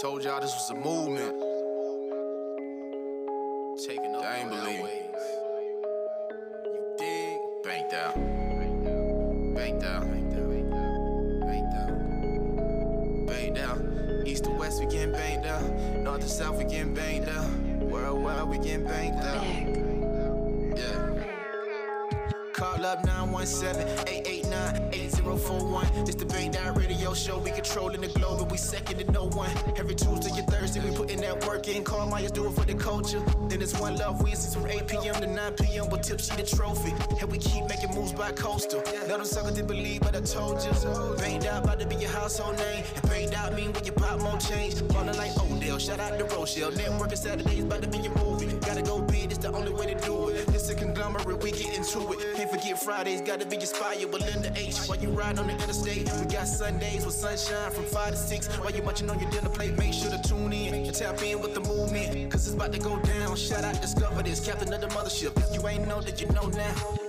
Told 0.00 0.22
y'all 0.22 0.40
this 0.40 0.54
was 0.54 0.70
a 0.70 0.74
movement. 0.74 1.34
Taking 3.84 4.14
over 4.14 4.24
I 4.24 4.36
ain't 4.36 4.48
believe. 4.48 4.78
airwaves. 4.78 5.24
You 6.66 6.94
dig? 6.96 7.38
Banked 7.64 7.94
out. 7.94 8.14
Banked 9.56 9.82
out. 9.82 10.06
Banked 10.06 11.74
out. 11.74 13.26
Banked 13.26 13.58
out. 13.58 13.80
East 14.24 14.44
to 14.44 14.50
west, 14.50 14.78
we 14.78 14.86
getting 14.86 15.10
banked 15.10 15.46
out. 15.46 15.68
North 15.96 16.20
to 16.20 16.28
south, 16.28 16.58
we 16.58 16.64
getting 16.64 16.94
banked 16.94 17.28
out. 17.28 17.50
Worldwide, 17.80 18.46
we 18.46 18.58
getting 18.58 18.86
banked 18.86 19.17
417-889-8041. 23.38 26.06
This 26.06 26.16
the 26.16 26.26
Bang 26.26 26.50
Down 26.50 26.74
Radio 26.74 27.14
Show. 27.14 27.38
We 27.38 27.52
controlling 27.52 28.00
the 28.00 28.08
globe 28.08 28.40
and 28.40 28.50
we 28.50 28.56
second 28.56 28.98
to 28.98 29.04
no 29.12 29.28
one. 29.28 29.48
Every 29.76 29.94
Tuesday 29.94 30.36
and 30.36 30.44
Thursday, 30.48 30.80
we 30.80 30.90
putting 30.96 31.20
that 31.20 31.46
work 31.46 31.68
in. 31.68 31.84
Carl 31.84 32.08
Myers 32.08 32.32
do 32.32 32.48
it 32.48 32.54
for 32.54 32.64
the 32.64 32.74
culture. 32.74 33.22
Then 33.48 33.62
it's 33.62 33.78
one 33.78 33.96
love. 33.96 34.20
We 34.24 34.32
insist 34.32 34.56
from 34.56 34.66
8 34.66 34.88
p.m. 34.88 35.14
to 35.14 35.28
9 35.28 35.52
p.m. 35.52 35.88
with 35.88 36.02
Tipsy 36.02 36.34
the 36.34 36.42
trophy. 36.42 36.92
And 37.20 37.30
we 37.30 37.38
keep 37.38 37.68
making 37.68 37.94
moves 37.94 38.12
by 38.12 38.32
coastal. 38.32 38.82
Now 39.06 39.18
them 39.18 39.24
suckers 39.24 39.54
didn't 39.54 39.68
believe 39.68 40.02
what 40.02 40.16
I 40.16 40.20
told 40.20 40.64
you. 40.64 40.72
Banged 41.18 41.46
out, 41.46 41.62
about 41.62 41.78
to 41.78 41.86
be 41.86 41.94
your 41.94 42.10
household 42.10 42.58
name. 42.58 42.82
And 42.96 43.08
banged 43.08 43.34
out 43.34 43.54
mean 43.54 43.72
when 43.72 43.84
your 43.84 43.94
pop 43.94 44.18
more 44.20 44.36
change. 44.38 44.82
Falling 44.92 45.16
like 45.16 45.30
Odell. 45.38 45.78
Shout 45.78 46.00
out 46.00 46.18
to 46.18 46.24
Rochelle. 46.24 46.72
Networking 46.72 47.16
Saturdays 47.16 47.62
about 47.62 47.82
to 47.82 47.88
be 47.88 47.98
your 47.98 48.16
movie. 48.16 48.52
Gotta 48.66 48.82
go 48.82 49.00
big. 49.00 49.30
It's 49.30 49.38
the 49.38 49.52
only 49.52 49.72
way 49.72 49.86
to 49.94 50.00
do 50.04 50.30
it. 50.30 50.48
It's 50.48 50.68
a 50.70 50.74
conglomerate. 50.74 51.40
We 51.40 51.52
get 51.52 51.72
into 51.76 52.00
it. 52.14 52.27
Forget 52.58 52.82
Fridays, 52.82 53.20
gotta 53.20 53.46
be 53.46 53.54
inspired 53.54 54.12
with 54.12 54.20
Linda 54.20 54.52
H. 54.56 54.78
While 54.88 54.98
you 54.98 55.10
ride 55.10 55.38
on 55.38 55.46
the 55.46 55.52
interstate, 55.52 56.10
we 56.18 56.26
got 56.26 56.48
Sundays 56.48 57.06
with 57.06 57.14
sunshine 57.14 57.70
from 57.70 57.84
5 57.84 58.10
to 58.10 58.16
6. 58.16 58.48
While 58.58 58.72
you 58.72 58.82
munching 58.82 59.08
on 59.08 59.20
your 59.20 59.30
dinner 59.30 59.48
plate, 59.48 59.78
make 59.78 59.94
sure 59.94 60.10
to 60.10 60.20
tune 60.28 60.52
in 60.52 60.74
and 60.74 60.92
tap 60.92 61.22
in 61.22 61.40
with 61.40 61.54
the 61.54 61.60
movement. 61.60 62.32
Cause 62.32 62.48
it's 62.48 62.56
about 62.56 62.72
to 62.72 62.80
go 62.80 62.98
down. 62.98 63.36
Shout 63.36 63.62
out, 63.62 63.80
discover 63.80 64.24
this, 64.24 64.44
captain 64.44 64.72
of 64.72 64.80
the 64.80 64.88
mothership. 64.88 65.36
If 65.36 65.54
you 65.54 65.68
ain't 65.68 65.86
know 65.86 66.00
that 66.00 66.20
you 66.20 66.26
know 66.30 66.48
now. 66.48 67.07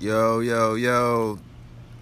Yo, 0.00 0.40
yo, 0.40 0.74
yo. 0.74 1.38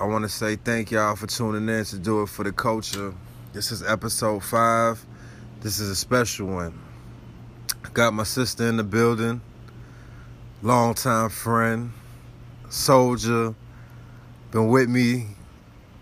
I 0.01 0.05
want 0.05 0.23
to 0.23 0.29
say 0.31 0.57
thank 0.57 0.91
y'all 0.91 1.15
for 1.15 1.27
tuning 1.27 1.69
in 1.69 1.85
to 1.85 1.99
Do 1.99 2.23
It 2.23 2.31
for 2.31 2.43
the 2.43 2.51
Culture. 2.51 3.13
This 3.53 3.71
is 3.71 3.83
episode 3.83 4.43
five. 4.43 5.05
This 5.61 5.79
is 5.79 5.91
a 5.91 5.95
special 5.95 6.47
one. 6.47 6.81
Got 7.93 8.15
my 8.15 8.23
sister 8.23 8.67
in 8.67 8.79
the 8.79 8.83
building, 8.83 9.43
longtime 10.63 11.29
friend, 11.29 11.93
soldier, 12.71 13.55
been 14.53 14.69
with 14.69 14.89
me 14.89 15.27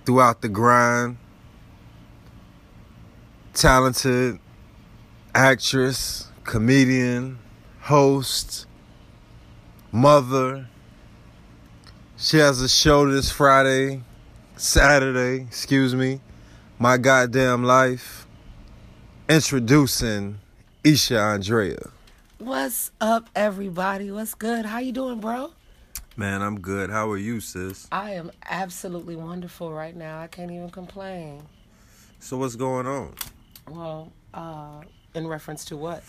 throughout 0.06 0.42
the 0.42 0.48
grind, 0.48 1.16
talented 3.52 4.38
actress, 5.34 6.28
comedian, 6.44 7.40
host, 7.80 8.66
mother. 9.90 10.68
She 12.22 12.36
has 12.36 12.60
a 12.60 12.68
show 12.68 13.10
this 13.10 13.32
Friday, 13.32 14.02
Saturday, 14.58 15.40
excuse 15.44 15.94
me. 15.94 16.20
My 16.78 16.98
goddamn 16.98 17.64
life. 17.64 18.26
Introducing 19.26 20.38
Isha 20.84 21.18
Andrea. 21.18 21.78
What's 22.36 22.90
up, 23.00 23.30
everybody? 23.34 24.10
What's 24.10 24.34
good? 24.34 24.66
How 24.66 24.80
you 24.80 24.92
doing, 24.92 25.20
bro? 25.20 25.54
Man, 26.14 26.42
I'm 26.42 26.60
good. 26.60 26.90
How 26.90 27.10
are 27.10 27.16
you, 27.16 27.40
sis? 27.40 27.88
I 27.90 28.10
am 28.10 28.30
absolutely 28.50 29.16
wonderful 29.16 29.72
right 29.72 29.96
now. 29.96 30.20
I 30.20 30.26
can't 30.26 30.50
even 30.50 30.68
complain. 30.68 31.40
So 32.18 32.36
what's 32.36 32.54
going 32.54 32.86
on? 32.86 33.14
Well, 33.66 34.12
uh, 34.34 34.82
in 35.14 35.26
reference 35.26 35.64
to 35.66 35.76
what? 35.76 36.02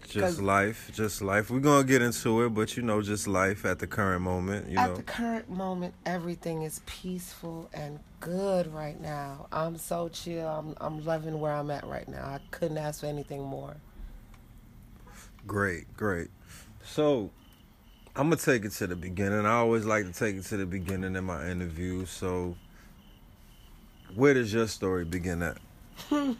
just 0.08 0.40
life, 0.40 0.90
just 0.94 1.22
life. 1.22 1.50
We're 1.50 1.60
gonna 1.60 1.84
get 1.84 2.02
into 2.02 2.44
it, 2.44 2.50
but 2.50 2.76
you 2.76 2.82
know, 2.82 3.02
just 3.02 3.26
life 3.26 3.64
at 3.64 3.78
the 3.78 3.86
current 3.86 4.22
moment. 4.22 4.70
You 4.70 4.78
at 4.78 4.90
know, 4.90 4.96
the 4.96 5.02
current 5.02 5.50
moment, 5.50 5.94
everything 6.06 6.62
is 6.62 6.80
peaceful 6.86 7.68
and 7.72 7.98
good 8.20 8.72
right 8.72 9.00
now. 9.00 9.46
I'm 9.52 9.76
so 9.76 10.08
chill. 10.08 10.46
I'm 10.46 10.74
I'm 10.80 11.04
loving 11.04 11.40
where 11.40 11.52
I'm 11.52 11.70
at 11.70 11.84
right 11.86 12.08
now. 12.08 12.24
I 12.24 12.40
couldn't 12.50 12.78
ask 12.78 13.00
for 13.00 13.06
anything 13.06 13.42
more. 13.42 13.76
Great, 15.46 15.96
great. 15.96 16.28
So, 16.84 17.30
I'm 18.14 18.26
gonna 18.30 18.36
take 18.36 18.64
it 18.64 18.72
to 18.72 18.86
the 18.86 18.96
beginning. 18.96 19.46
I 19.46 19.52
always 19.52 19.84
like 19.84 20.04
to 20.04 20.12
take 20.12 20.36
it 20.36 20.44
to 20.46 20.56
the 20.56 20.66
beginning 20.66 21.16
in 21.16 21.24
my 21.24 21.48
interviews. 21.48 22.10
So, 22.10 22.56
where 24.14 24.34
does 24.34 24.52
your 24.52 24.68
story 24.68 25.04
begin 25.04 25.42
at? 25.42 25.58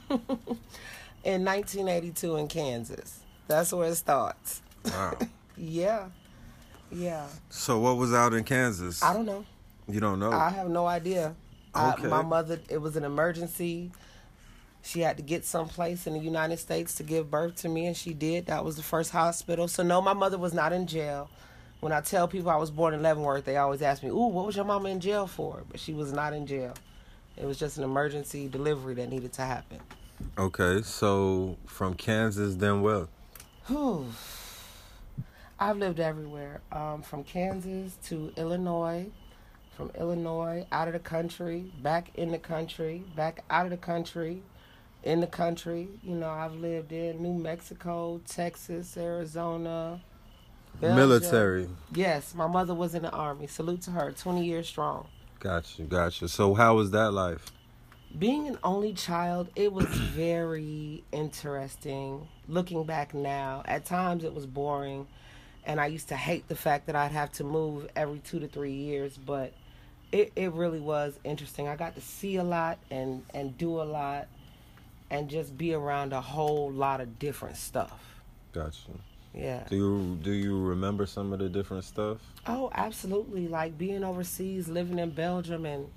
In 1.24 1.44
1982 1.44 2.36
in 2.36 2.48
Kansas, 2.48 3.20
that's 3.46 3.72
where 3.72 3.88
it 3.88 3.96
starts. 3.96 4.62
Wow. 4.84 5.18
Yeah, 5.60 6.10
yeah. 6.92 7.26
so, 7.50 7.80
what 7.80 7.96
was 7.96 8.14
out 8.14 8.32
in 8.32 8.44
Kansas? 8.44 9.02
I 9.02 9.12
don't 9.12 9.26
know. 9.26 9.44
You 9.88 9.98
don't 9.98 10.20
know. 10.20 10.30
I 10.30 10.50
have 10.50 10.68
no 10.68 10.86
idea. 10.86 11.34
Okay. 11.74 12.06
I, 12.06 12.08
my 12.08 12.22
mother, 12.22 12.60
it 12.68 12.78
was 12.78 12.96
an 12.96 13.02
emergency. 13.02 13.90
She 14.82 15.00
had 15.00 15.16
to 15.16 15.22
get 15.24 15.44
someplace 15.44 16.06
in 16.06 16.12
the 16.12 16.20
United 16.20 16.58
States 16.58 16.94
to 16.94 17.02
give 17.02 17.28
birth 17.28 17.56
to 17.56 17.68
me, 17.68 17.86
and 17.86 17.96
she 17.96 18.14
did. 18.14 18.46
That 18.46 18.64
was 18.64 18.76
the 18.76 18.84
first 18.84 19.10
hospital. 19.10 19.66
So, 19.66 19.82
no, 19.82 20.00
my 20.00 20.12
mother 20.12 20.38
was 20.38 20.54
not 20.54 20.72
in 20.72 20.86
jail. 20.86 21.28
When 21.80 21.92
I 21.92 22.00
tell 22.00 22.28
people 22.28 22.50
I 22.50 22.56
was 22.56 22.70
born 22.70 22.94
in 22.94 23.02
Leavenworth, 23.02 23.44
they 23.44 23.56
always 23.56 23.82
ask 23.82 24.02
me, 24.02 24.10
Ooh, 24.10 24.26
what 24.28 24.46
was 24.46 24.56
your 24.56 24.64
mama 24.64 24.88
in 24.88 25.00
jail 25.00 25.26
for? 25.26 25.64
But 25.68 25.80
she 25.80 25.92
was 25.92 26.12
not 26.12 26.32
in 26.32 26.46
jail. 26.46 26.74
It 27.36 27.46
was 27.46 27.58
just 27.58 27.78
an 27.78 27.84
emergency 27.84 28.48
delivery 28.48 28.94
that 28.94 29.08
needed 29.10 29.32
to 29.34 29.42
happen. 29.42 29.78
Okay, 30.38 30.82
so 30.82 31.56
from 31.66 31.94
Kansas, 31.94 32.54
then 32.56 32.82
where? 32.82 33.09
Whew. 33.66 34.06
I've 35.60 35.76
lived 35.76 35.99
everywhere, 35.99 36.60
um, 36.71 37.03
from 37.03 37.25
Kansas 37.25 37.97
to 38.04 38.32
Illinois, 38.37 39.09
from 39.76 39.91
Illinois 39.99 40.66
out 40.71 40.87
of 40.87 40.94
the 40.94 41.00
country, 41.00 41.72
back 41.82 42.10
in 42.15 42.31
the 42.31 42.38
country, 42.38 43.03
back 43.16 43.44
out 43.50 43.65
of 43.66 43.71
the 43.71 43.76
country, 43.76 44.43
in 45.03 45.21
the 45.21 45.26
country. 45.26 45.88
You 46.03 46.15
know, 46.15 46.31
I've 46.31 46.55
lived 46.55 46.93
in 46.93 47.22
New 47.22 47.34
Mexico, 47.34 48.20
Texas, 48.26 48.97
Arizona. 48.97 50.00
Belgium. 50.81 50.97
Military. 50.97 51.69
Yes, 51.93 52.34
my 52.34 52.47
mother 52.47 52.75
was 52.75 52.94
in 52.94 53.03
the 53.03 53.10
army. 53.10 53.49
Salute 53.49 53.82
to 53.82 53.91
her, 53.91 54.12
20 54.12 54.44
years 54.44 54.69
strong. 54.69 55.09
Gotcha, 55.41 55.82
gotcha. 55.82 56.28
So, 56.28 56.55
how 56.55 56.76
was 56.76 56.93
that 56.93 57.12
life? 57.12 57.50
Being 58.16 58.49
an 58.49 58.58
only 58.62 58.93
child, 58.93 59.49
it 59.56 59.72
was 59.72 59.87
very 59.87 61.05
interesting. 61.12 62.28
Looking 62.49 62.84
back 62.84 63.14
now, 63.14 63.62
at 63.66 63.84
times 63.84 64.25
it 64.25 64.34
was 64.34 64.46
boring, 64.46 65.06
and 65.64 65.81
I 65.81 65.87
used 65.87 66.08
to 66.08 66.16
hate 66.16 66.49
the 66.49 66.56
fact 66.56 66.87
that 66.87 66.96
I'd 66.96 67.12
have 67.12 67.32
to 67.32 67.44
move 67.44 67.88
every 67.94 68.20
two 68.20 68.40
to 68.40 68.49
three 68.49 68.72
years. 68.72 69.16
But 69.19 69.52
it, 70.12 70.32
it 70.37 70.52
really 70.52 70.81
was 70.81 71.19
interesting. 71.25 71.69
I 71.69 71.76
got 71.76 71.94
to 71.96 72.00
see 72.00 72.37
a 72.37 72.44
lot 72.44 72.78
and 72.90 73.25
and 73.34 73.56
do 73.58 73.81
a 73.81 73.84
lot, 73.84 74.28
and 75.10 75.28
just 75.28 75.58
be 75.58 75.75
around 75.75 76.12
a 76.12 76.20
whole 76.20 76.70
lot 76.70 77.00
of 77.00 77.19
different 77.19 77.56
stuff. 77.56 78.22
Gotcha. 78.52 78.93
Yeah. 79.34 79.64
Do 79.69 79.76
you 79.76 80.19
do 80.22 80.32
you 80.32 80.60
remember 80.60 81.06
some 81.06 81.32
of 81.32 81.38
the 81.38 81.49
different 81.49 81.84
stuff? 81.84 82.19
Oh, 82.46 82.70
absolutely. 82.75 83.46
Like 83.46 83.76
being 83.76 84.02
overseas, 84.02 84.69
living 84.69 84.99
in 84.99 85.10
Belgium 85.10 85.66
and 85.66 85.88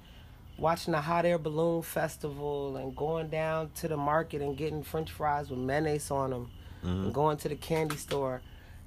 watching 0.62 0.92
the 0.92 1.02
hot 1.02 1.25
air 1.25 1.40
balloon 1.40 1.81
festival 1.81 2.78
and 2.78 2.96
going 2.96 3.28
down 3.30 3.72
to 3.74 3.88
the 3.88 3.98
market 3.98 4.42
and 4.42 4.56
getting 4.56 4.84
french 4.84 5.12
fries 5.12 5.50
with 5.50 5.58
mayonnaise 5.58 6.12
on 6.12 6.30
them 6.30 6.52
and 6.84 6.92
mm-hmm. 6.92 7.12
going 7.12 7.36
to 7.36 7.50
the 7.50 7.56
candy 7.56 7.98
store 7.98 8.42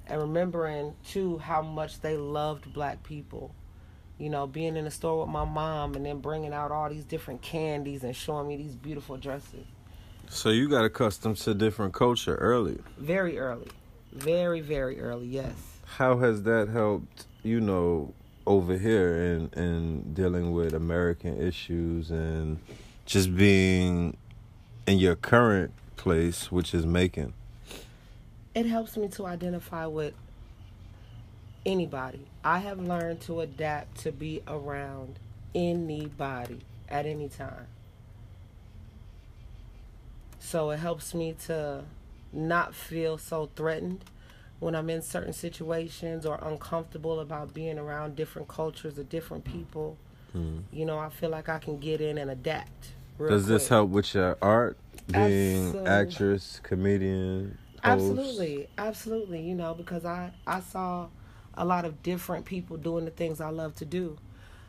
and 0.07 0.21
remembering 0.21 0.93
too 1.05 1.37
how 1.37 1.61
much 1.61 1.99
they 1.99 2.15
loved 2.15 2.73
black 2.73 3.03
people. 3.03 3.53
You 4.17 4.29
know, 4.29 4.47
being 4.47 4.77
in 4.77 4.85
the 4.85 4.91
store 4.91 5.19
with 5.19 5.29
my 5.29 5.43
mom 5.43 5.95
and 5.95 6.05
then 6.05 6.19
bringing 6.19 6.53
out 6.53 6.71
all 6.71 6.89
these 6.89 7.03
different 7.03 7.41
candies 7.41 8.05
and 8.05 8.15
showing 8.15 8.47
me 8.47 8.55
these 8.55 8.75
beautiful 8.75 9.17
dresses. 9.17 9.65
So 10.29 10.49
you 10.49 10.69
got 10.69 10.85
accustomed 10.85 11.35
to 11.37 11.53
different 11.53 11.93
culture 11.93 12.35
early. 12.35 12.79
Very 12.97 13.37
early. 13.37 13.67
Very, 14.13 14.61
very 14.61 15.01
early, 15.01 15.27
yes. 15.27 15.51
How 15.83 16.19
has 16.19 16.43
that 16.43 16.69
helped 16.69 17.25
you 17.45 17.61
know, 17.61 18.11
over 18.47 18.77
here 18.77 19.15
and 19.15 19.55
and 19.55 20.15
dealing 20.15 20.51
with 20.51 20.73
American 20.73 21.39
issues 21.41 22.11
and 22.11 22.59
just 23.05 23.35
being 23.35 24.17
in 24.87 24.97
your 24.97 25.15
current 25.15 25.71
place, 25.95 26.51
which 26.51 26.73
is 26.73 26.85
Macon. 26.85 27.33
It 28.53 28.65
helps 28.65 28.95
me 28.95 29.07
to 29.09 29.25
identify 29.25 29.85
with 29.85 30.13
anybody. 31.65 32.25
I 32.43 32.59
have 32.59 32.79
learned 32.79 33.21
to 33.21 33.41
adapt 33.41 33.97
to 33.99 34.11
be 34.11 34.41
around 34.47 35.19
anybody 35.53 36.61
at 36.87 37.05
any 37.05 37.27
time. 37.27 37.67
So 40.39 40.69
it 40.71 40.77
helps 40.77 41.13
me 41.13 41.35
to 41.47 41.83
not 42.31 42.75
feel 42.75 43.17
so 43.17 43.49
threatened 43.55 44.05
when 44.65 44.73
I'm 44.73 44.89
in 44.89 45.03
certain 45.03 45.31
situations 45.31 46.25
or 46.25 46.39
uncomfortable 46.41 47.19
about 47.19 47.53
being 47.53 47.77
around 47.77 48.15
different 48.15 48.47
cultures 48.47 48.97
or 48.97 49.03
different 49.03 49.45
people. 49.45 49.95
Hmm. 50.31 50.61
You 50.71 50.85
know, 50.85 50.97
I 50.97 51.09
feel 51.09 51.29
like 51.29 51.49
I 51.49 51.59
can 51.59 51.77
get 51.77 52.01
in 52.01 52.17
and 52.17 52.31
adapt. 52.31 52.93
Does 53.19 53.45
this 53.45 53.67
help 53.67 53.91
with 53.91 54.15
your 54.15 54.39
art? 54.41 54.75
Being 55.05 55.71
Absol- 55.71 55.87
actress, 55.87 56.59
comedian, 56.63 57.59
host? 57.83 57.83
Absolutely, 57.83 58.67
absolutely. 58.79 59.41
You 59.41 59.53
know, 59.53 59.75
because 59.75 60.03
I 60.03 60.31
I 60.47 60.61
saw 60.61 61.09
a 61.53 61.63
lot 61.63 61.85
of 61.85 62.01
different 62.01 62.45
people 62.45 62.75
doing 62.75 63.05
the 63.05 63.11
things 63.11 63.39
I 63.39 63.49
love 63.49 63.75
to 63.75 63.85
do. 63.85 64.17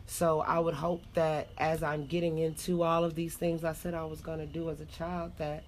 So 0.04 0.40
I 0.40 0.58
would 0.58 0.74
hope 0.74 1.04
that 1.14 1.48
as 1.56 1.82
I'm 1.82 2.04
getting 2.04 2.36
into 2.36 2.82
all 2.82 3.02
of 3.02 3.14
these 3.14 3.34
things 3.34 3.64
I 3.64 3.72
said 3.72 3.94
I 3.94 4.04
was 4.04 4.20
going 4.20 4.40
to 4.40 4.46
do 4.46 4.68
as 4.68 4.82
a 4.82 4.84
child, 4.84 5.32
that 5.38 5.64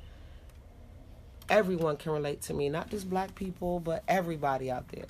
everyone 1.49 1.97
can 1.97 2.13
relate 2.13 2.43
to 2.43 2.55
me, 2.55 2.69
not 2.69 2.91
just 2.91 3.09
black 3.09 3.35
people, 3.35 3.81
but 3.81 4.03
everybody 4.09 4.71
out 4.71 4.89
there. 4.89 5.07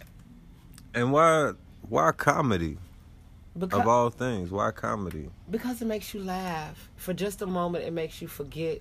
And 0.95 1.13
why 1.13 1.53
why 1.89 2.13
comedy? 2.13 2.79
Because 3.59 3.81
Of 3.81 3.89
all 3.89 4.11
things, 4.11 4.51
why 4.51 4.71
comedy? 4.71 5.31
because 5.51 5.83
it 5.83 5.87
makes 5.87 6.15
you 6.15 6.21
laugh 6.23 6.89
for 6.97 7.13
just 7.13 7.43
a 7.43 7.47
moment. 7.47 7.85
It 7.85 7.93
makes 7.93 8.23
you 8.23 8.29
forget 8.29 8.81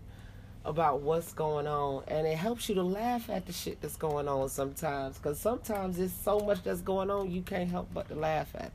about 0.66 1.02
what's 1.02 1.34
going 1.34 1.66
on, 1.66 2.04
and 2.08 2.28
it 2.28 2.38
helps 2.38 2.68
you 2.70 2.76
to 2.76 2.84
laugh 2.84 3.30
at 3.30 3.46
the 3.46 3.54
shit 3.54 3.82
that's 3.82 3.96
going 3.96 4.28
on 4.28 4.50
sometimes. 4.50 5.18
Because 5.18 5.40
sometimes 5.40 5.98
there's 5.98 6.12
so 6.14 6.40
much 6.42 6.62
that's 6.64 6.82
going 6.82 7.10
on, 7.10 7.32
you 7.32 7.42
can't 7.42 7.70
help 7.70 7.88
but 7.94 8.08
to 8.10 8.16
laugh 8.16 8.50
at. 8.56 8.66
it. 8.66 8.72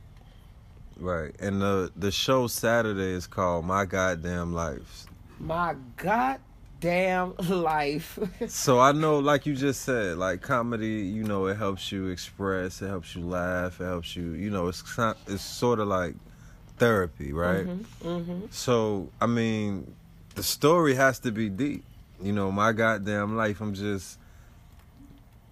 Right. 0.97 1.33
And 1.39 1.61
the 1.61 1.91
the 1.95 2.11
show 2.11 2.47
Saturday 2.47 3.11
is 3.13 3.25
called 3.27 3.65
My 3.65 3.85
Goddamn 3.85 4.53
Life. 4.53 5.05
My 5.39 5.75
goddamn 6.83 7.33
life. 7.49 8.19
So 8.47 8.79
I 8.79 8.91
know, 8.91 9.19
like 9.19 9.45
you 9.45 9.55
just 9.55 9.81
said, 9.81 10.17
like 10.17 10.41
comedy, 10.41 11.03
you 11.03 11.23
know, 11.23 11.47
it 11.47 11.57
helps 11.57 11.91
you 11.91 12.07
express, 12.07 12.81
it 12.81 12.87
helps 12.87 13.15
you 13.15 13.25
laugh, 13.25 13.79
it 13.79 13.85
helps 13.85 14.15
you, 14.15 14.31
you 14.31 14.49
know, 14.49 14.67
it's 14.67 14.83
it's 15.27 15.43
sort 15.43 15.79
of 15.79 15.87
like 15.87 16.15
therapy, 16.77 17.33
right? 17.33 17.65
hmm 18.01 18.45
So 18.51 19.09
I 19.21 19.25
mean, 19.27 19.93
the 20.35 20.43
story 20.43 20.95
has 20.95 21.19
to 21.19 21.31
be 21.31 21.49
deep. 21.49 21.83
You 22.21 22.31
know, 22.31 22.51
my 22.51 22.71
goddamn 22.71 23.35
life. 23.35 23.59
I'm 23.59 23.73
just 23.73 24.17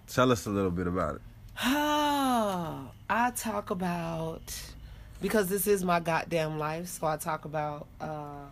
tell 0.06 0.32
us 0.32 0.46
a 0.46 0.50
little 0.50 0.70
bit 0.70 0.86
about 0.86 1.16
it. 1.16 1.22
Oh, 1.64 2.90
I 3.10 3.30
talk 3.32 3.70
about 3.70 4.42
because 5.20 5.48
this 5.48 5.66
is 5.66 5.84
my 5.84 6.00
goddamn 6.00 6.58
life. 6.58 6.86
So 6.88 7.06
I 7.06 7.16
talk 7.16 7.44
about 7.44 7.86
uh, 8.00 8.46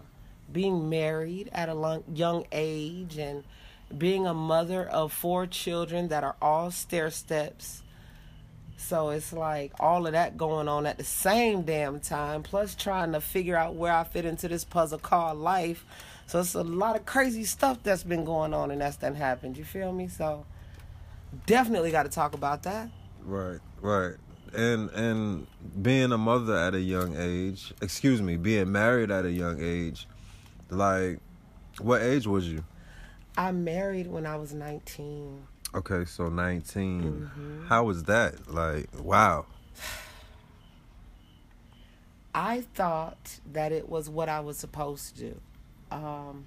being 0.52 0.88
married 0.88 1.48
at 1.52 1.68
a 1.68 2.02
young 2.12 2.46
age 2.52 3.18
and 3.18 3.44
being 3.96 4.26
a 4.26 4.34
mother 4.34 4.86
of 4.86 5.12
four 5.12 5.46
children 5.46 6.08
that 6.08 6.24
are 6.24 6.36
all 6.40 6.70
stair 6.70 7.10
steps. 7.10 7.82
So 8.76 9.10
it's 9.10 9.32
like 9.32 9.72
all 9.78 10.06
of 10.06 10.12
that 10.12 10.36
going 10.36 10.66
on 10.66 10.86
at 10.86 10.96
the 10.96 11.04
same 11.04 11.62
damn 11.62 12.00
time, 12.00 12.42
plus 12.42 12.74
trying 12.74 13.12
to 13.12 13.20
figure 13.20 13.56
out 13.56 13.74
where 13.74 13.92
I 13.92 14.04
fit 14.04 14.24
into 14.24 14.48
this 14.48 14.64
puzzle 14.64 14.98
called 14.98 15.38
life. 15.38 15.84
So 16.26 16.40
it's 16.40 16.54
a 16.54 16.62
lot 16.62 16.96
of 16.96 17.04
crazy 17.04 17.44
stuff 17.44 17.78
that's 17.82 18.02
been 18.02 18.24
going 18.24 18.54
on 18.54 18.70
and 18.70 18.80
that's 18.80 18.96
done 18.96 19.16
happened. 19.16 19.56
You 19.56 19.64
feel 19.64 19.92
me? 19.92 20.08
So 20.08 20.46
definitely 21.46 21.90
got 21.90 22.04
to 22.04 22.08
talk 22.08 22.34
about 22.34 22.62
that. 22.62 22.88
Right, 23.24 23.60
right. 23.80 24.14
And 24.54 24.90
and 24.90 25.46
being 25.80 26.10
a 26.10 26.18
mother 26.18 26.56
at 26.56 26.74
a 26.74 26.80
young 26.80 27.16
age, 27.16 27.72
excuse 27.80 28.20
me, 28.22 28.36
being 28.36 28.72
married 28.72 29.10
at 29.10 29.24
a 29.24 29.30
young 29.30 29.62
age, 29.62 30.08
like 30.70 31.20
what 31.80 32.02
age 32.02 32.26
was 32.26 32.48
you? 32.48 32.64
I 33.36 33.52
married 33.52 34.06
when 34.06 34.26
I 34.26 34.36
was 34.36 34.52
19. 34.52 35.46
Okay, 35.74 36.04
so 36.04 36.28
19. 36.28 37.02
Mm-hmm. 37.02 37.66
How 37.66 37.84
was 37.84 38.04
that? 38.04 38.52
Like, 38.52 38.88
wow. 39.02 39.46
I 42.34 42.62
thought 42.74 43.38
that 43.52 43.72
it 43.72 43.88
was 43.88 44.08
what 44.08 44.28
I 44.28 44.40
was 44.40 44.56
supposed 44.56 45.16
to 45.16 45.30
do. 45.30 45.40
Um, 45.90 46.46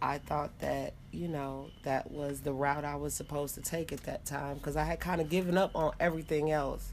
I 0.00 0.18
thought 0.18 0.58
that, 0.60 0.94
you 1.10 1.28
know, 1.28 1.70
that 1.82 2.10
was 2.10 2.40
the 2.42 2.52
route 2.52 2.84
I 2.84 2.96
was 2.96 3.14
supposed 3.14 3.54
to 3.56 3.60
take 3.60 3.92
at 3.92 4.04
that 4.04 4.24
time 4.24 4.54
because 4.58 4.76
I 4.76 4.84
had 4.84 5.00
kind 5.00 5.20
of 5.20 5.28
given 5.28 5.58
up 5.58 5.74
on 5.74 5.92
everything 5.98 6.50
else. 6.50 6.92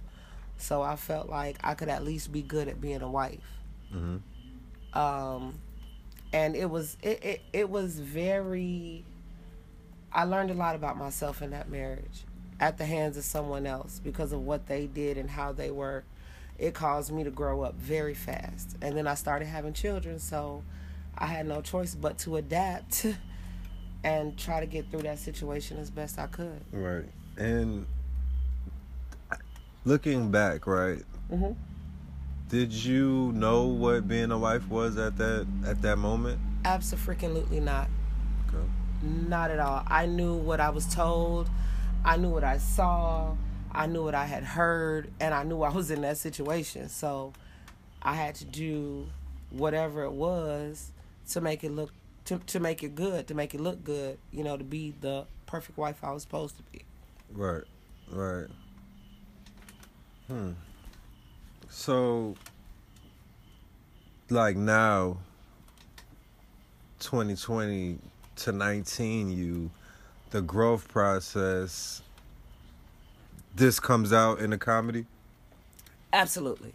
So 0.57 0.81
I 0.81 0.95
felt 0.95 1.29
like 1.29 1.57
I 1.63 1.73
could 1.73 1.89
at 1.89 2.03
least 2.03 2.31
be 2.31 2.41
good 2.41 2.67
at 2.67 2.81
being 2.81 3.01
a 3.01 3.09
wife. 3.09 3.59
Mhm. 3.93 4.21
Um, 4.95 5.59
and 6.33 6.55
it 6.55 6.69
was 6.69 6.97
it, 7.01 7.23
it, 7.23 7.41
it 7.53 7.69
was 7.69 7.99
very 7.99 9.05
I 10.11 10.23
learned 10.23 10.49
a 10.49 10.53
lot 10.53 10.75
about 10.75 10.97
myself 10.97 11.41
in 11.41 11.51
that 11.51 11.69
marriage 11.69 12.23
at 12.59 12.77
the 12.77 12.85
hands 12.85 13.17
of 13.17 13.25
someone 13.25 13.65
else 13.67 13.99
because 14.03 14.31
of 14.31 14.41
what 14.41 14.67
they 14.67 14.87
did 14.87 15.17
and 15.17 15.29
how 15.29 15.51
they 15.51 15.71
were. 15.71 16.03
It 16.57 16.73
caused 16.73 17.11
me 17.11 17.25
to 17.25 17.31
grow 17.31 17.63
up 17.63 17.75
very 17.75 18.13
fast. 18.13 18.77
And 18.81 18.95
then 18.95 19.07
I 19.07 19.15
started 19.15 19.45
having 19.45 19.73
children, 19.73 20.19
so 20.19 20.63
I 21.17 21.25
had 21.25 21.45
no 21.47 21.61
choice 21.61 21.95
but 21.95 22.17
to 22.19 22.37
adapt 22.37 23.05
and 24.05 24.37
try 24.37 24.61
to 24.61 24.65
get 24.65 24.89
through 24.89 25.01
that 25.01 25.19
situation 25.19 25.77
as 25.77 25.89
best 25.89 26.17
I 26.17 26.27
could. 26.27 26.61
Right. 26.71 27.09
And 27.37 27.85
looking 29.83 30.31
back, 30.31 30.65
right? 30.65 31.03
Mm 31.29 31.39
Mhm. 31.39 31.55
Did 32.47 32.71
you 32.71 33.31
know 33.33 33.63
what 33.63 34.07
being 34.07 34.31
a 34.31 34.37
wife 34.37 34.67
was 34.69 34.97
at 34.97 35.17
that 35.17 35.47
at 35.65 35.81
that 35.81 35.97
moment? 35.97 36.39
Absolutely 36.63 37.59
not. 37.59 37.89
Okay. 38.47 38.63
Not 39.01 39.49
at 39.49 39.59
all. 39.59 39.83
I 39.87 40.05
knew 40.05 40.35
what 40.35 40.59
I 40.59 40.69
was 40.69 40.85
told. 40.85 41.49
I 42.03 42.17
knew 42.17 42.29
what 42.29 42.43
I 42.43 42.57
saw. 42.57 43.35
I 43.71 43.87
knew 43.87 44.03
what 44.03 44.15
I 44.15 44.25
had 44.25 44.43
heard, 44.43 45.11
and 45.19 45.33
I 45.33 45.43
knew 45.43 45.63
I 45.63 45.69
was 45.69 45.91
in 45.91 46.01
that 46.01 46.17
situation. 46.17 46.87
So 46.87 47.33
I 48.01 48.13
had 48.13 48.35
to 48.35 48.45
do 48.45 49.07
whatever 49.49 50.03
it 50.03 50.11
was 50.11 50.91
to 51.31 51.41
make 51.41 51.63
it 51.63 51.71
look 51.71 51.91
to 52.25 52.37
to 52.37 52.59
make 52.59 52.83
it 52.83 52.93
good, 52.93 53.27
to 53.27 53.33
make 53.33 53.55
it 53.55 53.59
look 53.59 53.83
good. 53.83 54.19
You 54.31 54.43
know, 54.43 54.55
to 54.55 54.63
be 54.63 54.93
the 55.01 55.25
perfect 55.47 55.79
wife 55.79 56.03
I 56.03 56.11
was 56.11 56.21
supposed 56.21 56.57
to 56.57 56.63
be. 56.71 56.83
Right. 57.31 57.63
Right. 58.11 58.47
Hmm. 60.27 60.51
So 61.77 62.35
like 64.29 64.55
now 64.55 65.17
2020 66.99 67.99
to 68.37 68.51
19 68.51 69.29
you 69.29 69.69
the 70.31 70.41
growth 70.41 70.87
process 70.87 72.01
this 73.55 73.79
comes 73.79 74.11
out 74.11 74.39
in 74.39 74.49
the 74.49 74.57
comedy 74.57 75.05
Absolutely. 76.11 76.73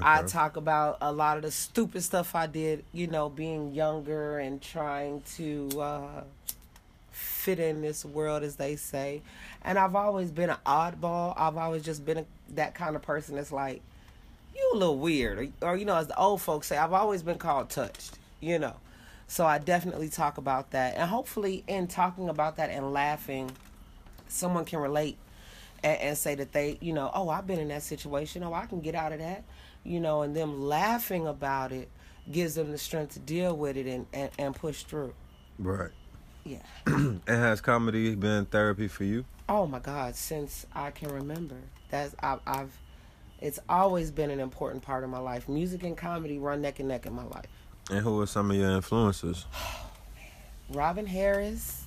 I 0.00 0.22
talk 0.22 0.56
about 0.56 0.98
a 1.02 1.12
lot 1.12 1.36
of 1.36 1.42
the 1.42 1.50
stupid 1.50 2.02
stuff 2.02 2.34
I 2.34 2.46
did, 2.46 2.82
you 2.92 3.06
know, 3.06 3.28
being 3.28 3.74
younger 3.74 4.38
and 4.38 4.60
trying 4.60 5.22
to 5.36 5.68
uh, 5.78 6.22
fit 7.12 7.60
in 7.60 7.82
this 7.82 8.04
world, 8.04 8.42
as 8.42 8.56
they 8.56 8.74
say. 8.74 9.22
And 9.62 9.78
I've 9.78 9.94
always 9.94 10.32
been 10.32 10.50
an 10.50 10.56
oddball. 10.66 11.34
I've 11.36 11.56
always 11.56 11.84
just 11.84 12.04
been 12.04 12.18
a, 12.18 12.24
that 12.54 12.74
kind 12.74 12.96
of 12.96 13.02
person 13.02 13.36
that's 13.36 13.52
like, 13.52 13.82
you 14.54 14.70
a 14.74 14.76
little 14.76 14.98
weird. 14.98 15.38
Or, 15.62 15.68
or, 15.68 15.76
you 15.76 15.84
know, 15.84 15.96
as 15.96 16.06
the 16.06 16.18
old 16.18 16.40
folks 16.40 16.68
say, 16.68 16.76
I've 16.76 16.92
always 16.92 17.22
been 17.22 17.38
called 17.38 17.70
touched, 17.70 18.18
you 18.40 18.58
know. 18.58 18.74
So 19.26 19.46
I 19.46 19.58
definitely 19.58 20.08
talk 20.08 20.38
about 20.38 20.70
that. 20.72 20.96
And 20.96 21.08
hopefully, 21.08 21.64
in 21.66 21.86
talking 21.86 22.28
about 22.28 22.56
that 22.56 22.70
and 22.70 22.92
laughing, 22.92 23.50
someone 24.28 24.64
can 24.64 24.80
relate 24.80 25.16
and, 25.82 26.00
and 26.00 26.18
say 26.18 26.34
that 26.34 26.52
they, 26.52 26.78
you 26.80 26.92
know, 26.92 27.10
oh, 27.14 27.28
I've 27.28 27.46
been 27.46 27.58
in 27.58 27.68
that 27.68 27.82
situation. 27.82 28.42
Oh, 28.42 28.52
I 28.52 28.66
can 28.66 28.80
get 28.80 28.94
out 28.94 29.12
of 29.12 29.18
that. 29.20 29.44
You 29.82 30.00
know, 30.00 30.22
and 30.22 30.34
them 30.34 30.62
laughing 30.62 31.26
about 31.26 31.72
it 31.72 31.90
gives 32.30 32.54
them 32.54 32.70
the 32.70 32.78
strength 32.78 33.14
to 33.14 33.18
deal 33.18 33.56
with 33.56 33.76
it 33.76 33.86
and, 33.86 34.06
and, 34.12 34.30
and 34.38 34.54
push 34.54 34.84
through. 34.84 35.12
right 35.58 35.90
Yeah. 36.44 36.62
and 36.86 37.20
has 37.26 37.60
comedy 37.60 38.14
been 38.14 38.46
therapy 38.46 38.88
for 38.88 39.04
you 39.04 39.26
Oh 39.48 39.66
my 39.66 39.78
God, 39.78 40.16
since 40.16 40.66
I 40.72 40.90
can 40.90 41.10
remember. 41.10 41.56
That's 41.90 42.14
I, 42.22 42.38
I've 42.46 42.76
it's 43.40 43.58
always 43.68 44.10
been 44.10 44.30
an 44.30 44.40
important 44.40 44.82
part 44.82 45.04
of 45.04 45.10
my 45.10 45.18
life. 45.18 45.48
Music 45.48 45.82
and 45.84 45.96
comedy 45.96 46.38
run 46.38 46.62
neck 46.62 46.78
and 46.78 46.88
neck 46.88 47.06
in 47.06 47.12
my 47.12 47.24
life. 47.24 47.46
and 47.90 48.00
who 48.00 48.20
are 48.20 48.26
some 48.26 48.50
of 48.50 48.56
your 48.56 48.70
influences 48.70 49.44
Robin 50.70 51.06
Harris, 51.06 51.84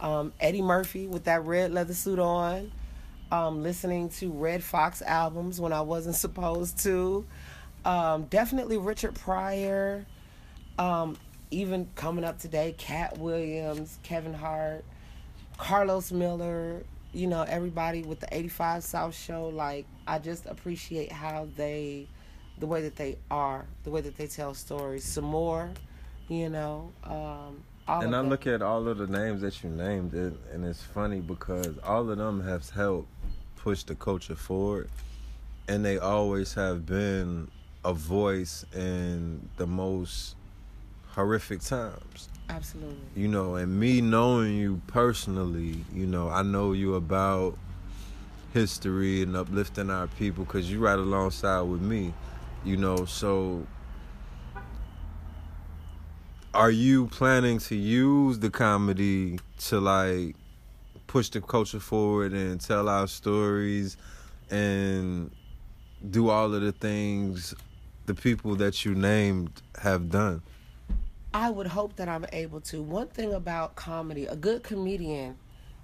um, 0.00 0.32
Eddie 0.40 0.62
Murphy 0.62 1.06
with 1.06 1.24
that 1.24 1.44
red 1.44 1.72
leather 1.72 1.94
suit 1.94 2.18
on, 2.18 2.72
Um, 3.30 3.62
listening 3.62 4.08
to 4.10 4.30
Redd 4.30 4.62
Foxx 4.64 5.02
albums 5.02 5.60
when 5.60 5.72
I 5.72 5.80
wasn't 5.82 6.16
supposed 6.26 6.78
to. 6.84 7.26
Um, 7.84 8.24
definitely 8.24 8.78
Richard 8.78 9.14
Pryor. 9.14 10.06
Um, 10.78 11.16
even 11.50 11.88
coming 11.94 12.24
up 12.24 12.38
today, 12.38 12.74
Katt 12.76 13.18
Williams, 13.18 13.98
Kevin 14.02 14.34
Hart, 14.34 14.84
Karlous 15.58 16.10
Miller, 16.12 16.82
you 17.16 17.26
know, 17.26 17.42
everybody 17.48 18.02
with 18.02 18.20
the 18.20 18.28
85 18.30 18.84
South 18.84 19.16
show. 19.16 19.48
Like, 19.48 19.86
I 20.06 20.18
just 20.18 20.44
appreciate 20.44 21.10
how 21.10 21.48
they, 21.56 22.06
the 22.58 22.66
way 22.66 22.82
that 22.82 22.96
they 22.96 23.16
are, 23.30 23.64
the 23.84 23.90
way 23.90 24.02
that 24.02 24.18
they 24.18 24.26
tell 24.26 24.52
stories. 24.52 25.02
Some 25.02 25.24
more, 25.24 25.70
you 26.28 26.50
know. 26.50 26.92
Um, 27.04 27.62
all 27.88 28.02
and 28.02 28.14
I 28.14 28.18
them. 28.18 28.28
look 28.28 28.46
at 28.46 28.60
all 28.60 28.86
of 28.86 28.98
the 28.98 29.06
names 29.06 29.40
that 29.40 29.64
you 29.64 29.70
named, 29.70 30.12
it, 30.12 30.34
and 30.52 30.64
it's 30.66 30.82
funny 30.82 31.20
because 31.20 31.78
all 31.82 32.10
of 32.10 32.18
them 32.18 32.42
have 32.42 32.68
helped 32.68 33.08
push 33.56 33.82
the 33.82 33.94
culture 33.94 34.36
forward, 34.36 34.90
and 35.68 35.82
they 35.82 35.98
always 35.98 36.52
have 36.52 36.84
been 36.84 37.48
a 37.82 37.94
voice 37.94 38.66
in 38.74 39.48
the 39.56 39.66
most 39.66 40.36
horrific 41.12 41.62
times. 41.62 42.28
Absolutely. 42.48 42.96
You 43.14 43.28
know, 43.28 43.56
and 43.56 43.78
me 43.78 44.00
knowing 44.00 44.56
you 44.56 44.80
personally, 44.86 45.84
you 45.92 46.06
know, 46.06 46.28
I 46.28 46.42
know 46.42 46.72
you 46.72 46.94
about 46.94 47.58
history 48.52 49.22
and 49.22 49.36
uplifting 49.36 49.90
our 49.90 50.06
people 50.06 50.44
because 50.44 50.70
you 50.70 50.78
right 50.78 50.98
alongside 50.98 51.62
with 51.62 51.80
me, 51.82 52.14
you 52.64 52.76
know, 52.76 53.04
so 53.04 53.66
are 56.54 56.70
you 56.70 57.06
planning 57.08 57.58
to 57.58 57.76
use 57.76 58.38
the 58.38 58.48
comedy 58.50 59.38
to 59.58 59.80
like 59.80 60.34
push 61.06 61.28
the 61.28 61.40
culture 61.40 61.80
forward 61.80 62.32
and 62.32 62.60
tell 62.60 62.88
our 62.88 63.06
stories 63.06 63.96
and 64.50 65.30
do 66.10 66.30
all 66.30 66.54
of 66.54 66.62
the 66.62 66.72
things 66.72 67.54
the 68.06 68.14
people 68.14 68.54
that 68.56 68.84
you 68.84 68.94
named 68.94 69.50
have 69.82 70.10
done? 70.10 70.42
I 71.36 71.50
would 71.50 71.66
hope 71.66 71.96
that 71.96 72.08
I'm 72.08 72.24
able 72.32 72.62
to. 72.62 72.80
One 72.80 73.08
thing 73.08 73.34
about 73.34 73.76
comedy, 73.76 74.24
a 74.24 74.34
good 74.34 74.62
comedian 74.62 75.36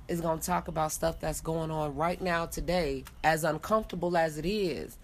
is 0.08 0.22
going 0.22 0.38
to 0.38 0.46
talk 0.46 0.66
about 0.66 0.92
stuff 0.92 1.20
that's 1.20 1.42
going 1.42 1.70
on 1.70 1.94
right 1.94 2.18
now 2.22 2.46
today, 2.46 3.04
as 3.22 3.44
uncomfortable 3.44 4.16
as 4.16 4.38
it 4.38 4.46
is. 4.46 4.96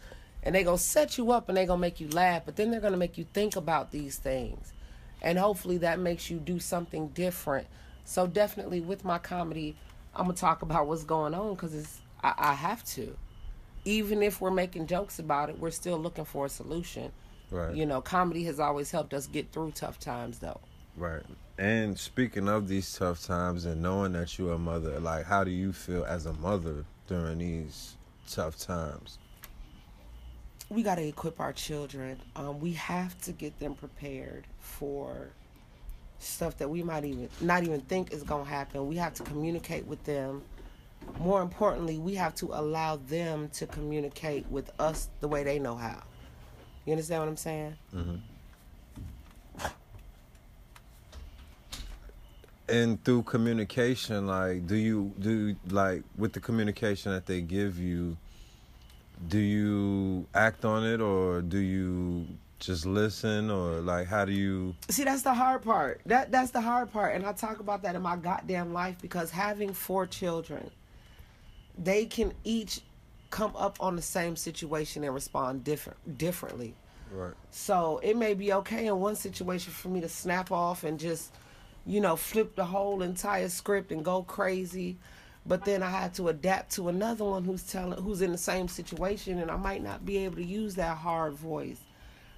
And 0.43 0.55
they're 0.55 0.65
going 0.65 0.79
to 0.79 0.83
set 0.83 1.19
you 1.19 1.33
up 1.33 1.51
and 1.51 1.59
they're 1.59 1.67
going 1.67 1.77
to 1.77 1.83
make 1.83 2.01
you 2.01 2.09
laugh, 2.09 2.47
but 2.47 2.57
then 2.57 2.71
they're 2.71 2.81
going 2.81 2.95
to 2.95 2.99
make 2.99 3.19
you 3.19 3.27
think 3.35 3.57
about 3.57 3.91
these 3.91 4.17
things. 4.17 4.73
And 5.21 5.39
hopefully 5.39 5.77
that 5.79 5.99
makes 5.99 6.31
you 6.31 6.39
do 6.39 6.59
something 6.59 7.09
different. 7.09 7.67
So 8.07 8.27
definitely 8.27 8.81
with 8.81 9.05
my 9.05 9.19
comedy, 9.19 9.77
I'm 10.15 10.25
going 10.25 10.35
to 10.35 10.41
talk 10.41 10.63
about 10.63 10.87
what's 10.87 11.05
going 11.05 11.35
on 11.35 11.57
because 11.57 12.01
I, 12.23 12.33
I 12.39 12.55
have 12.55 12.83
to. 12.95 13.19
Even 13.85 14.23
if 14.23 14.41
we're 14.41 14.51
making 14.51 14.87
jokes 14.87 15.19
about 15.19 15.51
it, 15.51 15.59
we're 15.59 15.71
still 15.73 15.99
looking 15.99 16.25
for 16.25 16.47
a 16.47 16.49
solution. 16.49 17.13
Right. 17.51 17.75
You 17.75 17.87
know, 17.87 18.01
comedy 18.01 18.45
has 18.45 18.61
always 18.61 18.91
helped 18.91 19.15
us 19.15 19.27
get 19.27 19.51
through 19.53 19.73
tough 19.73 19.99
times, 19.99 20.39
though. 20.39 20.61
Right. 20.97 21.23
And 21.59 21.99
speaking 21.99 22.49
of 22.49 22.69
these 22.69 22.93
tough 22.93 23.25
times 23.25 23.65
and 23.65 23.83
knowing 23.83 24.13
that 24.13 24.39
you're 24.39 24.55
a 24.55 24.59
mother, 24.59 24.99
like 25.01 25.25
how 25.25 25.45
do 25.45 25.51
you 25.51 25.73
feel 25.73 26.05
as 26.05 26.27
a 26.27 26.33
mother 26.35 26.85
during 27.07 27.39
these 27.39 27.97
tough 28.29 28.59
times? 28.59 29.19
We 30.71 30.83
got 30.83 30.97
to 30.97 31.07
equip 31.07 31.41
our 31.41 31.53
children. 31.53 32.21
Um, 32.37 32.61
we 32.61 32.73
have 32.73 33.19
to 33.23 33.33
get 33.33 33.59
them 33.59 33.75
prepared 33.75 34.47
for 34.59 35.29
stuff 36.19 36.59
that 36.59 36.69
we 36.69 36.83
might 36.83 37.05
even 37.05 37.29
not 37.41 37.63
even 37.63 37.81
think 37.83 38.13
is 38.13 38.23
going 38.23 38.45
to 38.45 38.51
happen. 38.51 38.87
We 38.87 38.97
have 38.97 39.15
to 39.15 39.23
communicate 39.23 39.87
with 39.87 40.03
them. 40.05 40.43
More 41.21 41.43
importantly, 41.43 41.99
we 41.99 42.17
have 42.17 42.35
to 42.37 42.47
allow 42.53 42.97
them 42.97 43.49
to 43.55 43.67
communicate 43.67 44.47
with 44.51 44.71
us 44.81 45.09
the 45.21 45.29
way 45.29 45.43
they 45.43 45.59
know 45.59 45.77
how. 45.77 46.03
You 46.89 46.93
understand 46.93 47.21
what 47.21 47.29
I'm 47.29 47.37
saying? 47.37 47.77
Mm-hmm. 47.95 48.17
And 52.71 53.05
through 53.05 53.25
communication, 53.25 54.27
like 54.27 54.67
do 54.67 54.75
you 54.75 55.13
do 55.19 55.55
like 55.69 56.03
with 56.17 56.33
the 56.33 56.41
communication 56.41 57.13
that 57.13 57.27
they 57.27 57.43
give 57.43 57.79
you, 57.79 58.17
do 59.29 59.39
you 59.39 60.27
act 60.35 60.65
on 60.65 60.87
it 60.87 61.03
or 61.03 61.43
do 61.43 61.59
you 61.59 62.27
just 62.59 62.87
listen 62.87 63.51
or 63.51 63.81
like 63.81 64.07
how 64.07 64.25
do 64.25 64.33
you 64.33 64.75
See, 64.89 65.05
that's 65.05 65.21
the 65.21 65.35
hard 65.35 65.61
part. 65.61 66.01
That 66.07 66.33
that's 66.33 66.53
the 66.53 66.63
hard 66.63 66.91
part, 66.91 67.15
and 67.15 67.27
I 67.27 67.35
talk 67.35 67.61
about 67.61 67.83
that 67.83 67.97
in 67.97 68.01
my 68.01 68.17
goddamn 68.17 68.73
life 68.73 68.97
because 69.03 69.31
having 69.31 69.75
four 69.75 70.07
children, 70.07 70.71
they 71.77 72.07
can 72.07 72.33
each 72.45 72.81
come 73.31 73.55
up 73.57 73.77
on 73.81 73.97
the 73.97 74.03
same 74.03 74.37
situation 74.37 75.05
and 75.05 75.15
respond 75.15 75.65
different 75.65 76.19
differently. 76.19 76.75
right 77.13 77.35
So 77.51 78.01
it 78.03 78.17
may 78.17 78.35
be 78.35 78.53
okay 78.55 78.87
in 78.87 78.99
one 79.01 79.17
situation 79.17 79.73
for 79.73 79.89
me 79.89 80.01
to 80.01 80.09
snap 80.09 80.51
off 80.51 80.85
and 80.85 80.99
just, 80.99 81.35
you 81.87 82.01
know, 82.01 82.17
flip 82.17 82.57
the 82.57 82.65
whole 82.65 83.03
entire 83.03 83.49
script 83.49 83.93
and 83.93 84.05
go 84.05 84.23
crazy. 84.23 84.97
But 85.47 85.65
then 85.65 85.83
I 85.83 85.91
had 85.91 86.15
to 86.15 86.29
adapt 86.29 86.73
to 86.73 86.89
another 86.89 87.25
one 87.25 87.45
who's 87.45 87.63
telling 87.63 88.03
who's 88.03 88.23
in 88.23 88.33
the 88.33 88.39
same 88.39 88.69
situation 88.69 89.39
and 89.39 89.51
I 89.51 89.57
might 89.57 89.83
not 89.83 90.05
be 90.05 90.19
able 90.19 90.37
to 90.37 90.45
use 90.45 90.75
that 90.75 90.97
hard 90.97 91.35
voice. 91.35 91.81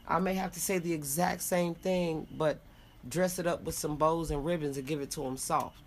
I 0.07 0.19
may 0.19 0.35
have 0.35 0.53
to 0.53 0.61
say 0.61 0.79
the 0.79 0.93
exact 0.93 1.43
same 1.43 1.75
thing 1.75 2.27
but 2.37 2.61
dress 3.09 3.39
it 3.39 3.47
up 3.47 3.63
with 3.63 3.75
some 3.75 3.97
bows 3.97 4.31
and 4.31 4.45
ribbons 4.45 4.77
and 4.77 4.87
give 4.87 5.01
it 5.01 5.11
to 5.13 5.23
him 5.23 5.37
soft. 5.37 5.79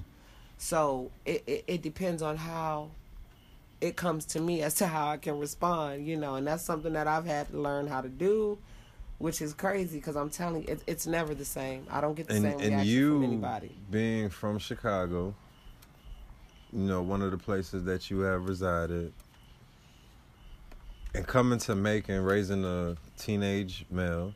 So 0.57 1.11
it, 1.25 1.43
it, 1.45 1.63
it 1.67 1.81
depends 1.81 2.21
on 2.21 2.37
how 2.37 2.91
it 3.81 3.95
comes 3.95 4.25
to 4.25 4.39
me 4.39 4.61
as 4.61 4.75
to 4.75 4.87
how 4.87 5.07
I 5.07 5.17
can 5.17 5.39
respond, 5.39 6.07
you 6.07 6.17
know, 6.17 6.35
and 6.35 6.47
that's 6.47 6.63
something 6.63 6.93
that 6.93 7.07
I've 7.07 7.25
had 7.25 7.49
to 7.49 7.57
learn 7.59 7.87
how 7.87 8.01
to 8.01 8.09
do, 8.09 8.57
which 9.17 9.41
is 9.41 9.53
crazy 9.53 9.97
because 9.97 10.15
I'm 10.15 10.29
telling 10.29 10.63
you, 10.63 10.69
it, 10.69 10.83
it's 10.87 11.05
never 11.05 11.33
the 11.33 11.45
same. 11.45 11.85
I 11.89 11.99
don't 12.01 12.13
get 12.15 12.27
the 12.27 12.35
and 12.35 12.43
same 12.43 12.57
reaction 12.57 12.87
you 12.87 13.15
from 13.15 13.23
anybody. 13.25 13.75
being 13.91 14.29
from 14.29 14.57
Chicago, 14.57 15.35
you 16.71 16.79
know, 16.79 17.01
one 17.01 17.21
of 17.21 17.31
the 17.31 17.37
places 17.37 17.83
that 17.85 18.09
you 18.09 18.21
have 18.21 18.47
resided, 18.47 19.11
and 21.13 21.27
coming 21.27 21.59
to 21.59 21.75
Macon, 21.75 22.23
raising 22.23 22.65
a 22.65 22.95
teenage 23.17 23.85
male. 23.91 24.33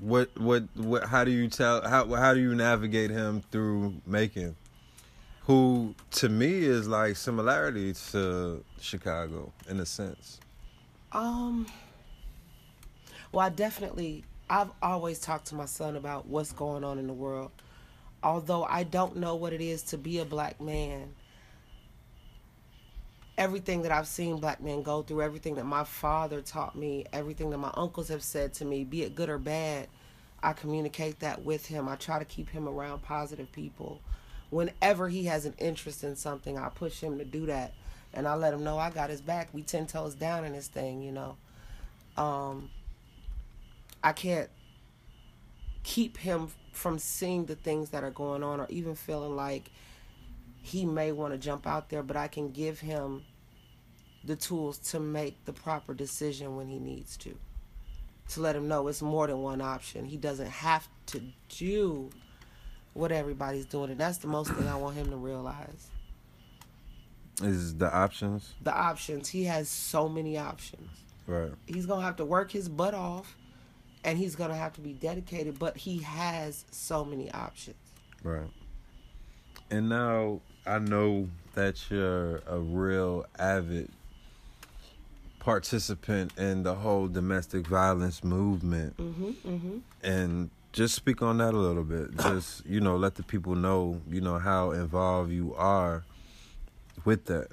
What 0.00 0.30
what 0.36 0.64
what? 0.74 1.04
How 1.04 1.22
do 1.22 1.30
you 1.30 1.46
tell? 1.48 1.86
How 1.86 2.06
how 2.14 2.34
do 2.34 2.40
you 2.40 2.54
navigate 2.54 3.10
him 3.10 3.42
through 3.52 3.94
Macon? 4.04 4.56
Who 5.46 5.94
to 6.12 6.28
me 6.28 6.62
is 6.64 6.86
like 6.86 7.16
similarity 7.16 7.94
to 8.12 8.64
Chicago 8.80 9.52
in 9.68 9.80
a 9.80 9.86
sense. 9.86 10.38
Um. 11.10 11.66
Well, 13.32 13.46
I 13.46 13.48
definitely. 13.48 14.24
I've 14.48 14.70
always 14.82 15.18
talked 15.18 15.46
to 15.46 15.54
my 15.54 15.64
son 15.64 15.96
about 15.96 16.26
what's 16.26 16.52
going 16.52 16.84
on 16.84 16.98
in 16.98 17.06
the 17.06 17.12
world. 17.12 17.50
Although 18.22 18.64
I 18.64 18.84
don't 18.84 19.16
know 19.16 19.34
what 19.34 19.52
it 19.52 19.60
is 19.60 19.82
to 19.84 19.98
be 19.98 20.18
a 20.18 20.24
black 20.24 20.60
man, 20.60 21.14
everything 23.36 23.82
that 23.82 23.90
I've 23.90 24.06
seen 24.06 24.36
black 24.36 24.60
men 24.60 24.82
go 24.82 25.02
through, 25.02 25.22
everything 25.22 25.56
that 25.56 25.64
my 25.64 25.82
father 25.82 26.40
taught 26.40 26.76
me, 26.76 27.06
everything 27.12 27.50
that 27.50 27.58
my 27.58 27.72
uncles 27.74 28.08
have 28.08 28.22
said 28.22 28.52
to 28.54 28.64
me, 28.64 28.84
be 28.84 29.02
it 29.02 29.16
good 29.16 29.28
or 29.28 29.38
bad, 29.38 29.88
I 30.42 30.52
communicate 30.52 31.20
that 31.20 31.44
with 31.44 31.66
him. 31.66 31.88
I 31.88 31.96
try 31.96 32.18
to 32.18 32.24
keep 32.24 32.48
him 32.50 32.68
around 32.68 33.02
positive 33.02 33.50
people. 33.50 34.00
Whenever 34.52 35.08
he 35.08 35.24
has 35.24 35.46
an 35.46 35.54
interest 35.56 36.04
in 36.04 36.14
something, 36.14 36.58
I 36.58 36.68
push 36.68 37.00
him 37.00 37.16
to 37.16 37.24
do 37.24 37.46
that. 37.46 37.72
And 38.12 38.28
I 38.28 38.34
let 38.34 38.52
him 38.52 38.62
know 38.62 38.76
I 38.76 38.90
got 38.90 39.08
his 39.08 39.22
back. 39.22 39.48
We 39.54 39.62
ten 39.62 39.86
toes 39.86 40.14
down 40.14 40.44
in 40.44 40.52
this 40.52 40.68
thing, 40.68 41.00
you 41.00 41.10
know. 41.10 41.36
Um, 42.18 42.68
I 44.04 44.12
can't 44.12 44.50
keep 45.84 46.18
him 46.18 46.48
from 46.72 46.98
seeing 46.98 47.46
the 47.46 47.54
things 47.54 47.88
that 47.90 48.04
are 48.04 48.10
going 48.10 48.42
on 48.42 48.60
or 48.60 48.66
even 48.68 48.94
feeling 48.94 49.34
like 49.34 49.70
he 50.60 50.84
may 50.84 51.12
want 51.12 51.32
to 51.32 51.38
jump 51.38 51.66
out 51.66 51.88
there, 51.88 52.02
but 52.02 52.18
I 52.18 52.28
can 52.28 52.50
give 52.50 52.80
him 52.80 53.24
the 54.22 54.36
tools 54.36 54.76
to 54.90 55.00
make 55.00 55.46
the 55.46 55.54
proper 55.54 55.94
decision 55.94 56.56
when 56.56 56.68
he 56.68 56.78
needs 56.78 57.16
to. 57.16 57.38
To 58.28 58.40
let 58.42 58.54
him 58.54 58.68
know 58.68 58.86
it's 58.88 59.00
more 59.00 59.26
than 59.26 59.38
one 59.38 59.62
option. 59.62 60.04
He 60.04 60.18
doesn't 60.18 60.50
have 60.50 60.86
to 61.06 61.22
do 61.48 62.10
what 62.94 63.12
everybody's 63.12 63.66
doing. 63.66 63.90
And 63.90 64.00
that's 64.00 64.18
the 64.18 64.26
most 64.26 64.52
thing 64.52 64.68
I 64.68 64.76
want 64.76 64.96
him 64.96 65.10
to 65.10 65.16
realize. 65.16 65.88
Is 67.42 67.74
the 67.76 67.92
options 67.92 68.54
The 68.62 68.74
options. 68.76 69.28
He 69.28 69.44
has 69.44 69.68
so 69.68 70.08
many 70.08 70.38
options. 70.38 70.90
right? 71.26 71.52
He's 71.66 71.86
to 72.00 72.04
have 72.04 72.16
to 72.16 72.24
work 72.24 72.52
his 72.52 72.68
butt 72.68 72.94
off 72.94 73.36
and 74.04 74.18
he's 74.18 74.36
to 74.50 74.56
have 74.56 74.74
to 74.74 74.80
be 74.80 74.92
dedicated, 74.92 75.58
but 75.58 75.76
he 75.76 75.98
has 75.98 76.64
so 76.70 77.04
many 77.04 77.30
options. 77.32 77.76
Right. 78.22 78.50
And 79.70 79.88
now 79.88 80.40
I 80.66 80.78
know 80.78 81.28
that 81.54 81.90
you're 81.90 82.42
a 82.46 82.58
real 82.58 83.26
avid 83.38 83.90
participant 85.38 86.32
in 86.38 86.62
the 86.62 86.74
whole 86.74 87.08
domestic 87.08 87.66
violence 87.66 88.22
movement. 88.22 88.96
Mm-hmm, 88.96 89.30
mm-hmm. 89.48 89.78
And 90.02 90.50
just 90.72 90.94
speak 90.94 91.22
on 91.22 91.38
that 91.38 91.54
a 91.54 91.58
little 91.58 91.84
bit. 91.84 92.16
Just, 92.16 92.64
you 92.66 92.80
know, 92.80 92.96
let 92.96 93.14
the 93.14 93.22
people 93.22 93.54
know, 93.54 94.00
you 94.10 94.20
know, 94.20 94.38
how 94.38 94.70
involved 94.70 95.30
you 95.30 95.54
are 95.54 96.02
with 97.04 97.26
that? 97.26 97.48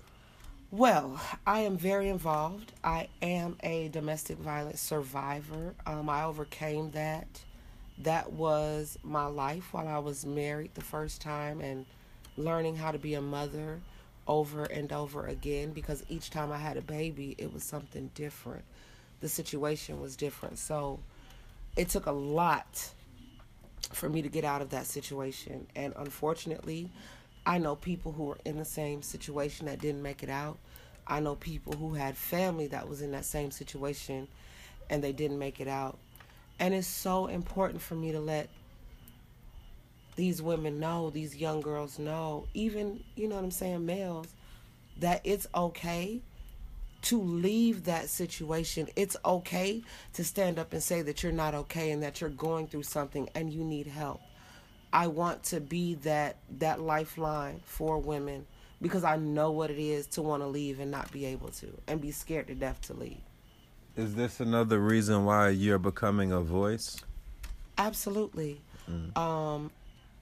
Well, 0.72 1.20
I 1.46 1.62
am 1.62 1.78
very 1.78 2.10
involved. 2.10 2.72
I 2.84 3.08
am 3.22 3.58
a 3.64 3.90
domestic 3.90 4.38
violence 4.38 4.80
survivor. 4.80 5.74
Um, 5.86 6.10
I 6.10 6.24
overcame 6.24 6.92
that. 6.92 7.28
That 7.98 8.32
was 8.32 8.98
my 9.04 9.26
life 9.26 9.74
while 9.74 9.88
I 9.88 9.98
was 9.98 10.26
married 10.26 10.72
the 10.76 10.84
first 10.84 11.22
time 11.22 11.60
and 11.60 11.86
learning 12.38 12.78
how 12.78 12.92
to 12.92 13.00
be 13.00 13.16
a 13.16 13.22
mother 13.22 13.82
over 14.28 14.64
and 14.66 14.94
over 14.94 15.26
again 15.26 15.72
because 15.72 16.06
each 16.08 16.30
time 16.30 16.52
I 16.52 16.58
had 16.58 16.78
a 16.78 16.82
baby, 16.82 17.36
it 17.38 17.52
was 17.52 17.64
something 17.64 18.12
different. 18.14 18.64
The 19.20 19.28
situation 19.28 20.00
was 20.00 20.16
different. 20.16 20.60
So 20.60 21.00
it 21.76 21.90
took 21.90 22.06
a 22.06 22.12
lot 22.12 22.92
for 23.92 24.10
me 24.10 24.22
to 24.22 24.30
get 24.30 24.44
out 24.44 24.62
of 24.62 24.70
that 24.70 24.86
situation. 24.86 25.68
And 25.76 25.94
unfortunately, 25.98 26.92
I 27.46 27.58
know 27.58 27.76
people 27.76 28.12
who 28.12 28.26
were 28.26 28.38
in 28.46 28.58
the 28.58 28.66
same 28.66 29.02
situation 29.02 29.66
that 29.66 29.80
didn't 29.80 30.02
make 30.02 30.24
it 30.24 30.30
out. 30.30 30.58
I 31.08 31.20
know 31.20 31.36
people 31.36 31.74
who 31.74 31.94
had 31.96 32.16
family 32.16 32.68
that 32.68 32.88
was 32.88 33.02
in 33.02 33.12
that 33.12 33.26
same 33.26 33.52
situation 33.52 34.28
and 34.90 35.04
they 35.04 35.12
didn't 35.12 35.40
make 35.40 35.60
it 35.60 35.68
out. 35.68 35.98
And 36.60 36.74
it's 36.74 36.88
so 36.88 37.28
important 37.28 37.82
for 37.82 37.96
me 37.96 38.12
to 38.12 38.20
let 38.20 38.50
these 40.16 40.42
women 40.42 40.80
know, 40.80 41.10
these 41.10 41.36
young 41.38 41.62
girls 41.62 41.98
know, 41.98 42.46
even, 42.54 43.04
you 43.16 43.28
know 43.28 43.36
what 43.36 43.44
I'm 43.46 43.52
saying, 43.52 43.86
males, 43.86 44.28
that 45.00 45.22
it's 45.24 45.48
okay 45.56 46.22
to 47.04 47.22
leave 47.22 47.86
that 47.86 48.10
situation. 48.10 48.88
It's 48.96 49.16
okay 49.24 49.84
to 50.14 50.24
stand 50.24 50.60
up 50.60 50.74
and 50.74 50.84
say 50.84 51.02
that 51.02 51.24
you're 51.24 51.32
not 51.32 51.56
okay 51.56 51.92
and 51.92 52.04
that 52.04 52.22
you're 52.22 52.30
going 52.30 52.68
through 52.68 52.84
something 52.84 53.30
and 53.36 53.52
you 53.52 53.64
need 53.64 53.88
help. 53.88 54.22
I 54.92 55.08
want 55.08 55.44
to 55.46 55.62
be 55.62 55.96
that 55.96 56.38
that 56.58 56.82
lifeline 56.82 57.62
for 57.64 58.00
women 58.00 58.46
because 58.82 59.04
I 59.04 59.18
know 59.18 59.52
what 59.52 59.70
it 59.70 59.80
is 59.80 60.08
to 60.08 60.22
want 60.22 60.42
to 60.42 60.48
leave 60.48 60.80
and 60.80 60.90
not 60.90 61.12
be 61.12 61.26
able 61.26 61.50
to 61.50 61.68
and 61.88 62.02
be 62.02 62.12
scared 62.12 62.48
to 62.48 62.56
death 62.56 62.82
to 62.88 62.94
leave. 62.94 63.22
Is 63.96 64.16
this 64.16 64.40
another 64.40 64.80
reason 64.80 65.26
why 65.26 65.50
you're 65.50 65.80
becoming 65.80 66.32
a 66.32 66.42
voice? 66.42 66.98
Absolutely. 67.78 68.62
Mm. 68.90 69.18
Um, 69.18 69.72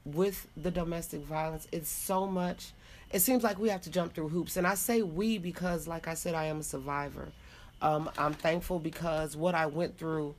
with 0.04 0.48
the 0.58 0.72
domestic 0.72 1.22
violence, 1.22 1.68
it's 1.72 1.90
so 1.90 2.26
much. 2.28 2.72
It 3.12 3.20
seems 3.20 3.44
like 3.44 3.58
we 3.58 3.70
have 3.70 3.82
to 3.82 3.90
jump 3.90 4.14
through 4.14 4.30
hoops, 4.30 4.58
and 4.58 4.68
I 4.68 4.76
say 4.76 5.02
we 5.02 5.38
because, 5.38 5.88
like 5.88 6.08
I 6.08 6.14
said, 6.14 6.36
I 6.36 6.46
am 6.46 6.60
a 6.60 6.64
survivor. 6.64 7.30
Um, 7.82 8.10
I'm 8.18 8.34
thankful 8.34 8.80
because 8.80 9.38
what 9.38 9.56
I 9.56 9.68
went 9.68 9.98
through 9.98 10.36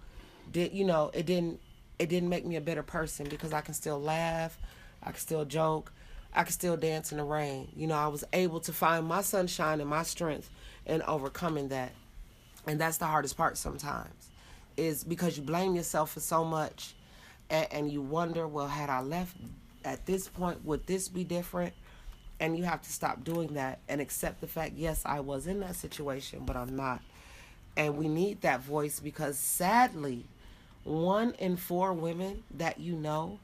did, 0.53 0.73
you 0.73 0.85
know, 0.85 1.11
it 1.15 1.25
didn't 1.27 1.61
it 1.99 2.09
didn't 2.09 2.29
make 2.29 2.47
me 2.47 2.57
a 2.57 2.61
better 2.61 2.83
person 2.83 3.27
because 3.29 3.53
I 3.53 3.61
can 3.61 3.75
still 3.75 4.01
laugh, 4.01 4.57
I 5.03 5.11
can 5.11 5.19
still 5.19 5.45
joke, 5.45 5.93
I 6.35 6.45
can 6.45 6.53
still 6.53 6.77
dance 6.77 7.11
in 7.11 7.19
the 7.19 7.25
rain. 7.25 7.69
You 7.75 7.87
know, 7.87 7.97
I 7.97 8.07
was 8.09 8.25
able 8.33 8.61
to 8.61 8.73
find 8.73 9.07
my 9.07 9.23
sunshine 9.23 9.81
and 9.81 9.91
my 9.91 10.03
strength 10.03 10.51
in 10.87 11.03
overcoming 11.03 11.69
that. 11.69 11.93
And 12.67 12.81
that's 12.81 12.99
the 12.99 13.07
hardest 13.07 13.37
part 13.37 13.57
sometimes 13.57 14.29
is 14.77 15.03
because 15.03 15.37
you 15.37 15.43
blame 15.43 15.75
yourself 15.75 16.13
for 16.13 16.21
so 16.21 16.45
much 16.45 16.95
and, 17.51 17.67
and 17.73 17.93
you 17.93 18.01
wonder, 18.01 18.47
well, 18.47 18.69
had 18.69 18.89
I 18.89 19.01
left 19.01 19.37
at 19.85 20.07
this 20.07 20.29
point, 20.29 20.65
would 20.65 20.87
this 20.87 21.09
be 21.09 21.25
different? 21.25 21.75
And 22.41 22.57
you 22.57 22.65
have 22.65 22.83
to 22.83 22.93
stop 22.93 23.25
doing 23.25 23.55
that 23.55 23.81
and 23.89 24.01
accept 24.01 24.41
the 24.41 24.47
fact, 24.47 24.75
yes, 24.77 25.03
I 25.05 25.21
was 25.21 25.47
in 25.47 25.61
that 25.61 25.75
situation, 25.77 26.43
but 26.47 26.57
I'm 26.57 26.77
not. 26.77 27.03
And 27.77 27.97
we 27.97 28.09
need 28.09 28.43
that 28.43 28.61
voice 28.61 29.01
because 29.01 29.39
sadly, 29.39 30.25
one 30.85 31.33
in 31.39 31.57
four 31.57 31.93
women 31.93 32.45
that 32.57 32.79
you 32.81 32.95
know 32.95 33.39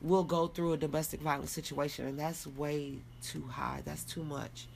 will 0.00 0.24
go 0.24 0.46
through 0.46 0.72
a 0.72 0.76
domestic 0.76 1.20
violence 1.20 1.50
situation, 1.50 2.06
and 2.06 2.18
that's 2.18 2.46
way 2.46 2.94
too 3.22 3.44
high. 3.48 3.82
That's 3.84 4.04
too 4.04 4.24
much. 4.24 4.66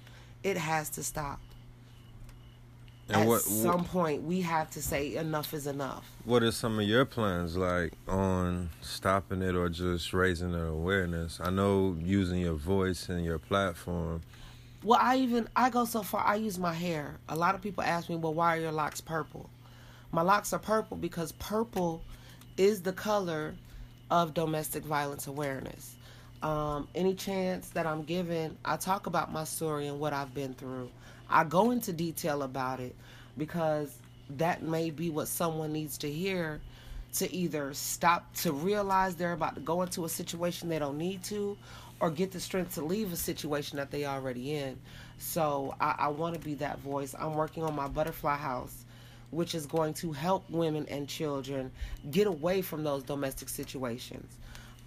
It 0.42 0.57
has 0.59 0.90
to 0.90 1.03
stop. 1.03 1.40
And 3.09 3.23
At 3.23 3.29
what, 3.29 3.43
some 3.43 3.83
what, 3.83 3.87
point, 3.88 4.23
we 4.23 4.40
have 4.40 4.71
to 4.71 4.83
say 4.83 5.17
enough 5.17 5.53
is 5.53 5.67
enough. 5.67 6.11
What 6.25 6.43
are 6.43 6.53
some 6.53 6.79
of 6.79 6.87
your 6.87 7.05
plans 7.05 7.55
like 7.57 7.93
on 8.09 8.71
stopping 8.81 9.43
it 9.43 9.55
or 9.55 9.69
just 9.69 10.14
raising 10.14 10.53
the 10.53 10.64
awareness? 10.64 11.38
I 11.43 11.51
know 11.51 11.97
using 12.01 12.40
your 12.40 12.55
voice 12.55 13.11
and 13.11 13.23
your 13.23 13.38
platform. 13.38 14.23
Well, 14.83 14.99
I 15.03 15.17
even 15.17 15.49
I 15.55 15.69
go 15.69 15.85
so 15.85 16.03
far. 16.03 16.25
I 16.27 16.37
use 16.37 16.59
my 16.59 16.73
hair. 16.73 17.17
A 17.29 17.37
lot 17.37 17.55
of 17.55 17.61
people 17.62 17.83
ask 17.83 18.09
me, 18.09 18.17
"Well, 18.17 18.35
why 18.35 18.57
are 18.57 18.61
your 18.61 18.73
locks 18.73 19.01
purple?" 19.01 19.51
My 20.12 20.23
locks 20.23 20.53
are 20.53 20.59
purple 20.59 20.97
because 20.97 21.33
purple 21.33 22.03
is 22.57 22.83
the 22.83 22.93
color 22.93 23.55
of 24.11 24.33
domestic 24.33 24.85
violence 24.85 25.27
awareness. 25.27 25.97
Um, 26.43 26.88
any 26.95 27.14
chance 27.14 27.71
that 27.71 27.87
I'm 27.87 28.03
given, 28.03 28.57
I 28.64 28.77
talk 28.77 29.07
about 29.07 29.33
my 29.33 29.45
story 29.45 29.87
and 29.88 29.99
what 29.99 30.12
I've 30.12 30.35
been 30.35 30.55
through. 30.55 30.90
I 31.35 31.44
go 31.44 31.73
into 31.73 31.92
detail 31.92 32.42
about 32.42 32.79
it 32.81 32.94
because 33.37 33.92
that 34.31 34.62
may 34.62 34.90
be 34.90 35.11
what 35.11 35.29
someone 35.29 35.73
needs 35.73 35.99
to 35.99 36.11
hear 36.11 36.61
to 37.14 37.33
either 37.35 37.75
stop 37.75 38.33
to 38.37 38.53
realize 38.53 39.16
they're 39.16 39.33
about 39.33 39.57
to 39.57 39.61
go 39.61 39.83
into 39.83 40.05
a 40.05 40.09
situation 40.09 40.68
they 40.68 40.79
don't 40.79 40.97
need 40.97 41.23
to 41.25 41.59
or 42.01 42.11
get 42.11 42.31
the 42.33 42.40
strength 42.40 42.75
to 42.75 42.85
leave 42.85 43.12
a 43.12 43.16
situation 43.16 43.79
that 43.79 43.90
they 43.90 44.05
already 44.05 44.55
in. 44.55 44.79
So 45.18 45.75
I, 45.81 45.94
I 45.99 46.09
want 46.09 46.35
to 46.35 46.40
be 46.40 46.55
that 46.55 46.79
voice. 46.79 47.14
I'm 47.18 47.35
working 47.35 47.64
on 47.64 47.75
my 47.75 47.88
butterfly 47.88 48.37
house 48.37 48.85
which 49.35 49.55
is 49.55 49.66
going 49.66 49.92
to 49.92 50.12
help 50.12 50.49
women 50.49 50.87
and 50.88 51.09
children 51.09 51.70
get 52.11 52.27
away 52.27 52.62
from 52.62 52.85
those 52.85 53.03
domestic 53.03 53.49
situations. 53.49 54.33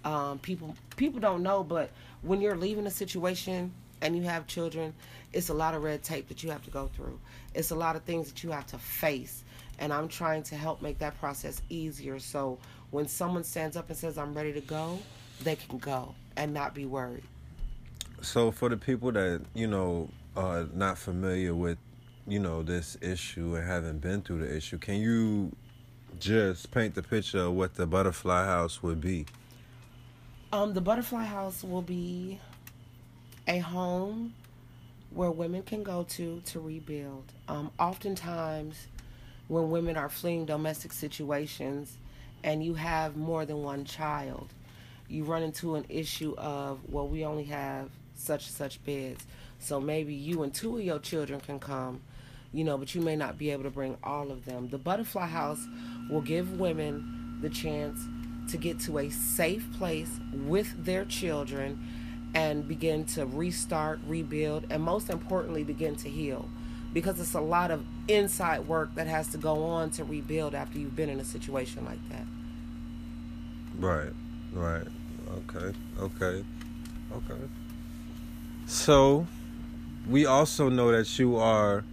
Um, 0.04 0.38
people 0.38 0.74
people 0.96 1.20
don't 1.20 1.42
know, 1.42 1.62
but 1.62 1.90
when 2.22 2.40
you're 2.40 2.56
leaving 2.56 2.86
a 2.86 2.90
situation 2.90 3.72
and 4.00 4.16
you 4.16 4.22
have 4.22 4.46
children, 4.46 4.94
it's 5.32 5.48
a 5.48 5.54
lot 5.54 5.74
of 5.74 5.82
red 5.82 6.02
tape 6.02 6.28
that 6.28 6.42
you 6.42 6.50
have 6.50 6.62
to 6.64 6.70
go 6.70 6.88
through. 6.94 7.18
It's 7.54 7.70
a 7.70 7.74
lot 7.74 7.96
of 7.96 8.02
things 8.02 8.28
that 8.28 8.42
you 8.42 8.50
have 8.50 8.66
to 8.68 8.78
face, 8.78 9.44
and 9.78 9.92
I'm 9.92 10.08
trying 10.08 10.42
to 10.44 10.56
help 10.56 10.82
make 10.82 10.98
that 10.98 11.18
process 11.18 11.62
easier. 11.68 12.18
So 12.18 12.58
when 12.90 13.08
someone 13.08 13.44
stands 13.44 13.76
up 13.76 13.88
and 13.88 13.96
says, 13.96 14.18
"I'm 14.18 14.34
ready 14.34 14.52
to 14.52 14.60
go," 14.60 14.98
they 15.42 15.56
can 15.56 15.78
go 15.78 16.14
and 16.36 16.54
not 16.54 16.74
be 16.74 16.86
worried. 16.86 17.24
So 18.22 18.50
for 18.50 18.68
the 18.68 18.76
people 18.76 19.12
that 19.12 19.42
you 19.54 19.66
know 19.66 20.08
are 20.36 20.66
not 20.72 20.98
familiar 20.98 21.54
with 21.54 21.78
you 22.26 22.38
know 22.38 22.62
this 22.62 22.96
issue 23.00 23.54
and 23.56 23.66
haven't 23.66 24.00
been 24.00 24.22
through 24.22 24.40
the 24.40 24.56
issue, 24.56 24.78
can 24.78 24.96
you 24.96 25.52
just 26.18 26.70
paint 26.70 26.94
the 26.94 27.02
picture 27.02 27.40
of 27.40 27.52
what 27.52 27.74
the 27.74 27.86
butterfly 27.86 28.44
house 28.44 28.82
would 28.82 29.00
be? 29.00 29.26
Um, 30.52 30.72
the 30.72 30.80
butterfly 30.80 31.24
house 31.24 31.62
will 31.62 31.82
be 31.82 32.40
a 33.48 33.58
home 33.58 34.34
where 35.10 35.30
women 35.30 35.62
can 35.62 35.82
go 35.82 36.04
to 36.04 36.40
to 36.46 36.60
rebuild. 36.60 37.24
Um, 37.48 37.72
oftentimes, 37.78 38.86
when 39.48 39.70
women 39.70 39.96
are 39.96 40.08
fleeing 40.08 40.44
domestic 40.44 40.92
situations 40.92 41.96
and 42.44 42.62
you 42.62 42.74
have 42.74 43.16
more 43.16 43.44
than 43.44 43.62
one 43.62 43.84
child, 43.84 44.52
you 45.08 45.24
run 45.24 45.42
into 45.42 45.74
an 45.74 45.86
issue 45.88 46.34
of, 46.36 46.78
well, 46.88 47.08
we 47.08 47.24
only 47.24 47.44
have 47.44 47.88
such 48.14 48.46
and 48.46 48.54
such 48.54 48.84
beds. 48.84 49.26
So 49.58 49.80
maybe 49.80 50.14
you 50.14 50.42
and 50.42 50.54
two 50.54 50.76
of 50.76 50.84
your 50.84 50.98
children 50.98 51.40
can 51.40 51.58
come 51.58 52.02
you 52.52 52.64
know, 52.64 52.78
but 52.78 52.94
you 52.94 53.00
may 53.00 53.16
not 53.16 53.38
be 53.38 53.50
able 53.50 53.64
to 53.64 53.70
bring 53.70 53.96
all 54.02 54.30
of 54.30 54.44
them. 54.44 54.68
The 54.68 54.78
Butterfly 54.78 55.26
House 55.26 55.60
will 56.10 56.20
give 56.20 56.58
women 56.58 57.38
the 57.42 57.50
chance 57.50 58.00
to 58.50 58.56
get 58.56 58.80
to 58.80 58.98
a 58.98 59.10
safe 59.10 59.66
place 59.76 60.10
with 60.32 60.84
their 60.84 61.04
children 61.04 61.97
and 62.34 62.66
begin 62.66 63.04
to 63.04 63.26
restart, 63.26 64.00
rebuild, 64.06 64.66
and 64.70 64.82
most 64.82 65.10
importantly, 65.10 65.64
begin 65.64 65.96
to 65.96 66.08
heal. 66.08 66.48
Because 66.92 67.20
it's 67.20 67.34
a 67.34 67.40
lot 67.40 67.70
of 67.70 67.84
inside 68.06 68.66
work 68.66 68.94
that 68.94 69.06
has 69.06 69.28
to 69.28 69.38
go 69.38 69.64
on 69.64 69.90
to 69.90 70.04
rebuild 70.04 70.54
after 70.54 70.78
you've 70.78 70.96
been 70.96 71.08
in 71.10 71.20
a 71.20 71.24
situation 71.24 71.84
like 71.84 71.98
that. 72.10 72.24
Right, 73.78 74.12
right. 74.52 74.86
Okay, 75.30 75.76
okay, 76.00 76.44
okay. 77.12 77.40
So, 78.66 79.26
we 80.08 80.26
also 80.26 80.68
know 80.68 80.90
that 80.92 81.18
you 81.18 81.36
are 81.36 81.84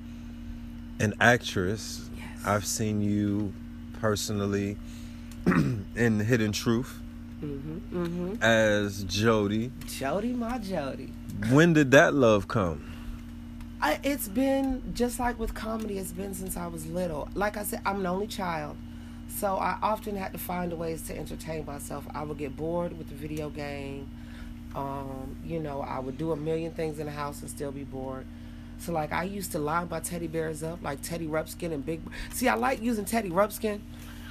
an 1.00 1.14
actress. 1.20 2.10
Yes. 2.18 2.46
I've 2.46 2.66
seen 2.66 3.02
you 3.02 3.54
personally 4.00 4.78
in 5.46 6.20
Hidden 6.20 6.54
Truth 6.54 7.00
mm-hmm, 7.42 8.06
mm-hmm. 8.06 8.44
as 8.44 9.04
Jody. 9.04 9.72
Jody, 9.88 10.34
my 10.34 10.58
Jody. 10.58 11.12
When 11.50 11.74
did 11.74 11.92
that 11.92 12.14
love 12.14 12.48
come? 12.48 12.92
I, 13.82 14.00
it's 14.04 14.28
been 14.28 14.82
just 14.94 15.20
like 15.20 15.38
with 15.38 15.54
comedy. 15.54 15.98
It's 15.98 16.12
been 16.12 16.34
since 16.34 16.58
I 16.58 16.68
was 16.68 16.88
little. 16.88 17.30
Like 17.36 17.58
I 17.58 17.64
said, 17.64 17.82
I'm 17.86 18.00
an 18.00 18.06
only 18.06 18.28
child, 18.28 18.78
so 19.28 19.58
I 19.58 19.78
often 19.82 20.16
had 20.16 20.32
to 20.32 20.40
find 20.40 20.74
ways 20.74 21.02
to 21.04 21.18
entertain 21.18 21.66
myself. 21.66 22.06
I 22.14 22.24
would 22.24 22.38
get 22.38 22.56
bored 22.56 22.98
with 22.98 23.10
the 23.10 23.16
video 23.16 23.50
game. 23.50 24.10
Um, 24.76 25.38
you 25.46 25.60
know, 25.60 25.82
I 25.82 26.00
would 26.00 26.18
do 26.18 26.32
a 26.32 26.36
million 26.36 26.74
things 26.74 27.00
in 27.00 27.06
the 27.06 27.12
house 27.12 27.42
and 27.42 27.50
still 27.50 27.72
be 27.72 27.84
bored. 27.84 28.26
So 28.78 28.92
like 28.92 29.14
I 29.14 29.24
used 29.24 29.52
to 29.54 29.60
line 29.60 29.88
my 29.90 30.00
teddy 30.00 30.28
bears 30.28 30.64
up 30.64 30.82
like 30.82 31.02
Teddy 31.02 31.28
Ruxpin 31.28 31.72
and 31.72 31.86
Big. 31.86 32.02
See, 32.34 32.48
I 32.48 32.56
like 32.56 32.82
using 32.82 33.06
Teddy 33.06 33.30
Ruxpin, 33.30 33.82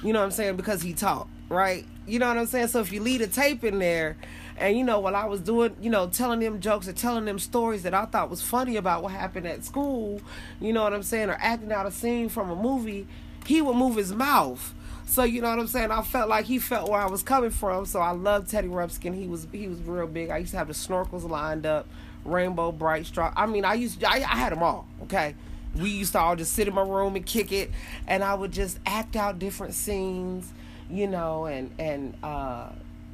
you 0.03 0.13
know 0.13 0.19
what 0.19 0.25
I'm 0.25 0.31
saying, 0.31 0.55
because 0.55 0.81
he 0.81 0.93
talked. 0.93 1.29
Right? 1.49 1.85
You 2.07 2.19
know 2.19 2.27
what 2.27 2.37
I'm 2.37 2.45
saying? 2.47 2.69
So 2.69 2.79
if 2.79 2.91
you 2.91 3.01
leave 3.01 3.21
a 3.21 3.27
tape 3.27 3.63
in 3.63 3.79
there, 3.79 4.17
and 4.57 4.77
you 4.77 4.83
know, 4.83 4.99
while 4.99 5.15
I 5.15 5.25
was 5.25 5.41
doing, 5.41 5.75
you 5.81 5.89
know, 5.89 6.07
telling 6.07 6.39
them 6.39 6.59
jokes 6.59 6.87
or 6.87 6.93
telling 6.93 7.25
them 7.25 7.39
stories 7.39 7.83
that 7.83 7.93
I 7.93 8.05
thought 8.05 8.29
was 8.29 8.41
funny 8.41 8.77
about 8.77 9.03
what 9.03 9.11
happened 9.11 9.47
at 9.47 9.63
school, 9.63 10.21
you 10.61 10.71
know 10.71 10.83
what 10.83 10.93
I'm 10.93 11.03
saying, 11.03 11.29
or 11.29 11.37
acting 11.39 11.71
out 11.71 11.85
a 11.85 11.91
scene 11.91 12.29
from 12.29 12.49
a 12.49 12.55
movie, 12.55 13.05
he 13.45 13.61
would 13.61 13.75
move 13.75 13.95
his 13.97 14.13
mouth. 14.13 14.73
So 15.05 15.23
you 15.23 15.41
know 15.41 15.49
what 15.49 15.59
I'm 15.59 15.67
saying? 15.67 15.91
I 15.91 16.01
felt 16.01 16.29
like 16.29 16.45
he 16.45 16.57
felt 16.57 16.89
where 16.89 16.99
I 16.99 17.05
was 17.05 17.21
coming 17.21 17.51
from. 17.51 17.85
So 17.85 17.99
I 17.99 18.11
loved 18.11 18.49
Teddy 18.49 18.67
Ruxpin. 18.67 19.13
He 19.13 19.27
was 19.27 19.47
he 19.51 19.67
was 19.67 19.79
real 19.81 20.07
big. 20.07 20.29
I 20.29 20.37
used 20.37 20.51
to 20.51 20.57
have 20.57 20.67
the 20.67 20.73
snorkels 20.73 21.29
lined 21.29 21.65
up, 21.65 21.87
Rainbow 22.23 22.71
Brite 22.71 23.05
straw. 23.05 23.31
I 23.35 23.45
mean, 23.45 23.65
I 23.65 23.75
used 23.75 24.03
I, 24.03 24.15
I 24.15 24.35
had 24.35 24.51
them 24.51 24.63
all. 24.63 24.87
Okay, 25.03 25.35
we 25.75 25.89
used 25.89 26.13
to 26.13 26.19
all 26.19 26.35
just 26.35 26.53
sit 26.53 26.67
in 26.67 26.73
my 26.73 26.81
room 26.81 27.15
and 27.15 27.25
kick 27.25 27.51
it, 27.51 27.71
and 28.07 28.23
I 28.23 28.33
would 28.33 28.51
just 28.51 28.79
act 28.85 29.15
out 29.15 29.37
different 29.37 29.73
scenes, 29.73 30.51
you 30.89 31.07
know, 31.07 31.45
and 31.45 31.71
and 31.79 32.15
uh, 32.23 32.69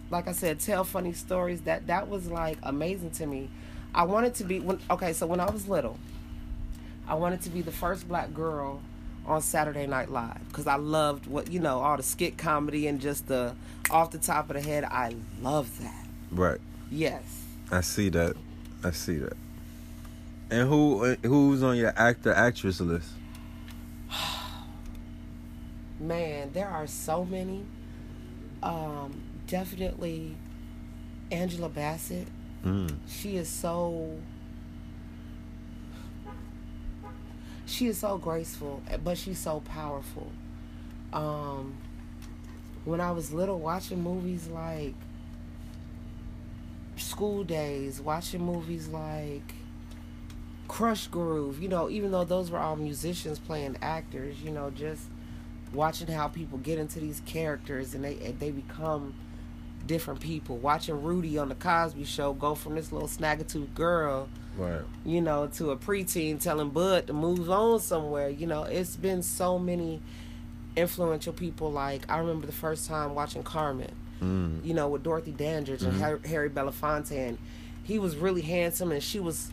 like 0.09 0.27
I 0.27 0.31
said, 0.31 0.59
tell 0.59 0.83
funny 0.83 1.13
stories. 1.13 1.61
That 1.61 1.87
that 1.87 2.09
was 2.09 2.27
like 2.27 2.57
amazing 2.63 3.11
to 3.11 3.25
me. 3.25 3.49
I 3.93 4.03
wanted 4.03 4.35
to 4.35 4.43
be 4.43 4.59
when 4.59 4.79
okay. 4.89 5.13
So 5.13 5.25
when 5.27 5.39
I 5.39 5.49
was 5.49 5.67
little, 5.67 5.97
I 7.07 7.15
wanted 7.15 7.41
to 7.41 7.49
be 7.49 7.61
the 7.61 7.71
first 7.71 8.07
black 8.07 8.33
girl 8.33 8.81
on 9.25 9.41
Saturday 9.41 9.85
Night 9.87 10.09
Live 10.09 10.47
because 10.47 10.67
I 10.67 10.75
loved 10.75 11.27
what 11.27 11.51
you 11.51 11.59
know 11.59 11.79
all 11.79 11.97
the 11.97 12.03
skit 12.03 12.37
comedy 12.37 12.87
and 12.87 12.99
just 12.99 13.27
the 13.27 13.55
off 13.89 14.11
the 14.11 14.17
top 14.17 14.49
of 14.49 14.55
the 14.55 14.61
head. 14.61 14.83
I 14.83 15.15
love 15.41 15.81
that. 15.81 16.05
Right. 16.31 16.59
Yes. 16.89 17.23
I 17.71 17.81
see 17.81 18.09
that. 18.09 18.35
I 18.83 18.91
see 18.91 19.17
that. 19.17 19.37
And 20.49 20.67
who 20.67 21.15
who's 21.23 21.63
on 21.63 21.77
your 21.77 21.93
actor 21.95 22.33
actress 22.33 22.81
list? 22.81 23.09
Man, 26.01 26.49
there 26.53 26.67
are 26.67 26.87
so 26.87 27.23
many. 27.23 27.63
Um, 28.63 29.21
definitely 29.47 30.35
Angela 31.31 31.69
Bassett. 31.69 32.27
Mm. 32.65 32.95
She 33.07 33.37
is 33.37 33.47
so 33.47 34.17
she 37.65 37.87
is 37.87 37.99
so 37.99 38.17
graceful, 38.17 38.81
but 39.03 39.17
she's 39.17 39.39
so 39.39 39.61
powerful. 39.61 40.31
Um, 41.13 41.77
when 42.83 42.99
I 42.99 43.11
was 43.11 43.31
little, 43.31 43.59
watching 43.59 44.01
movies 44.01 44.47
like 44.47 44.95
School 46.97 47.43
Daze, 47.43 48.01
watching 48.01 48.41
movies 48.41 48.87
like 48.87 49.53
Krush 50.67 51.09
Groove, 51.09 51.61
you 51.61 51.69
know, 51.69 51.89
even 51.89 52.11
though 52.11 52.23
those 52.23 52.49
were 52.49 52.59
all 52.59 52.75
musicians 52.75 53.39
playing 53.39 53.77
actors, 53.81 54.41
you 54.41 54.51
know, 54.51 54.71
just 54.71 55.03
watching 55.73 56.07
how 56.07 56.27
people 56.27 56.57
get 56.57 56.77
into 56.79 56.99
these 56.99 57.21
characters 57.25 57.93
and 57.93 58.03
they 58.03 58.15
they 58.39 58.51
become 58.51 59.13
different 59.87 60.19
people. 60.19 60.57
Watching 60.57 61.01
Rudy 61.01 61.37
on 61.37 61.49
the 61.49 61.55
Cosby 61.55 62.03
Show 62.03 62.33
go 62.33 62.53
from 62.55 62.75
this 62.75 62.91
little 62.91 63.07
snaggletooth 63.07 63.73
girl 63.73 64.29
Right. 64.57 64.81
you 65.05 65.21
know, 65.21 65.47
to 65.55 65.71
a 65.71 65.77
preteen 65.77 66.39
telling 66.39 66.69
Bud 66.69 67.07
to 67.07 67.13
move 67.13 67.49
on 67.49 67.79
somewhere. 67.79 68.29
You 68.29 68.47
know, 68.47 68.63
it's 68.63 68.95
been 68.95 69.23
so 69.23 69.57
many 69.57 70.01
influential 70.75 71.33
people. 71.33 71.71
Like 71.71 72.09
I 72.11 72.19
remember 72.19 72.45
the 72.45 72.53
first 72.53 72.87
time 72.87 73.15
watching 73.15 73.43
Carmen, 73.43 73.91
Mm. 74.21 74.63
you 74.63 74.73
know, 74.73 74.87
with 74.87 75.01
Dorothy 75.03 75.31
Dandridge 75.31 75.81
and 75.83 75.93
Harry, 75.99 76.19
Harry 76.27 76.49
Belafonte, 76.49 77.11
and 77.29 77.37
he 77.83 77.97
was 77.97 78.15
really 78.15 78.41
handsome, 78.41 78.91
and 78.91 79.01
she 79.01 79.19
was 79.19 79.49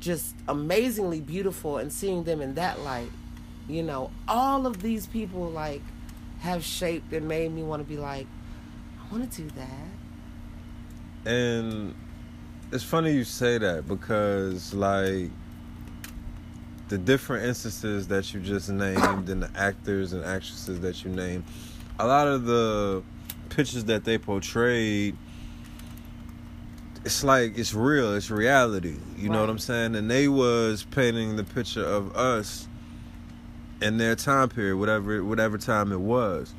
just 0.00 0.34
amazingly 0.48 1.20
beautiful. 1.20 1.78
And 1.78 1.92
seeing 1.92 2.24
them 2.24 2.40
in 2.40 2.54
that 2.54 2.80
light, 2.82 3.10
you 3.68 3.82
know, 3.82 4.10
all 4.26 4.66
of 4.66 4.82
these 4.82 5.06
people 5.06 5.44
like 5.50 5.82
have 6.40 6.64
shaped 6.64 7.12
and 7.12 7.28
made 7.28 7.52
me 7.52 7.62
want 7.62 7.82
to 7.82 7.88
be 7.88 7.98
like, 7.98 8.26
I 8.98 9.12
want 9.12 9.30
to 9.30 9.42
do 9.42 9.50
that. 9.50 11.30
And 11.30 11.94
it's 12.72 12.84
funny 12.84 13.12
you 13.12 13.24
say 13.24 13.58
that 13.58 13.86
because 13.86 14.72
like 14.72 15.30
the 16.88 16.98
different 16.98 17.44
instances 17.44 18.08
that 18.08 18.32
you 18.32 18.40
just 18.40 18.70
named 18.70 19.28
and 19.28 19.42
the 19.42 19.50
actors 19.54 20.12
and 20.12 20.24
actresses 20.24 20.80
that 20.80 21.04
you 21.04 21.10
named, 21.10 21.44
a 21.98 22.06
lot 22.06 22.26
of 22.26 22.44
the 22.44 23.02
pictures 23.50 23.84
that 23.84 24.04
they 24.04 24.18
portrayed 24.18 25.16
it's 27.04 27.24
like 27.24 27.56
it's 27.56 27.72
real, 27.72 28.14
it's 28.14 28.30
reality. 28.30 28.96
You 29.16 29.30
know 29.30 29.40
what 29.40 29.48
I'm 29.48 29.58
saying? 29.58 29.94
And 29.96 30.10
they 30.10 30.28
was 30.28 30.84
painting 30.90 31.36
the 31.36 31.44
picture 31.44 31.82
of 31.82 32.14
us 32.14 32.67
in 33.80 33.98
their 33.98 34.16
time 34.16 34.48
period, 34.48 34.76
whatever 34.76 35.22
whatever 35.24 35.58
time 35.58 35.92
it 35.92 36.00
was. 36.00 36.54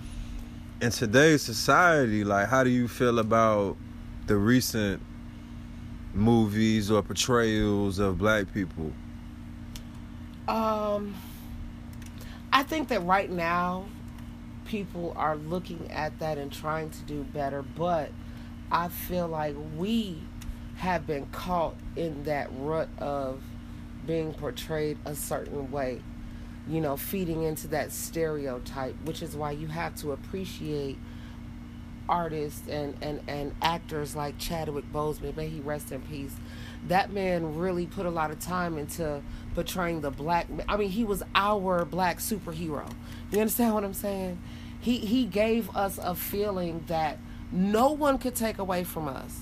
In 0.82 0.92
today's 0.92 1.42
society, 1.42 2.24
like 2.24 2.48
how 2.48 2.64
do 2.64 2.70
you 2.70 2.88
feel 2.88 3.20
about 3.20 3.78
the 4.28 4.38
recent 4.38 5.02
movies 6.14 6.90
or 6.90 7.02
portrayals 7.02 8.00
of 8.00 8.18
black 8.18 8.54
people? 8.54 8.92
Um, 10.48 11.16
I 12.52 12.64
think 12.64 12.88
that 12.88 13.04
right 13.04 13.30
now, 13.30 13.86
people 14.66 15.14
are 15.16 15.36
looking 15.36 15.92
at 15.92 16.18
that 16.20 16.38
and 16.38 16.52
trying 16.52 16.90
to 16.90 17.02
do 17.04 17.24
better, 17.24 17.62
but 17.62 18.12
I 18.72 18.88
feel 18.88 19.28
like 19.28 19.56
we 19.78 20.22
have 20.78 21.06
been 21.06 21.26
caught 21.28 21.76
in 21.96 22.24
that 22.24 22.50
rut 22.54 22.88
of 23.00 23.42
being 24.06 24.34
portrayed 24.34 24.98
a 25.06 25.14
certain 25.14 25.70
way, 25.72 26.02
you 26.70 26.80
know, 26.80 26.96
feeding 26.96 27.44
into 27.44 27.68
that 27.70 27.92
stereotype, 27.92 28.96
which 29.04 29.22
is 29.22 29.36
why 29.36 29.52
you 29.52 29.68
have 29.68 29.96
to 29.96 30.12
appreciate 30.12 30.98
artists 32.08 32.68
and, 32.68 32.96
and, 33.02 33.22
and 33.28 33.56
actors 33.62 34.16
like 34.16 34.38
Chadwick 34.38 34.92
Boseman, 34.92 35.36
may 35.36 35.48
he 35.48 35.60
rest 35.62 35.92
in 35.92 36.02
peace. 36.02 36.36
That 36.88 37.12
man 37.12 37.58
really 37.58 37.86
put 37.86 38.06
a 38.06 38.10
lot 38.10 38.32
of 38.32 38.40
time 38.40 38.78
into 38.78 39.22
portraying 39.54 40.02
the 40.02 40.12
black. 40.12 40.48
I 40.68 40.78
mean, 40.78 40.90
he 40.90 41.04
was 41.04 41.24
our 41.36 41.86
black 41.86 42.20
superhero. 42.20 42.90
You 43.32 43.40
understand 43.40 43.74
what 43.74 43.84
I'm 43.84 43.94
saying? 43.94 44.42
He 44.80 45.00
he 45.00 45.26
gave 45.26 45.76
us 45.76 46.00
a 46.02 46.16
feeling 46.16 46.86
that 46.88 47.18
no 47.52 47.92
one 47.92 48.18
could 48.18 48.34
take 48.34 48.60
away 48.60 48.86
from 48.86 49.10
us. 49.10 49.42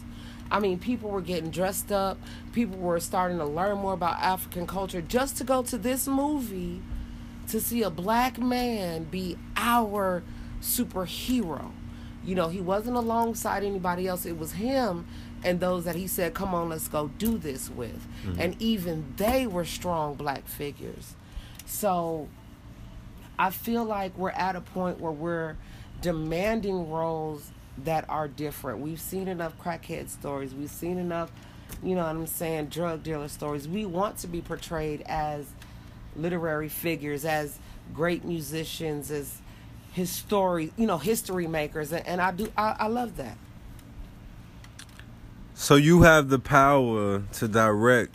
I 0.49 0.59
mean, 0.59 0.79
people 0.79 1.09
were 1.09 1.21
getting 1.21 1.51
dressed 1.51 1.91
up. 1.91 2.17
People 2.53 2.77
were 2.77 2.99
starting 2.99 3.37
to 3.37 3.45
learn 3.45 3.77
more 3.77 3.93
about 3.93 4.17
African 4.19 4.65
culture 4.65 5.01
just 5.01 5.37
to 5.37 5.43
go 5.43 5.61
to 5.63 5.77
this 5.77 6.07
movie 6.07 6.81
to 7.49 7.59
see 7.59 7.83
a 7.83 7.89
black 7.89 8.37
man 8.37 9.05
be 9.05 9.37
our 9.55 10.23
superhero. 10.61 11.71
You 12.23 12.35
know, 12.35 12.49
he 12.49 12.59
wasn't 12.59 12.97
alongside 12.97 13.63
anybody 13.63 14.07
else. 14.07 14.25
It 14.25 14.37
was 14.37 14.53
him 14.53 15.05
and 15.43 15.59
those 15.59 15.85
that 15.85 15.95
he 15.95 16.07
said, 16.07 16.33
"Come 16.33 16.53
on, 16.53 16.69
let's 16.69 16.87
go 16.87 17.09
do 17.17 17.37
this 17.37 17.69
with." 17.69 18.05
Mm-hmm. 18.25 18.41
And 18.41 18.61
even 18.61 19.13
they 19.17 19.47
were 19.47 19.65
strong 19.65 20.15
black 20.15 20.47
figures. 20.47 21.15
So 21.65 22.27
I 23.37 23.51
feel 23.51 23.83
like 23.83 24.17
we're 24.17 24.31
at 24.31 24.55
a 24.55 24.61
point 24.61 24.99
where 24.99 25.11
we're 25.11 25.57
demanding 26.01 26.89
roles 26.89 27.51
that 27.83 28.09
are 28.09 28.27
different. 28.27 28.79
We've 28.79 28.99
seen 28.99 29.27
enough 29.27 29.53
crackhead 29.61 30.09
stories. 30.09 30.53
We've 30.53 30.69
seen 30.69 30.97
enough, 30.97 31.31
you 31.83 31.95
know 31.95 32.03
what 32.03 32.09
I'm 32.09 32.27
saying, 32.27 32.67
drug 32.67 33.03
dealer 33.03 33.27
stories. 33.27 33.67
We 33.67 33.85
want 33.85 34.17
to 34.19 34.27
be 34.27 34.41
portrayed 34.41 35.01
as 35.05 35.45
literary 36.17 36.69
figures, 36.69 37.25
as 37.25 37.59
great 37.93 38.25
musicians, 38.25 39.11
as 39.11 39.39
history, 39.93 40.71
you 40.77 40.85
know, 40.85 40.97
history 40.97 41.47
makers, 41.47 41.91
and, 41.91 42.05
and 42.07 42.21
I 42.21 42.31
do, 42.31 42.51
I, 42.57 42.75
I 42.79 42.87
love 42.87 43.17
that. 43.17 43.37
So 45.53 45.75
you 45.75 46.03
have 46.03 46.29
the 46.29 46.39
power 46.39 47.23
to 47.33 47.47
direct 47.47 48.13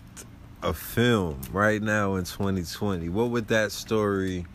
a 0.62 0.72
film 0.72 1.40
right 1.50 1.82
now 1.82 2.14
in 2.14 2.24
2020. 2.24 3.08
What 3.08 3.30
would 3.30 3.48
that 3.48 3.72
story 3.72 4.46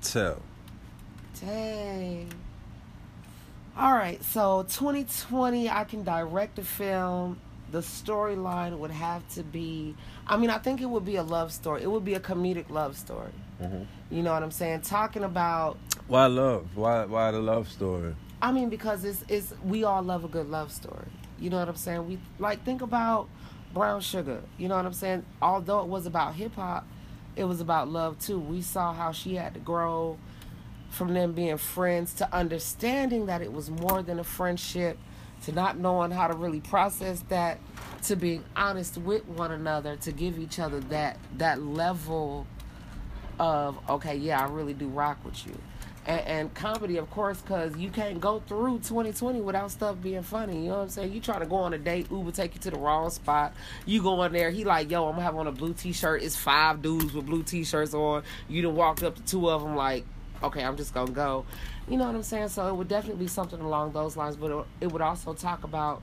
tell? 0.00 0.40
Dang. 1.38 2.32
All 3.76 3.92
right, 3.92 4.22
so 4.24 4.64
2020, 4.70 5.68
I 5.70 5.84
can 5.84 6.02
direct 6.02 6.58
a 6.58 6.64
film. 6.64 7.38
The 7.70 7.80
storyline 7.80 8.78
would 8.78 8.90
have 8.90 9.28
to 9.34 9.42
be, 9.42 9.94
I 10.26 10.36
mean, 10.36 10.50
I 10.50 10.58
think 10.58 10.80
it 10.80 10.86
would 10.86 11.04
be 11.04 11.16
a 11.16 11.22
love 11.22 11.52
story. 11.52 11.82
It 11.82 11.90
would 11.90 12.04
be 12.04 12.14
a 12.14 12.20
comedic 12.20 12.70
love 12.70 12.96
story. 12.96 13.32
Mm-hmm. 13.62 13.82
You 14.10 14.22
know 14.22 14.32
what 14.32 14.42
I'm 14.42 14.50
saying? 14.50 14.82
Talking 14.82 15.24
about, 15.24 15.76
Why 16.06 16.26
love? 16.26 16.66
Why 16.74 17.04
why 17.04 17.30
the 17.30 17.40
love 17.40 17.68
story? 17.68 18.14
I 18.40 18.52
mean, 18.52 18.68
because 18.68 19.04
it's, 19.04 19.24
it's, 19.28 19.52
we 19.64 19.84
all 19.84 20.02
love 20.02 20.24
a 20.24 20.28
good 20.28 20.48
love 20.48 20.72
story. 20.72 21.08
You 21.40 21.50
know 21.50 21.58
what 21.58 21.68
I'm 21.68 21.76
saying? 21.76 22.06
We, 22.08 22.18
like, 22.38 22.64
think 22.64 22.82
about 22.82 23.28
Brown 23.74 24.00
Sugar. 24.00 24.42
You 24.56 24.68
know 24.68 24.76
what 24.76 24.86
I'm 24.86 24.92
saying? 24.92 25.24
Although 25.42 25.80
it 25.80 25.88
was 25.88 26.06
about 26.06 26.34
hip 26.34 26.54
hop, 26.54 26.86
it 27.36 27.44
was 27.44 27.60
about 27.60 27.88
love 27.88 28.18
too. 28.18 28.38
We 28.38 28.62
saw 28.62 28.92
how 28.92 29.12
she 29.12 29.34
had 29.34 29.54
to 29.54 29.60
grow 29.60 30.18
from 30.88 31.14
them 31.14 31.32
being 31.32 31.58
friends 31.58 32.14
to 32.14 32.34
understanding 32.34 33.26
that 33.26 33.42
it 33.42 33.52
was 33.52 33.70
more 33.70 34.02
than 34.02 34.18
a 34.18 34.24
friendship, 34.24 34.98
to 35.44 35.52
not 35.52 35.78
knowing 35.78 36.10
how 36.10 36.26
to 36.26 36.34
really 36.34 36.60
process 36.60 37.22
that, 37.28 37.58
to 38.04 38.16
being 38.16 38.44
honest 38.56 38.98
with 38.98 39.26
one 39.26 39.52
another, 39.52 39.96
to 39.96 40.12
give 40.12 40.38
each 40.38 40.58
other 40.58 40.80
that 40.80 41.18
that 41.36 41.62
level 41.62 42.46
of 43.38 43.78
okay, 43.88 44.16
yeah, 44.16 44.40
I 44.40 44.48
really 44.48 44.74
do 44.74 44.88
rock 44.88 45.24
with 45.24 45.46
you. 45.46 45.56
And, 46.06 46.20
and 46.26 46.54
comedy, 46.54 46.96
of 46.96 47.10
course, 47.10 47.40
because 47.40 47.76
you 47.76 47.90
can't 47.90 48.20
go 48.20 48.40
through 48.40 48.78
2020 48.78 49.40
without 49.42 49.70
stuff 49.70 50.00
being 50.00 50.22
funny. 50.22 50.62
You 50.62 50.68
know 50.70 50.76
what 50.76 50.82
I'm 50.84 50.88
saying? 50.88 51.12
You 51.12 51.20
try 51.20 51.38
to 51.38 51.46
go 51.46 51.56
on 51.56 51.74
a 51.74 51.78
date, 51.78 52.10
Uber 52.10 52.32
take 52.32 52.54
you 52.54 52.60
to 52.62 52.70
the 52.70 52.78
wrong 52.78 53.10
spot. 53.10 53.52
You 53.84 54.02
go 54.02 54.22
in 54.22 54.32
there, 54.32 54.50
he 54.50 54.64
like, 54.64 54.90
yo, 54.90 55.06
I'm 55.06 55.12
gonna 55.12 55.22
have 55.22 55.36
on 55.36 55.46
a 55.46 55.52
blue 55.52 55.74
t-shirt. 55.74 56.22
It's 56.22 56.36
five 56.36 56.82
dudes 56.82 57.12
with 57.12 57.26
blue 57.26 57.42
t-shirts 57.42 57.94
on. 57.94 58.22
You 58.48 58.62
done 58.62 58.74
walked 58.74 59.02
up 59.02 59.16
to 59.16 59.22
two 59.22 59.50
of 59.50 59.62
them 59.62 59.76
like, 59.76 60.04
okay, 60.42 60.62
I'm 60.64 60.76
just 60.76 60.94
gonna 60.94 61.10
go. 61.10 61.44
You 61.88 61.96
know 61.96 62.06
what 62.06 62.14
I'm 62.14 62.22
saying? 62.22 62.48
So 62.48 62.66
it 62.68 62.74
would 62.74 62.88
definitely 62.88 63.24
be 63.24 63.28
something 63.28 63.60
along 63.60 63.92
those 63.92 64.16
lines, 64.16 64.36
but 64.36 64.66
it- 64.80 64.92
would 64.92 65.02
also 65.02 65.34
talk 65.34 65.64
about 65.64 66.02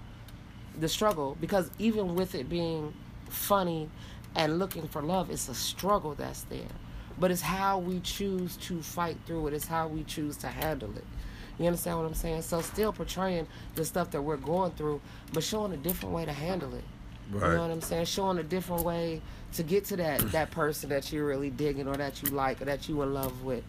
the 0.79 0.87
struggle 0.89 1.37
because 1.39 1.69
even 1.79 2.15
with 2.15 2.35
it 2.35 2.49
being 2.49 2.93
funny 3.29 3.89
and 4.35 4.59
looking 4.59 4.87
for 4.87 5.01
love, 5.01 5.29
it's 5.29 5.47
a 5.49 5.55
struggle 5.55 6.13
that's 6.15 6.41
there. 6.43 6.67
But 7.17 7.31
it's 7.31 7.41
how 7.41 7.79
we 7.79 8.01
choose 8.01 8.57
to 8.57 8.81
fight 8.81 9.17
through 9.25 9.47
it. 9.47 9.53
It's 9.53 9.67
how 9.67 9.87
we 9.87 10.03
choose 10.03 10.35
to 10.37 10.47
handle 10.47 10.95
it. 10.97 11.05
You 11.57 11.67
understand 11.67 11.97
what 11.97 12.05
I'm 12.05 12.13
saying? 12.13 12.41
So 12.41 12.59
still 12.59 12.91
portraying 12.91 13.47
the 13.75 13.85
stuff 13.85 14.11
that 14.11 14.21
we're 14.21 14.35
going 14.35 14.71
through, 14.71 14.99
but 15.31 15.41
showing 15.43 15.71
a 15.71 15.77
different 15.77 16.13
way 16.13 16.25
to 16.25 16.33
handle 16.33 16.73
it. 16.73 16.83
You 17.33 17.39
know 17.55 17.61
what 17.61 17.71
I'm 17.71 17.81
saying? 17.81 18.05
Showing 18.05 18.37
a 18.39 18.43
different 18.43 18.83
way 18.83 19.21
to 19.53 19.63
get 19.63 19.85
to 19.85 19.95
that 19.95 20.19
that 20.33 20.51
person 20.51 20.89
that 20.89 21.11
you're 21.13 21.25
really 21.25 21.49
digging 21.49 21.87
or 21.87 21.95
that 21.95 22.21
you 22.21 22.29
like 22.31 22.61
or 22.61 22.65
that 22.65 22.89
you 22.89 23.01
in 23.01 23.13
love 23.13 23.43
with. 23.43 23.63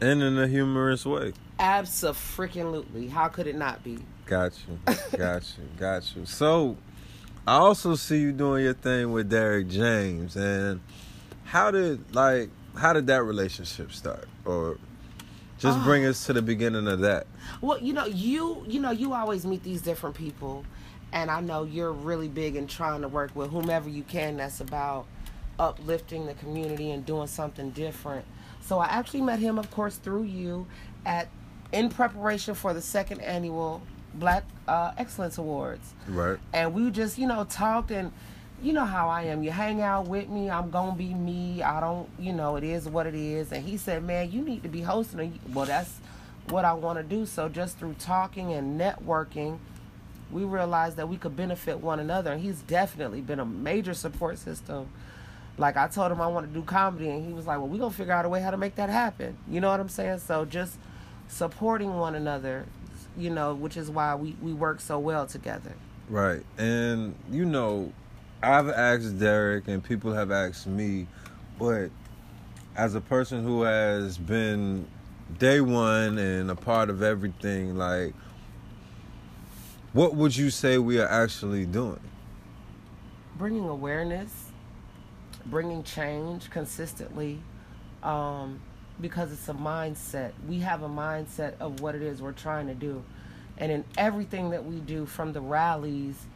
And 0.00 0.22
in 0.22 0.38
a 0.38 0.46
humorous 0.46 1.06
way. 1.06 1.32
Absolutely. 1.58 3.08
How 3.08 3.28
could 3.28 3.46
it 3.46 3.56
not 3.56 3.82
be? 3.82 3.98
Got 4.26 4.52
you. 4.66 4.94
Got 5.16 5.54
you. 5.56 5.64
Got 5.78 6.16
you. 6.16 6.26
So 6.26 6.76
I 7.46 7.56
also 7.56 7.94
see 7.94 8.18
you 8.18 8.32
doing 8.32 8.64
your 8.64 8.74
thing 8.74 9.12
with 9.12 9.30
Derek 9.30 9.68
James 9.68 10.36
and 10.36 10.80
how 11.44 11.70
did 11.70 12.14
like 12.14 12.50
how 12.76 12.92
did 12.92 13.06
that 13.06 13.22
relationship 13.22 13.92
start? 13.92 14.28
Or 14.44 14.78
just 15.58 15.82
bring 15.84 16.04
ah. 16.04 16.10
us 16.10 16.26
to 16.26 16.32
the 16.32 16.42
beginning 16.42 16.86
of 16.88 17.00
that. 17.00 17.26
Well, 17.60 17.78
you 17.80 17.92
know, 17.92 18.04
you 18.04 18.64
you 18.66 18.80
know, 18.80 18.90
you 18.90 19.14
always 19.14 19.46
meet 19.46 19.62
these 19.62 19.80
different 19.80 20.16
people, 20.16 20.64
and 21.12 21.30
I 21.30 21.40
know 21.40 21.64
you're 21.64 21.92
really 21.92 22.28
big 22.28 22.56
in 22.56 22.66
trying 22.66 23.02
to 23.02 23.08
work 23.08 23.34
with 23.34 23.50
whomever 23.50 23.88
you 23.88 24.02
can. 24.02 24.36
That's 24.36 24.60
about 24.60 25.06
uplifting 25.58 26.26
the 26.26 26.34
community 26.34 26.90
and 26.90 27.04
doing 27.06 27.26
something 27.26 27.70
different. 27.70 28.24
So 28.60 28.78
I 28.78 28.86
actually 28.86 29.22
met 29.22 29.38
him, 29.38 29.58
of 29.58 29.70
course, 29.70 29.96
through 29.96 30.24
you, 30.24 30.66
at 31.04 31.28
in 31.72 31.88
preparation 31.88 32.54
for 32.54 32.72
the 32.74 32.82
second 32.82 33.20
annual 33.20 33.82
Black 34.14 34.44
uh, 34.68 34.92
Excellence 34.96 35.36
Awards 35.36 35.94
Right. 36.08 36.38
and 36.52 36.72
we 36.72 36.90
just 36.90 37.18
you 37.18 37.26
know 37.26 37.44
talked 37.44 37.90
and 37.90 38.12
you 38.62 38.72
know 38.72 38.84
how 38.86 39.08
I 39.08 39.22
am. 39.24 39.42
You 39.42 39.50
hang 39.50 39.82
out 39.82 40.06
with 40.08 40.28
me, 40.28 40.48
I'm 40.48 40.70
gonna 40.70 40.96
be 40.96 41.12
me. 41.12 41.62
I 41.62 41.78
don't, 41.80 42.08
you 42.18 42.32
know, 42.32 42.56
it 42.56 42.64
is 42.64 42.88
what 42.88 43.06
it 43.06 43.14
is. 43.14 43.52
And 43.52 43.62
he 43.64 43.76
said, 43.76 44.02
"Man, 44.04 44.30
you 44.32 44.40
need 44.42 44.62
to 44.62 44.68
be 44.70 44.80
hosting." 44.80 45.20
A, 45.20 45.52
well, 45.52 45.66
that's 45.66 46.00
what 46.48 46.64
I 46.64 46.72
want 46.72 46.98
to 46.98 47.02
do. 47.02 47.26
So 47.26 47.48
just 47.50 47.78
through 47.78 47.96
talking 47.98 48.52
and 48.54 48.80
networking, 48.80 49.58
we 50.30 50.44
realized 50.44 50.96
that 50.96 51.08
we 51.08 51.16
could 51.18 51.36
benefit 51.36 51.80
one 51.80 52.00
another. 52.00 52.32
And 52.32 52.40
he's 52.40 52.62
definitely 52.62 53.20
been 53.20 53.40
a 53.40 53.44
major 53.44 53.92
support 53.92 54.38
system. 54.38 54.88
Like 55.58 55.76
I 55.76 55.88
told 55.88 56.12
him 56.12 56.20
I 56.20 56.26
want 56.26 56.46
to 56.46 56.52
do 56.52 56.62
comedy, 56.62 57.08
and 57.08 57.26
he 57.26 57.32
was 57.32 57.46
like, 57.46 57.58
"Well, 57.58 57.68
we 57.68 57.78
gonna 57.78 57.90
figure 57.90 58.12
out 58.12 58.24
a 58.24 58.28
way 58.28 58.40
how 58.40 58.50
to 58.50 58.56
make 58.56 58.74
that 58.76 58.90
happen." 58.90 59.36
You 59.48 59.60
know 59.60 59.70
what 59.70 59.80
I'm 59.80 59.88
saying? 59.88 60.18
So 60.18 60.44
just 60.44 60.78
supporting 61.28 61.94
one 61.94 62.14
another, 62.14 62.66
you 63.16 63.30
know, 63.30 63.54
which 63.54 63.76
is 63.76 63.90
why 63.90 64.14
we 64.14 64.36
we 64.42 64.52
work 64.52 64.80
so 64.80 64.98
well 64.98 65.26
together. 65.26 65.72
Right. 66.10 66.44
And 66.58 67.14
you 67.30 67.44
know, 67.46 67.92
I've 68.42 68.68
asked 68.68 69.18
Derek 69.18 69.66
and 69.68 69.82
people 69.82 70.12
have 70.12 70.30
asked 70.30 70.66
me, 70.66 71.06
but 71.58 71.90
as 72.76 72.94
a 72.94 73.00
person 73.00 73.42
who 73.42 73.62
has 73.62 74.18
been 74.18 74.86
day 75.38 75.60
one 75.62 76.18
and 76.18 76.50
a 76.50 76.54
part 76.54 76.90
of 76.90 77.02
everything, 77.02 77.76
like 77.76 78.14
what 79.94 80.14
would 80.14 80.36
you 80.36 80.50
say 80.50 80.76
we 80.76 81.00
are 81.00 81.08
actually 81.08 81.64
doing? 81.64 82.00
bringing 83.36 83.68
awareness, 83.68 84.45
bringing 85.50 85.82
change 85.82 86.50
consistently, 86.50 87.40
um, 88.02 88.60
because 89.00 89.32
it's 89.32 89.48
a 89.48 89.54
mindset. 89.54 90.32
We 90.48 90.60
have 90.60 90.82
a 90.82 90.88
mindset 90.88 91.54
of 91.60 91.80
what 91.80 91.94
it 91.94 92.02
is 92.02 92.22
we're 92.22 92.32
trying 92.32 92.66
to 92.68 92.74
do. 92.74 93.02
And 93.58 93.72
in 93.72 93.84
everything 93.96 94.50
that 94.50 94.64
we 94.64 94.80
do, 94.80 95.06
from 95.06 95.32
the 95.32 95.40
rallies 95.40 96.26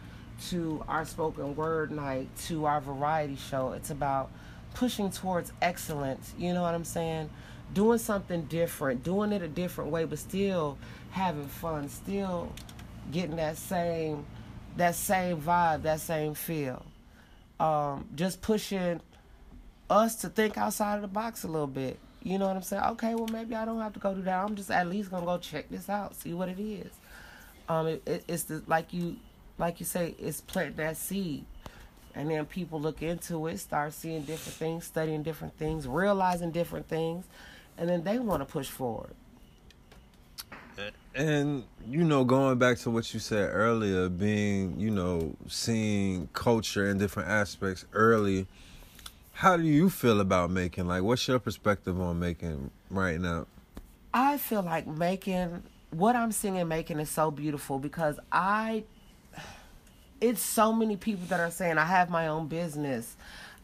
to 0.49 0.83
our 0.89 1.05
spoken 1.05 1.55
word 1.55 1.91
night 1.91 2.29
to 2.47 2.65
our 2.65 2.81
variety 2.81 3.37
show, 3.37 3.73
it's 3.73 3.91
about 3.91 4.31
pushing 4.75 5.11
towards 5.11 5.53
excellence. 5.61 6.33
You 6.39 6.55
know 6.55 6.63
what 6.63 6.75
I'm 6.75 6.85
saying? 6.85 7.31
Doing 7.75 7.99
something 7.99 8.43
different, 8.43 9.05
doing 9.05 9.33
it 9.33 9.43
a 9.43 9.49
different 9.49 9.91
way, 9.91 10.05
but 10.05 10.19
still 10.19 10.79
having 11.11 11.47
fun, 11.47 11.89
still 11.89 12.53
getting 13.13 13.37
that 13.37 13.57
same 13.57 14.25
that 14.77 14.95
same 14.95 15.41
vibe, 15.41 15.83
that 15.83 16.01
same 16.01 16.35
feel. 16.35 16.85
Um, 17.61 18.09
just 18.15 18.41
pushing 18.41 19.01
us 19.91 20.17
to 20.17 20.29
think 20.31 20.57
outside 20.57 20.97
of 20.97 21.03
the 21.03 21.09
box 21.09 21.45
a 21.45 21.49
little 21.49 21.67
bit. 21.67 21.99
You 22.23 22.39
know 22.39 22.47
what 22.49 22.57
I'm 22.57 22.63
saying? 22.63 22.83
Okay, 22.83 23.15
well 23.15 23.29
maybe 23.29 23.55
I 23.55 23.65
don't 23.65 23.81
have 23.81 23.93
to 23.95 24.01
go 24.01 24.15
do 24.15 24.23
that. 24.23 24.45
I'm 24.45 24.57
just 24.57 24.71
at 24.71 24.89
least 24.89 25.11
gonna 25.11 25.27
go 25.27 25.39
check 25.39 25.69
this 25.69 25.89
out, 25.89 26.15
see 26.17 26.33
what 26.33 26.49
it 26.49 26.59
is. 26.59 26.91
Um, 27.69 27.87
it, 27.87 28.03
it, 28.07 28.25
it's 28.27 28.45
the 28.45 28.63
like 28.67 28.93
you 28.93 29.17
like 29.59 29.79
you 29.79 29.87
say, 29.87 30.15
it's 30.19 30.41
planting 30.41 30.77
that 30.77 30.97
seed, 30.97 31.45
and 32.15 32.31
then 32.31 32.47
people 32.47 32.81
look 32.81 33.03
into 33.03 33.47
it, 33.47 33.59
start 33.59 33.93
seeing 33.93 34.23
different 34.23 34.57
things, 34.57 34.87
studying 34.87 35.23
different 35.23 35.57
things, 35.59 35.87
realizing 35.87 36.51
different 36.51 36.89
things, 36.89 37.27
and 37.77 37.89
then 37.89 38.05
they 38.05 38.19
want 38.19 38.41
to 38.41 38.47
push 38.47 38.69
forward. 38.69 39.15
And 41.15 41.65
you 41.87 42.05
know, 42.05 42.25
going 42.25 42.59
back 42.59 42.79
to 42.79 42.91
what 42.91 43.13
you 43.13 43.21
said 43.21 43.51
earlier, 43.53 44.09
being 44.09 44.79
you 44.79 44.91
know 44.91 45.35
seeing 45.49 46.29
culture 46.33 46.89
in 46.89 46.99
different 46.99 47.29
aspects 47.29 47.85
early. 47.93 48.47
How 49.33 49.57
do 49.57 49.63
you 49.63 49.89
feel 49.89 50.21
about 50.21 50.51
Macon? 50.51 50.87
Like, 50.87 51.03
what's 51.03 51.27
your 51.27 51.39
perspective 51.39 51.99
on 51.99 52.21
Macon 52.21 52.71
right 52.91 53.19
now? 53.19 53.47
I 54.13 54.37
feel 54.37 54.63
like 54.63 54.87
Macon 54.87 55.63
what 55.91 56.17
I'm 56.17 56.33
singing 56.33 56.67
Macon 56.69 57.01
is 57.01 57.11
so 57.11 57.31
beautiful 57.31 57.79
because 57.79 58.19
I 58.31 58.85
it's 60.21 60.43
so 60.43 60.73
many 60.73 60.97
people 60.97 61.27
that 61.29 61.41
are 61.41 61.51
saying 61.51 61.79
I 61.79 61.85
have 61.85 62.11
my 62.11 62.29
own 62.29 62.47
business. 62.47 63.17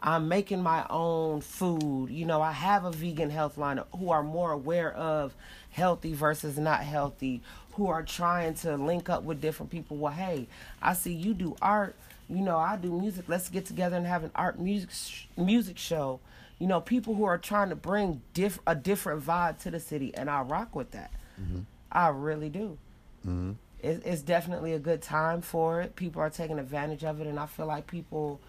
I'm 0.02 0.28
making 0.28 0.62
my 0.62 0.86
own 0.90 1.40
food. 1.40 2.10
You 2.10 2.26
know, 2.26 2.42
I 2.42 2.52
have 2.52 2.84
a 2.84 2.90
vegan 2.90 3.30
health 3.30 3.58
line 3.58 3.80
who 3.98 4.10
are 4.10 4.22
more 4.22 4.52
aware 4.52 4.92
of 4.92 5.34
healthy 5.70 6.12
versus 6.12 6.58
not 6.58 6.80
healthy, 6.80 7.42
who 7.74 7.88
are 7.88 8.02
trying 8.02 8.54
to 8.54 8.76
link 8.76 9.08
up 9.08 9.22
with 9.22 9.40
different 9.40 9.70
people. 9.70 9.96
Well, 9.96 10.12
hey, 10.12 10.48
I 10.82 10.94
see 10.94 11.12
you 11.12 11.34
do 11.34 11.56
art. 11.60 11.94
You 12.28 12.42
know, 12.42 12.58
I 12.58 12.76
do 12.76 12.92
music. 12.98 13.26
Let's 13.28 13.48
get 13.48 13.66
together 13.66 13.96
and 13.96 14.06
have 14.06 14.24
an 14.24 14.32
art 14.34 14.58
music 14.58 14.90
sh- 14.90 15.26
music 15.36 15.78
show. 15.78 16.20
You 16.58 16.66
know, 16.66 16.80
people 16.80 17.14
who 17.14 17.24
are 17.24 17.38
trying 17.38 17.68
to 17.68 17.76
bring 17.76 18.22
diff- 18.34 18.58
a 18.66 18.74
different 18.74 19.22
vibe 19.24 19.60
to 19.62 19.70
the 19.70 19.78
city, 19.80 20.14
and 20.14 20.28
I 20.28 20.40
rock 20.42 20.74
with 20.74 20.90
that. 20.92 21.12
Mm-hmm. 21.40 21.60
I 21.92 22.08
really 22.08 22.48
do. 22.48 22.78
Mm-hmm. 23.26 23.52
It, 23.80 24.02
it's 24.04 24.22
definitely 24.22 24.72
a 24.72 24.78
good 24.78 25.02
time 25.02 25.40
for 25.42 25.80
it. 25.82 25.96
People 25.96 26.22
are 26.22 26.30
taking 26.30 26.58
advantage 26.58 27.04
of 27.04 27.20
it, 27.20 27.26
and 27.26 27.38
I 27.38 27.46
feel 27.46 27.66
like 27.66 27.86
people 27.86 28.40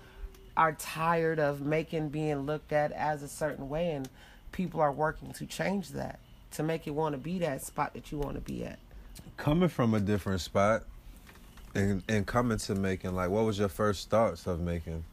are 0.58 0.74
tired 0.74 1.40
of 1.40 1.62
Macon 1.62 2.10
being 2.10 2.40
looked 2.40 2.74
at 2.74 2.92
as 2.92 3.24
a 3.24 3.28
certain 3.28 3.70
way, 3.70 3.92
and 3.92 4.10
people 4.52 4.82
are 4.82 4.92
working 4.92 5.32
to 5.34 5.46
change 5.46 5.90
that 5.90 6.20
to 6.52 6.64
make 6.64 6.88
it 6.88 6.92
want 6.92 7.14
to 7.14 7.20
be 7.20 7.40
that 7.40 7.62
spot 7.64 7.94
that 7.94 8.12
you 8.12 8.18
want 8.18 8.36
to 8.36 8.42
be 8.42 8.66
at. 8.66 8.80
coming 9.38 9.70
from 9.70 9.94
a 9.94 10.00
different 10.00 10.42
spot 10.42 10.84
and 11.76 12.02
and 12.10 12.26
coming 12.26 12.58
to 12.58 12.74
Macon 12.76 13.14
like 13.16 13.30
what 13.30 13.46
was 13.46 13.60
your 13.60 13.70
first 13.70 14.10
thoughts 14.10 14.48
of 14.48 14.60
Macon? 14.60 15.04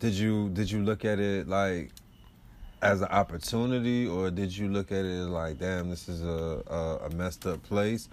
Did 0.00 0.12
you 0.14 0.50
did 0.50 0.70
you 0.70 0.82
look 0.84 1.04
at 1.04 1.18
it 1.18 1.48
like 1.48 1.90
as 2.82 3.00
an 3.00 3.08
opportunity 3.08 4.06
or 4.06 4.30
did 4.30 4.54
you 4.56 4.68
look 4.68 4.90
at 4.92 5.04
it 5.04 5.28
like 5.28 5.58
damn 5.58 5.88
this 5.88 6.08
is 6.08 6.22
a 6.22 6.62
a, 6.66 7.06
a 7.06 7.10
messed 7.10 7.46
up 7.46 7.62
place? 7.62 8.08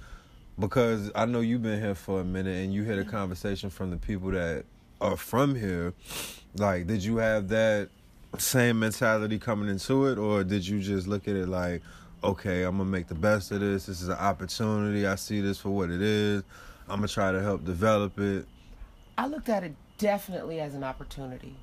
Because 0.57 1.11
i 1.15 1.25
know 1.25 1.41
you've 1.41 1.63
been 1.63 1.81
here 1.81 1.95
for 1.95 2.21
a 2.21 2.23
minute 2.23 2.63
and 2.63 2.73
you 2.73 2.83
hear 2.83 2.97
the 2.97 3.05
conversation 3.05 3.69
from 3.69 3.89
the 3.91 3.97
people 3.97 4.31
that 4.31 4.65
are 5.01 5.17
from 5.17 5.55
here 5.55 5.93
like 6.55 6.87
did 6.87 7.03
you 7.03 7.17
have 7.17 7.47
that 7.47 7.89
same 8.37 8.79
mentality 8.79 9.39
coming 9.39 9.69
into 9.69 10.05
it 10.07 10.17
or 10.17 10.43
did 10.43 10.65
you 10.65 10.79
just 10.79 11.07
look 11.07 11.27
at 11.27 11.35
it 11.35 11.47
like 11.47 11.81
okay 12.23 12.63
i'm 12.63 12.77
gonna 12.77 12.89
make 12.89 13.07
the 13.07 13.15
best 13.15 13.51
of 13.51 13.59
this 13.59 13.85
this 13.85 14.01
is 14.01 14.09
an 14.09 14.17
opportunity 14.17 15.07
i 15.07 15.15
see 15.15 15.41
this 15.41 15.57
for 15.59 15.69
what 15.69 15.89
it 15.89 16.01
is 16.01 16.43
i'm 16.89 16.97
gonna 16.97 17.07
try 17.07 17.31
to 17.31 17.41
help 17.41 17.63
develop 17.65 18.19
it 18.19 18.45
I 19.19 19.27
looked 19.27 19.49
at 19.49 19.65
it 19.65 19.75
definitely 19.97 20.61
as 20.61 20.75
an 20.75 20.83
opportunity. 20.85 21.53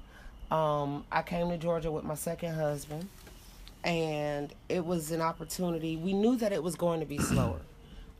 Um, 0.50 1.06
I 1.10 1.22
came 1.22 1.48
to 1.48 1.56
Georgia 1.56 1.90
with 1.90 2.04
my 2.04 2.14
second 2.14 2.52
husband, 2.52 3.08
and 3.82 4.52
it 4.68 4.84
was 4.84 5.10
an 5.10 5.22
opportunity. 5.22 5.96
We 5.96 6.12
knew 6.12 6.36
that 6.36 6.52
it 6.52 6.62
was 6.62 6.74
going 6.74 7.00
to 7.00 7.06
be 7.06 7.16
slower. 7.16 7.62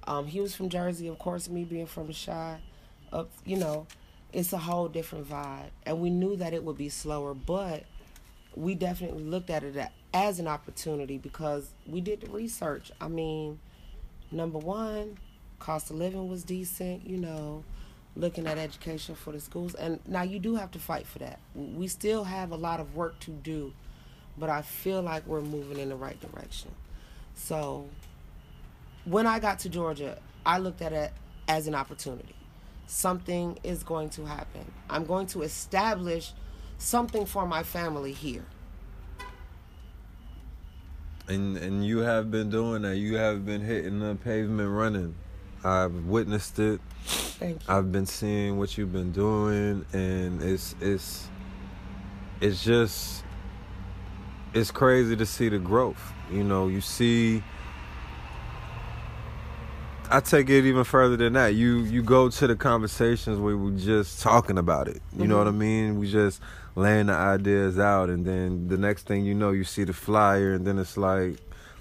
Um, 0.06 0.26
he 0.26 0.40
was 0.40 0.54
from 0.54 0.70
Jersey, 0.70 1.06
of 1.08 1.18
course. 1.18 1.50
Me 1.50 1.64
being 1.64 1.84
from 1.84 2.06
the 2.06 2.14
Chi, 2.14 2.60
up, 3.12 3.28
you 3.44 3.58
know, 3.58 3.86
it's 4.36 4.52
a 4.52 4.58
whole 4.58 4.86
different 4.86 5.26
vibe, 5.26 5.70
and 5.86 5.98
we 5.98 6.10
knew 6.10 6.36
that 6.36 6.52
it 6.52 6.62
would 6.62 6.76
be 6.76 6.90
slower. 6.90 7.32
But 7.32 7.84
we 8.54 8.74
definitely 8.74 9.24
looked 9.24 9.48
at 9.48 9.64
it 9.64 9.74
as 10.12 10.38
an 10.38 10.46
opportunity 10.46 11.16
because 11.16 11.70
we 11.86 12.02
did 12.02 12.20
the 12.20 12.28
research. 12.28 12.92
I 13.00 13.08
mean, 13.08 13.58
number 14.30 14.58
one, 14.58 15.16
cost 15.58 15.88
of 15.88 15.96
living 15.96 16.28
was 16.28 16.44
decent, 16.44 17.08
you 17.08 17.16
know, 17.16 17.64
looking 18.14 18.46
at 18.46 18.58
education 18.58 19.14
for 19.14 19.32
the 19.32 19.40
schools. 19.40 19.74
And 19.74 20.00
now 20.06 20.22
you 20.22 20.38
do 20.38 20.56
have 20.56 20.70
to 20.72 20.78
fight 20.78 21.06
for 21.06 21.18
that. 21.20 21.40
We 21.54 21.88
still 21.88 22.24
have 22.24 22.50
a 22.50 22.56
lot 22.56 22.78
of 22.78 22.94
work 22.94 23.18
to 23.20 23.30
do, 23.30 23.72
but 24.36 24.50
I 24.50 24.60
feel 24.60 25.00
like 25.00 25.26
we're 25.26 25.40
moving 25.40 25.78
in 25.78 25.88
the 25.88 25.96
right 25.96 26.20
direction. 26.20 26.72
So 27.36 27.88
when 29.06 29.26
I 29.26 29.38
got 29.38 29.60
to 29.60 29.70
Georgia, 29.70 30.18
I 30.44 30.58
looked 30.58 30.82
at 30.82 30.92
it 30.92 31.12
as 31.48 31.66
an 31.68 31.74
opportunity. 31.74 32.35
Something 32.86 33.58
is 33.62 33.82
going 33.82 34.10
to 34.10 34.24
happen. 34.24 34.70
I'm 34.88 35.04
going 35.04 35.26
to 35.28 35.42
establish 35.42 36.32
something 36.78 37.26
for 37.26 37.46
my 37.46 37.62
family 37.62 38.12
here. 38.12 38.44
And 41.28 41.56
and 41.56 41.84
you 41.84 41.98
have 41.98 42.30
been 42.30 42.50
doing 42.50 42.82
that. 42.82 42.96
You 42.96 43.16
have 43.16 43.44
been 43.44 43.60
hitting 43.60 43.98
the 43.98 44.14
pavement 44.14 44.70
running. 44.70 45.16
I've 45.64 46.06
witnessed 46.06 46.58
it. 46.60 46.80
Thank 47.04 47.62
you. 47.62 47.74
I've 47.74 47.90
been 47.90 48.06
seeing 48.06 48.58
what 48.58 48.78
you've 48.78 48.92
been 48.92 49.10
doing 49.10 49.84
and 49.92 50.40
it's 50.42 50.76
it's 50.80 51.28
it's 52.40 52.62
just 52.62 53.24
it's 54.54 54.70
crazy 54.70 55.16
to 55.16 55.26
see 55.26 55.48
the 55.48 55.58
growth. 55.58 56.12
You 56.30 56.44
know, 56.44 56.68
you 56.68 56.80
see 56.80 57.42
I 60.10 60.20
take 60.20 60.48
it 60.50 60.64
even 60.64 60.84
further 60.84 61.16
than 61.16 61.32
that. 61.34 61.54
You 61.54 61.78
you 61.80 62.02
go 62.02 62.28
to 62.28 62.46
the 62.46 62.56
conversations 62.56 63.38
where 63.38 63.56
we're 63.56 63.78
just 63.78 64.22
talking 64.22 64.58
about 64.58 64.88
it. 64.88 65.02
You 65.12 65.20
mm-hmm. 65.20 65.28
know 65.28 65.38
what 65.38 65.48
I 65.48 65.52
mean? 65.52 65.98
We 65.98 66.10
just 66.10 66.40
laying 66.74 67.06
the 67.06 67.14
ideas 67.14 67.78
out, 67.78 68.08
and 68.10 68.24
then 68.24 68.68
the 68.68 68.76
next 68.76 69.06
thing 69.06 69.24
you 69.24 69.34
know, 69.34 69.50
you 69.50 69.64
see 69.64 69.84
the 69.84 69.92
flyer, 69.92 70.52
and 70.52 70.66
then 70.66 70.78
it's 70.78 70.96
like 70.96 71.38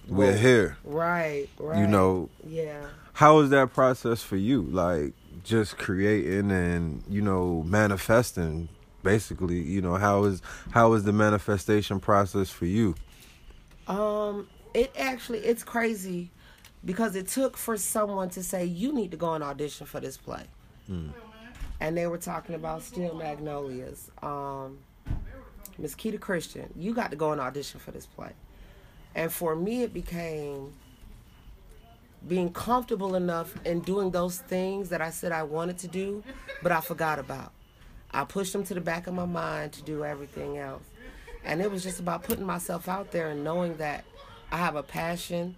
we're 0.08 0.36
here. 0.36 0.78
Right, 0.84 1.48
right. 1.60 1.80
You 1.80 1.88
know. 1.88 2.30
Yeah. 2.48 2.86
How 3.14 3.38
was 3.38 3.50
that 3.52 3.74
process 3.74 4.22
for 4.22 4.36
you? 4.36 4.64
Like 4.64 5.14
just 5.44 5.78
creating 5.78 6.52
and 6.52 7.04
you 7.10 7.22
know 7.22 7.64
manifesting, 7.68 8.70
basically. 9.04 9.62
You 9.62 9.82
know 9.82 9.96
how 9.96 10.24
is 10.24 10.42
how 10.72 10.94
is 10.94 11.04
the 11.04 11.14
manifestation 11.14 12.00
process 12.00 12.50
for 12.50 12.66
you? 12.66 12.96
Um, 13.88 14.48
it 14.74 14.92
actually 14.98 15.40
it's 15.40 15.64
crazy 15.64 16.32
because 16.86 17.15
it 17.15 17.28
took 17.28 17.58
for 17.58 17.78
someone 17.78 18.30
to 18.30 18.43
say 18.43 18.63
you 18.63 18.93
need 18.93 19.12
to 19.12 19.17
go 19.17 19.34
and 19.34 19.43
audition 19.43 19.86
for 19.86 20.00
this 20.00 20.17
play. 20.17 20.43
Mm. 20.89 21.12
And 21.80 21.98
they 21.98 22.08
were 22.08 22.17
talking 22.17 22.56
about 22.56 22.84
Steel 22.84 23.15
Magnolias. 23.15 24.12
Um, 24.21 24.78
Miss 25.78 25.95
Keita 25.95 26.19
Christian, 26.19 26.71
you 26.78 26.93
got 26.93 27.12
to 27.12 27.17
go 27.17 27.32
and 27.32 27.41
audition 27.41 27.80
for 27.80 27.91
this 27.91 28.06
play. 28.06 28.32
And 29.13 29.32
for 29.32 29.56
me, 29.56 29.84
it 29.84 29.93
became 29.93 30.74
being 32.28 32.52
comfortable 32.52 33.15
enough 33.15 33.54
in 33.65 33.82
doing 33.82 34.12
those 34.12 34.39
things 34.39 34.89
that 34.89 35.02
I 35.02 35.10
said 35.10 35.32
I 35.32 35.43
wanted 35.43 35.78
to 35.80 35.88
do, 35.88 36.24
but 36.63 36.71
I 36.71 36.82
forgot 36.82 37.19
about. 37.19 37.52
I 38.12 38.24
pushed 38.24 38.54
them 38.54 38.63
to 38.65 38.74
the 38.74 38.82
back 38.82 39.08
of 39.08 39.13
my 39.13 39.26
mind 39.26 39.74
to 39.74 39.84
do 39.84 40.06
everything 40.06 40.58
else. 40.58 40.84
And 41.43 41.62
it 41.62 41.69
was 41.69 41.84
just 41.84 42.00
about 42.00 42.24
putting 42.24 42.45
myself 42.45 42.88
out 42.88 43.12
there 43.12 43.30
and 43.30 43.43
knowing 43.43 43.76
that 43.78 44.06
I 44.52 44.58
have 44.58 44.76
a 44.76 44.84
passion 44.84 45.56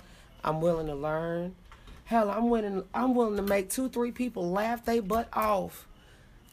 I'm 0.48 0.62
willing 0.62 0.88
to 0.88 0.96
learn. 0.96 1.56
Hell, 2.06 2.30
I'm 2.30 2.50
willing 2.50 2.84
I'm 2.94 3.16
willing 3.16 3.36
to 3.36 3.44
make 3.44 3.70
two, 3.70 3.90
three 3.90 4.12
people 4.12 4.50
laugh 4.50 4.86
they 4.86 5.02
butt 5.02 5.28
off 5.34 5.88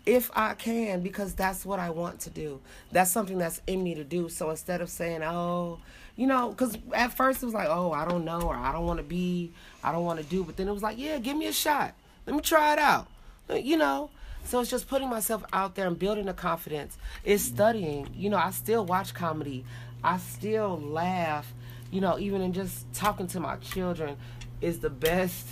if 0.04 0.30
I 0.34 0.54
can 0.54 1.00
because 1.00 1.34
that's 1.34 1.64
what 1.64 1.78
I 1.78 1.90
want 1.90 2.20
to 2.20 2.30
do. 2.30 2.60
That's 2.90 3.10
something 3.10 3.38
that's 3.38 3.60
in 3.66 3.82
me 3.82 3.94
to 3.94 4.04
do. 4.04 4.28
So 4.28 4.50
instead 4.50 4.80
of 4.80 4.90
saying, 4.90 5.22
"Oh, 5.22 5.78
you 6.16 6.26
know, 6.26 6.50
because 6.50 6.76
at 6.92 7.16
first 7.16 7.42
it 7.42 7.46
was 7.46 7.54
like, 7.54 7.68
oh, 7.68 7.92
I 7.92 8.04
don't 8.04 8.24
know, 8.24 8.42
or 8.42 8.54
I 8.54 8.72
don't 8.72 8.86
want 8.86 8.98
to 8.98 9.04
be, 9.04 9.52
I 9.82 9.92
don't 9.92 10.04
want 10.04 10.20
to 10.20 10.24
do. 10.26 10.44
But 10.44 10.56
then 10.56 10.68
it 10.68 10.72
was 10.72 10.82
like, 10.82 10.98
yeah, 10.98 11.18
give 11.18 11.36
me 11.36 11.46
a 11.46 11.52
shot. 11.52 11.94
Let 12.26 12.36
me 12.36 12.42
try 12.42 12.72
it 12.72 12.78
out. 12.78 13.08
You 13.52 13.76
know? 13.76 14.10
So 14.44 14.60
it's 14.60 14.70
just 14.70 14.88
putting 14.88 15.08
myself 15.08 15.44
out 15.52 15.74
there 15.74 15.86
and 15.86 15.98
building 15.98 16.26
the 16.26 16.34
confidence. 16.34 16.98
It's 17.24 17.42
studying. 17.42 18.08
You 18.14 18.30
know, 18.30 18.36
I 18.36 18.50
still 18.50 18.84
watch 18.84 19.14
comedy. 19.14 19.64
I 20.02 20.18
still 20.18 20.78
laugh 20.78 21.52
you 21.94 22.00
know, 22.00 22.18
even 22.18 22.42
in 22.42 22.52
just 22.52 22.92
talking 22.92 23.28
to 23.28 23.38
my 23.38 23.54
children 23.56 24.16
is 24.60 24.80
the 24.80 24.90
best 24.90 25.46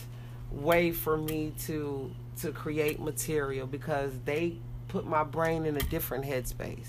way 0.51 0.91
for 0.91 1.17
me 1.17 1.53
to 1.67 2.11
to 2.41 2.51
create 2.51 2.99
material 2.99 3.65
because 3.65 4.13
they 4.25 4.57
put 4.89 5.07
my 5.07 5.23
brain 5.23 5.65
in 5.65 5.77
a 5.77 5.83
different 5.83 6.25
headspace. 6.25 6.89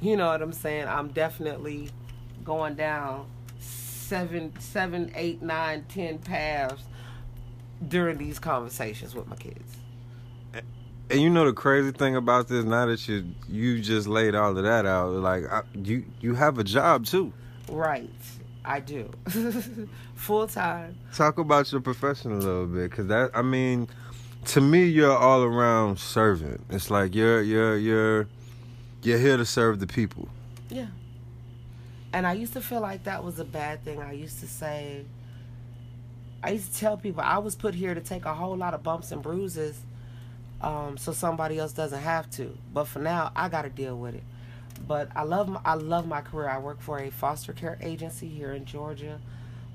You 0.00 0.16
know 0.16 0.28
what 0.28 0.40
I'm 0.40 0.52
saying? 0.52 0.86
I'm 0.86 1.08
definitely 1.08 1.90
going 2.44 2.76
down 2.76 3.26
seven, 3.58 4.52
seven, 4.60 5.10
eight, 5.16 5.42
nine, 5.42 5.84
ten 5.88 6.18
paths 6.18 6.84
during 7.88 8.18
these 8.18 8.38
conversations 8.38 9.16
with 9.16 9.26
my 9.26 9.34
kids. 9.34 9.78
And 11.10 11.20
you 11.20 11.28
know 11.28 11.44
the 11.44 11.52
crazy 11.52 11.90
thing 11.90 12.14
about 12.14 12.46
this, 12.46 12.64
now 12.64 12.86
that 12.86 13.08
you 13.08 13.24
you 13.48 13.80
just 13.80 14.06
laid 14.06 14.36
all 14.36 14.56
of 14.56 14.62
that 14.62 14.86
out, 14.86 15.10
like 15.10 15.44
I, 15.50 15.62
you 15.74 16.04
you 16.20 16.36
have 16.36 16.58
a 16.58 16.64
job 16.64 17.04
too, 17.04 17.32
right? 17.68 18.10
I 18.66 18.80
do. 18.80 19.10
Full 20.16 20.48
time. 20.48 20.98
Talk 21.14 21.38
about 21.38 21.70
your 21.70 21.80
profession 21.80 22.32
a 22.32 22.38
little 22.38 22.66
bit, 22.66 22.90
cause 22.90 23.06
that 23.06 23.30
I 23.32 23.42
mean, 23.42 23.88
to 24.46 24.60
me, 24.60 24.86
you're 24.86 25.16
all 25.16 25.42
around 25.42 25.98
servant. 25.98 26.62
It's 26.70 26.90
like 26.90 27.14
you're 27.14 27.42
you're 27.42 27.76
you're 27.78 28.28
you're 29.02 29.18
here 29.18 29.36
to 29.36 29.44
serve 29.44 29.78
the 29.78 29.86
people. 29.86 30.28
Yeah. 30.68 30.88
And 32.12 32.26
I 32.26 32.32
used 32.32 32.54
to 32.54 32.60
feel 32.60 32.80
like 32.80 33.04
that 33.04 33.22
was 33.22 33.38
a 33.38 33.44
bad 33.44 33.84
thing. 33.84 34.00
I 34.00 34.12
used 34.12 34.40
to 34.40 34.46
say, 34.46 35.04
I 36.42 36.50
used 36.50 36.72
to 36.72 36.80
tell 36.80 36.96
people 36.96 37.22
I 37.22 37.38
was 37.38 37.54
put 37.54 37.74
here 37.74 37.94
to 37.94 38.00
take 38.00 38.24
a 38.24 38.34
whole 38.34 38.56
lot 38.56 38.74
of 38.74 38.82
bumps 38.82 39.12
and 39.12 39.22
bruises, 39.22 39.78
um, 40.60 40.96
so 40.96 41.12
somebody 41.12 41.58
else 41.58 41.72
doesn't 41.72 42.02
have 42.02 42.28
to. 42.32 42.56
But 42.72 42.84
for 42.84 42.98
now, 42.98 43.30
I 43.36 43.48
got 43.48 43.62
to 43.62 43.70
deal 43.70 43.96
with 43.96 44.16
it. 44.16 44.24
But 44.86 45.08
I 45.16 45.22
love 45.22 45.48
my, 45.48 45.60
I 45.64 45.74
love 45.74 46.06
my 46.06 46.20
career. 46.20 46.48
I 46.48 46.58
work 46.58 46.80
for 46.80 46.98
a 46.98 47.10
foster 47.10 47.52
care 47.52 47.78
agency 47.82 48.28
here 48.28 48.52
in 48.52 48.64
Georgia, 48.64 49.20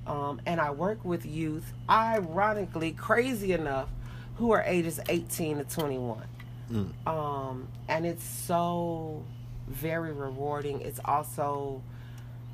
um, 0.08 0.42
and 0.46 0.62
I 0.62 0.72
work 0.72 1.04
with 1.04 1.26
youth. 1.26 1.74
Ironically, 1.90 2.92
crazy 2.92 3.54
enough, 3.54 3.90
who 4.38 4.52
are 4.52 4.64
ages 4.64 5.00
18 5.10 5.58
to 5.58 5.64
21. 5.64 6.24
Mm. 6.72 7.08
Um, 7.08 7.68
and 7.90 8.06
it's 8.06 8.24
so 8.24 9.24
very 9.68 10.14
rewarding. 10.14 10.82
It's 10.82 11.00
also 11.04 11.82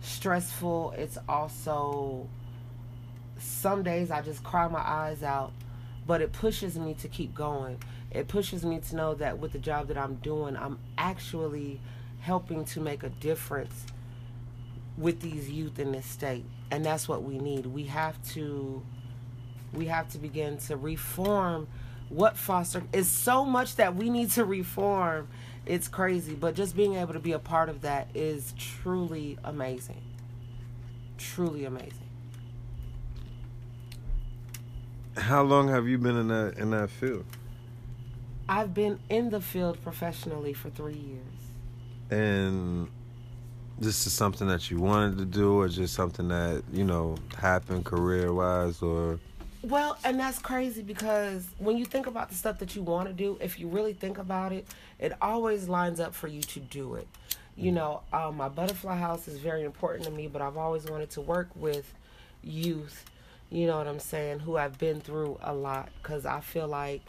stressful. 0.02 0.93
It's 0.98 1.17
also 1.30 2.28
some 3.38 3.84
days 3.84 4.12
I 4.12 4.22
just 4.22 4.43
cry 4.43 4.67
my 4.67 4.80
eyes 4.80 5.24
out, 5.24 5.52
but 6.06 6.22
it 6.22 6.32
pushes 6.32 6.78
me 6.78 6.96
to 6.96 7.08
keep 7.08 7.36
going. 7.36 7.82
It 8.12 8.28
pushes 8.28 8.65
me 8.65 8.80
to 8.80 8.96
know 8.96 9.13
that 9.15 9.38
with 9.39 9.52
the 9.52 9.60
job 9.60 9.88
that 9.89 9.98
I'm 9.98 10.15
doing, 10.15 10.56
I'm 10.56 10.80
actually 10.98 11.80
helping 12.28 12.66
to 12.66 12.82
make 12.82 13.04
a 13.04 13.10
difference 13.10 13.86
with 14.98 15.22
these 15.22 15.50
youth 15.50 15.80
in 15.80 15.94
this 15.94 16.06
state. 16.06 16.44
And 16.70 16.86
that's 16.86 17.08
what 17.08 17.24
we 17.24 17.40
need. 17.40 17.66
We 17.66 17.86
have 17.86 18.22
to 18.34 18.84
we 19.74 19.86
have 19.86 20.10
to 20.10 20.18
begin 20.18 20.58
to 20.58 20.76
reform 20.76 21.68
what 22.10 22.38
foster 22.38 22.84
is 22.94 23.10
so 23.10 23.46
much 23.46 23.78
that 23.78 23.96
we 23.96 24.10
need 24.10 24.30
to 24.32 24.44
reform. 24.44 25.30
It's 25.66 25.88
crazy 25.88 26.36
but 26.36 26.54
just 26.54 26.76
being 26.76 26.96
able 26.96 27.13
to 27.13 27.20
be 27.20 27.32
a 27.32 27.40
part 27.40 27.70
of 27.70 27.82
that 27.82 28.10
is 28.13 28.54
truly 28.58 29.38
amazing. 29.46 30.02
Truly 31.18 31.63
amazing. 31.63 32.10
How 35.16 35.44
long 35.44 35.70
have 35.70 35.88
you 35.88 35.98
been 35.98 36.18
in 36.18 36.28
that 36.28 36.58
in 36.58 36.72
that 36.72 36.90
field? 36.90 37.24
I've 38.50 38.74
been 38.74 39.00
in 39.10 39.30
the 39.30 39.40
field 39.40 39.82
professionally 39.82 40.52
for 40.52 40.70
three 40.70 40.94
years 40.94 41.46
and 42.10 42.89
this 43.79 44.08
is 44.08 44.13
something 44.13 44.47
that 44.47 44.71
you 44.71 44.79
wanted 44.79 45.17
to 45.17 45.25
do 45.25 45.60
or 45.60 45.67
just 45.67 45.93
something 45.93 46.27
that 46.29 46.63
you 46.71 46.83
know 46.83 47.15
happened 47.37 47.85
career 47.85 48.33
wise 48.33 48.81
or? 48.81 49.19
Well 49.63 49.97
and 50.03 50.19
that's 50.19 50.39
crazy 50.39 50.81
because 50.81 51.47
when 51.60 51.77
you 51.77 51.85
think 51.85 52.08
about 52.08 52.29
the 52.29 52.35
stuff 52.35 52.60
that 52.60 52.75
you 52.75 52.81
want 52.81 53.08
to 53.08 53.13
do 53.13 53.37
if 53.41 53.60
you 53.60 53.67
really 53.67 53.93
think 53.93 54.17
about 54.17 54.51
it 54.51 54.67
it 54.99 55.13
always 55.21 55.67
lines 55.67 55.99
up 55.99 56.13
for 56.13 56.27
you 56.27 56.41
to 56.41 56.60
do 56.60 56.95
it. 56.95 57.08
You 57.55 57.71
know 57.71 58.01
um, 58.13 58.37
my 58.37 58.49
butterfly 58.49 58.97
house 58.97 59.27
is 59.27 59.39
very 59.39 59.63
important 59.63 60.05
to 60.05 60.12
me 60.12 60.27
but 60.27 60.41
i've 60.41 60.58
always 60.58 60.85
wanted 60.85 61.10
to 61.12 61.21
work 61.21 61.49
with 61.55 61.91
youth 62.43 63.03
you 63.49 63.65
know 63.65 63.77
what 63.77 63.87
i'm 63.87 63.99
saying 63.99 64.39
who 64.39 64.58
I've 64.58 64.77
been 64.77 65.01
through 65.01 65.39
a 65.41 65.53
lot 65.53 65.89
because 66.01 66.25
i 66.25 66.39
feel 66.39 66.67
like 66.67 67.01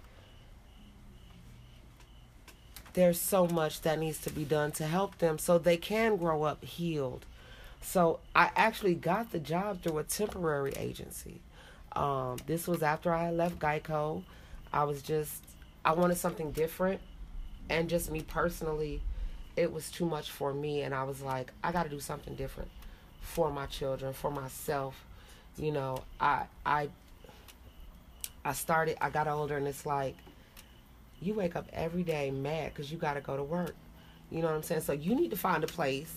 there's 2.95 3.20
so 3.20 3.47
much 3.47 3.82
that 3.82 3.99
needs 3.99 4.18
to 4.22 4.30
be 4.30 4.45
done 4.45 4.72
to 4.72 4.86
help 4.86 5.18
them 5.18 5.39
so 5.39 5.59
they 5.59 5.76
can 5.76 6.16
grow 6.16 6.43
up 6.43 6.64
healed. 6.64 7.24
So 7.80 8.20
I 8.34 8.51
actually 8.57 8.95
got 8.95 9.30
the 9.32 9.39
job 9.39 9.82
through 9.82 9.99
a 9.99 10.05
temporary 10.05 10.72
agency. 10.76 11.41
Um, 11.93 12.39
this 12.47 12.66
was 12.66 12.82
after 12.82 13.12
I 13.12 13.30
left 13.30 13.59
Geico. 13.59 14.22
I 14.72 14.84
was 14.84 15.03
just 15.03 15.43
I 15.84 15.93
wanted 15.93 16.16
something 16.16 16.51
different, 16.51 17.01
and 17.70 17.89
just 17.89 18.11
me 18.11 18.22
personally, 18.22 19.01
it 19.57 19.72
was 19.72 19.91
too 19.91 20.07
much 20.07 20.30
for 20.30 20.53
me 20.53 20.82
and 20.82 20.95
I 20.95 21.03
was 21.05 21.20
like, 21.20 21.53
I 21.64 21.72
gotta 21.72 21.89
do 21.89 22.01
something 22.01 22.34
different 22.34 22.70
for 23.20 23.51
my 23.51 23.66
children, 23.66 24.12
for 24.12 24.30
myself. 24.30 25.05
You 25.57 25.72
know, 25.72 26.05
I 26.20 26.45
I 26.64 26.89
I 28.45 28.53
started 28.53 28.97
I 29.01 29.11
got 29.11 29.26
older 29.26 29.57
and 29.57 29.66
it's 29.66 29.84
like 29.84 30.14
you 31.21 31.35
wake 31.35 31.57
up 31.57 31.69
every 31.73 32.03
day 32.03 32.31
mad 32.31 32.73
because 32.75 32.91
you 32.91 32.99
gotta 32.99 33.21
go 33.21 33.37
to 33.37 33.43
work. 33.43 33.75
You 34.31 34.41
know 34.41 34.49
what 34.49 34.57
I'm 34.57 34.62
saying? 34.62 34.83
So 34.83 34.93
you 34.93 35.14
need 35.14 35.31
to 35.31 35.37
find 35.37 35.64
a 35.64 35.66
place 35.66 36.12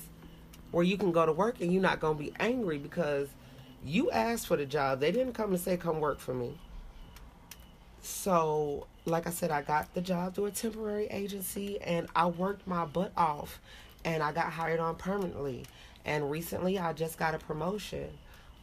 where 0.72 0.84
you 0.84 0.97
can 0.97 1.12
go 1.12 1.26
to 1.26 1.34
work 1.34 1.62
and 1.62 1.72
you're 1.72 1.82
not 1.82 1.99
gonna 1.99 2.18
be 2.18 2.34
angry 2.39 2.78
because 2.78 3.30
you 3.84 4.12
asked 4.12 4.47
for 4.47 4.58
the 4.58 4.66
job. 4.66 4.99
They 4.99 5.12
didn't 5.12 5.34
come 5.34 5.52
and 5.52 5.60
say, 5.60 5.78
Come 5.78 5.99
work 5.99 6.20
for 6.20 6.34
me. 6.34 6.58
So, 8.02 8.88
like 9.06 9.28
I 9.28 9.30
said, 9.30 9.52
I 9.52 9.62
got 9.62 9.93
the 9.93 10.02
job 10.02 10.34
through 10.34 10.45
a 10.45 10.52
temporary 10.52 11.08
agency 11.08 11.80
and 11.82 12.08
I 12.16 12.28
worked 12.28 12.68
my 12.68 12.86
butt 12.86 13.12
off 13.16 13.60
and 14.04 14.24
I 14.24 14.32
got 14.32 14.52
hired 14.52 14.80
on 14.80 14.95
permanently. 14.95 15.66
And 16.04 16.32
recently 16.32 16.80
I 16.80 16.93
just 16.93 17.18
got 17.20 17.36
a 17.36 17.38
promotion. 17.38 18.10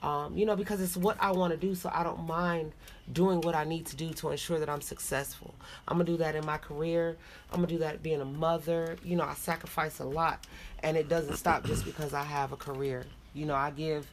Um, 0.02 0.36
you 0.36 0.46
know, 0.46 0.54
because 0.54 0.80
it's 0.80 0.96
what 0.96 1.16
I 1.20 1.32
want 1.32 1.52
to 1.52 1.56
do, 1.56 1.74
so 1.74 1.90
I 1.92 2.04
don't 2.04 2.26
mind 2.26 2.72
doing 3.12 3.40
what 3.40 3.54
I 3.56 3.64
need 3.64 3.86
to 3.86 3.96
do 3.96 4.10
to 4.14 4.30
ensure 4.30 4.60
that 4.60 4.68
I'm 4.68 4.80
successful. 4.80 5.54
I'm 5.88 5.96
gonna 5.98 6.04
do 6.04 6.16
that 6.18 6.36
in 6.36 6.46
my 6.46 6.56
career. 6.58 7.16
I'm 7.50 7.56
gonna 7.56 7.66
do 7.66 7.78
that 7.78 8.02
being 8.02 8.20
a 8.20 8.24
mother. 8.24 8.96
You 9.02 9.16
know, 9.16 9.24
I 9.24 9.34
sacrifice 9.34 9.98
a 9.98 10.04
lot, 10.04 10.46
and 10.84 10.96
it 10.96 11.08
doesn't 11.08 11.36
stop 11.36 11.64
just 11.64 11.84
because 11.84 12.14
I 12.14 12.22
have 12.22 12.52
a 12.52 12.56
career. 12.56 13.06
You 13.34 13.46
know, 13.46 13.54
I 13.56 13.70
give 13.70 14.06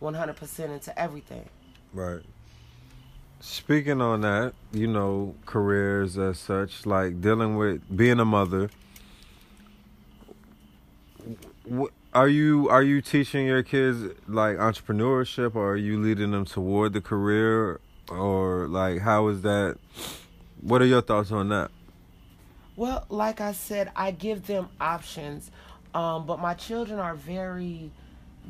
100% 0.00 0.70
into 0.70 0.98
everything. 0.98 1.48
Right. 1.92 2.22
Speaking 3.40 4.00
on 4.00 4.22
that, 4.22 4.54
you 4.72 4.86
know, 4.86 5.34
careers 5.46 6.16
as 6.18 6.38
such, 6.38 6.86
like 6.86 7.20
dealing 7.20 7.56
with 7.56 7.82
being 7.94 8.18
a 8.18 8.24
mother. 8.24 8.70
wh- 11.70 11.92
Are 12.18 12.26
you 12.26 12.68
are 12.68 12.82
you 12.82 13.00
teaching 13.00 13.46
your 13.46 13.62
kids 13.62 14.02
like 14.26 14.56
entrepreneurship, 14.56 15.54
or 15.54 15.74
are 15.74 15.76
you 15.76 16.00
leading 16.00 16.32
them 16.32 16.44
toward 16.44 16.92
the 16.92 17.00
career, 17.00 17.78
or 18.08 18.66
like 18.66 19.02
how 19.02 19.28
is 19.28 19.42
that? 19.42 19.78
What 20.60 20.82
are 20.82 20.86
your 20.86 21.00
thoughts 21.00 21.30
on 21.30 21.48
that? 21.50 21.70
Well, 22.74 23.06
like 23.08 23.40
I 23.40 23.52
said, 23.52 23.92
I 23.94 24.10
give 24.10 24.48
them 24.48 24.68
options, 24.80 25.52
um, 25.94 26.26
but 26.26 26.40
my 26.40 26.54
children 26.54 26.98
are 26.98 27.14
very, 27.14 27.92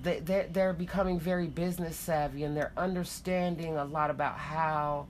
they, 0.03 0.21
they're, 0.21 0.49
they're 0.51 0.73
becoming 0.73 1.21
very 1.21 1.47
business 1.47 1.95
savvy 1.95 2.45
and 2.45 2.57
they're 2.57 2.73
understanding 2.75 3.77
a 3.77 3.85
lot 3.85 4.09
about 4.09 4.39
how 4.39 5.09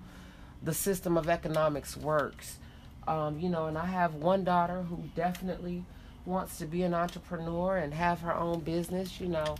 the 0.64 0.74
system 0.74 1.16
of 1.16 1.28
economics 1.28 1.96
works. 1.96 2.58
Um, 3.06 3.38
you 3.38 3.50
know, 3.50 3.66
and 3.66 3.78
I 3.78 3.86
have 3.86 4.16
one 4.16 4.42
daughter 4.42 4.82
who 4.82 5.04
definitely 5.14 5.84
wants 6.28 6.58
to 6.58 6.66
be 6.66 6.82
an 6.82 6.94
entrepreneur 6.94 7.78
and 7.78 7.94
have 7.94 8.20
her 8.20 8.34
own 8.34 8.60
business, 8.60 9.20
you 9.20 9.28
know. 9.28 9.56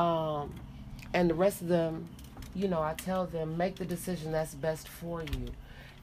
Um, 0.00 0.54
and 1.12 1.28
the 1.28 1.34
rest 1.34 1.60
of 1.60 1.68
them, 1.68 2.08
you 2.54 2.68
know, 2.68 2.80
I 2.80 2.94
tell 2.94 3.26
them 3.26 3.56
make 3.56 3.76
the 3.76 3.84
decision 3.84 4.32
that's 4.32 4.54
best 4.54 4.88
for 4.88 5.22
you. 5.22 5.48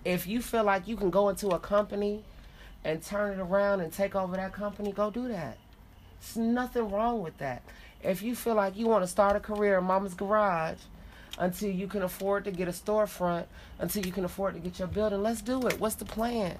If 0.03 0.27
you 0.27 0.41
feel 0.41 0.63
like 0.63 0.87
you 0.87 0.97
can 0.97 1.09
go 1.09 1.29
into 1.29 1.47
a 1.49 1.59
company 1.59 2.23
and 2.83 3.01
turn 3.01 3.39
it 3.39 3.41
around 3.41 3.79
and 3.79 3.91
take 3.91 4.15
over 4.15 4.35
that 4.35 4.51
company, 4.51 4.91
go 4.91 5.09
do 5.09 5.29
that. 5.29 5.57
There's 6.19 6.35
nothing 6.35 6.91
wrong 6.91 7.21
with 7.21 7.37
that. 7.37 7.63
If 8.03 8.21
you 8.21 8.35
feel 8.35 8.55
like 8.55 8.75
you 8.75 8.87
want 8.87 9.03
to 9.03 9.07
start 9.07 9.37
a 9.37 9.39
career 9.39 9.77
in 9.77 9.85
mama's 9.85 10.13
garage 10.13 10.77
until 11.37 11.71
you 11.71 11.87
can 11.87 12.01
afford 12.01 12.43
to 12.45 12.51
get 12.51 12.67
a 12.67 12.71
storefront, 12.71 13.45
until 13.79 14.05
you 14.05 14.11
can 14.11 14.25
afford 14.25 14.55
to 14.55 14.59
get 14.59 14.77
your 14.77 14.89
building, 14.89 15.23
let's 15.23 15.41
do 15.41 15.65
it. 15.67 15.79
What's 15.79 15.95
the 15.95 16.05
plan? 16.05 16.57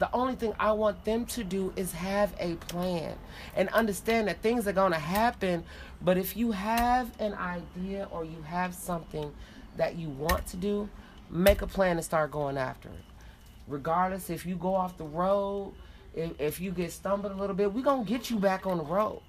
The 0.00 0.12
only 0.14 0.34
thing 0.34 0.54
I 0.58 0.72
want 0.72 1.04
them 1.04 1.26
to 1.26 1.44
do 1.44 1.72
is 1.76 1.92
have 1.92 2.32
a 2.40 2.54
plan 2.54 3.14
and 3.54 3.68
understand 3.68 4.28
that 4.28 4.40
things 4.40 4.66
are 4.66 4.72
going 4.72 4.92
to 4.92 4.98
happen. 4.98 5.62
But 6.02 6.16
if 6.16 6.36
you 6.38 6.52
have 6.52 7.10
an 7.20 7.34
idea 7.34 8.08
or 8.10 8.24
you 8.24 8.42
have 8.46 8.74
something 8.74 9.30
that 9.76 9.96
you 9.96 10.08
want 10.08 10.46
to 10.48 10.56
do, 10.56 10.88
make 11.30 11.60
a 11.62 11.66
plan 11.66 11.96
and 11.98 12.04
start 12.04 12.30
going 12.32 12.56
after 12.58 12.88
it 12.88 13.04
regardless 13.68 14.30
if 14.30 14.44
you 14.44 14.56
go 14.56 14.74
off 14.74 14.98
the 14.98 15.04
road 15.04 15.72
if, 16.12 16.32
if 16.40 16.60
you 16.60 16.72
get 16.72 16.90
stumbled 16.90 17.30
a 17.30 17.36
little 17.36 17.54
bit 17.54 17.72
we're 17.72 17.82
gonna 17.84 18.02
get 18.02 18.28
you 18.30 18.36
back 18.36 18.66
on 18.66 18.78
the 18.78 18.82
road 18.84 19.20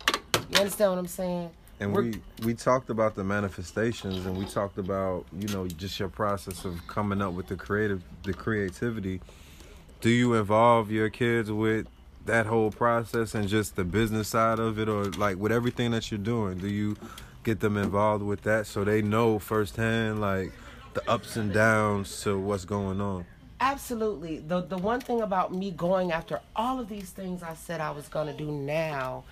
you 0.49 0.57
understand 0.57 0.89
what 0.91 0.97
i'm 0.97 1.05
saying 1.05 1.47
And 1.80 1.93
We're- 1.93 2.11
we 2.39 2.45
we 2.47 2.53
talked 2.55 2.89
about 2.89 3.13
the 3.13 3.24
manifestations, 3.24 4.26
and 4.26 4.36
we 4.36 4.45
talked 4.45 4.80
about 4.80 5.26
you 5.32 5.47
know 5.49 5.67
just 5.67 5.99
your 5.99 6.09
process 6.09 6.65
of 6.65 6.74
coming 6.88 7.22
up 7.22 7.34
with 7.34 7.47
the 7.47 7.55
creative, 7.55 8.01
the 8.24 8.34
creativity. 8.34 9.22
Do 10.02 10.10
you 10.10 10.34
involve 10.34 10.89
your 10.89 11.12
kids 11.12 11.52
with 11.52 11.86
that 12.26 12.47
whole 12.47 12.72
process 12.72 13.36
and 13.36 13.47
just 13.47 13.76
the 13.76 13.84
business 13.84 14.30
side 14.30 14.58
of 14.58 14.80
it, 14.80 14.89
or 14.89 15.06
like 15.06 15.38
with 15.38 15.52
everything 15.52 15.91
that 15.91 16.10
you're 16.10 16.18
doing? 16.18 16.58
Do 16.58 16.68
you 16.68 16.97
get 17.43 17.60
them 17.60 17.78
involved 17.78 18.24
with 18.24 18.41
that 18.41 18.66
so 18.66 18.84
they 18.84 19.04
know 19.04 19.38
firsthand 19.38 20.20
like 20.20 20.54
the 20.95 21.08
ups 21.08 21.36
and 21.36 21.54
downs 21.54 22.22
to 22.24 22.39
what's 22.39 22.66
going 22.66 22.99
on? 22.99 23.26
Absolutely. 23.60 24.39
The 24.39 24.62
the 24.62 24.78
one 24.80 25.02
thing 25.02 25.22
about 25.22 25.54
me 25.54 25.70
going 25.70 26.12
after 26.12 26.41
all 26.56 26.80
of 26.80 26.89
these 26.89 27.12
things 27.12 27.43
I 27.43 27.54
said 27.54 27.80
I 27.80 27.91
was 27.91 28.08
going 28.08 28.26
to 28.26 28.34
do 28.34 28.52
now 28.52 29.24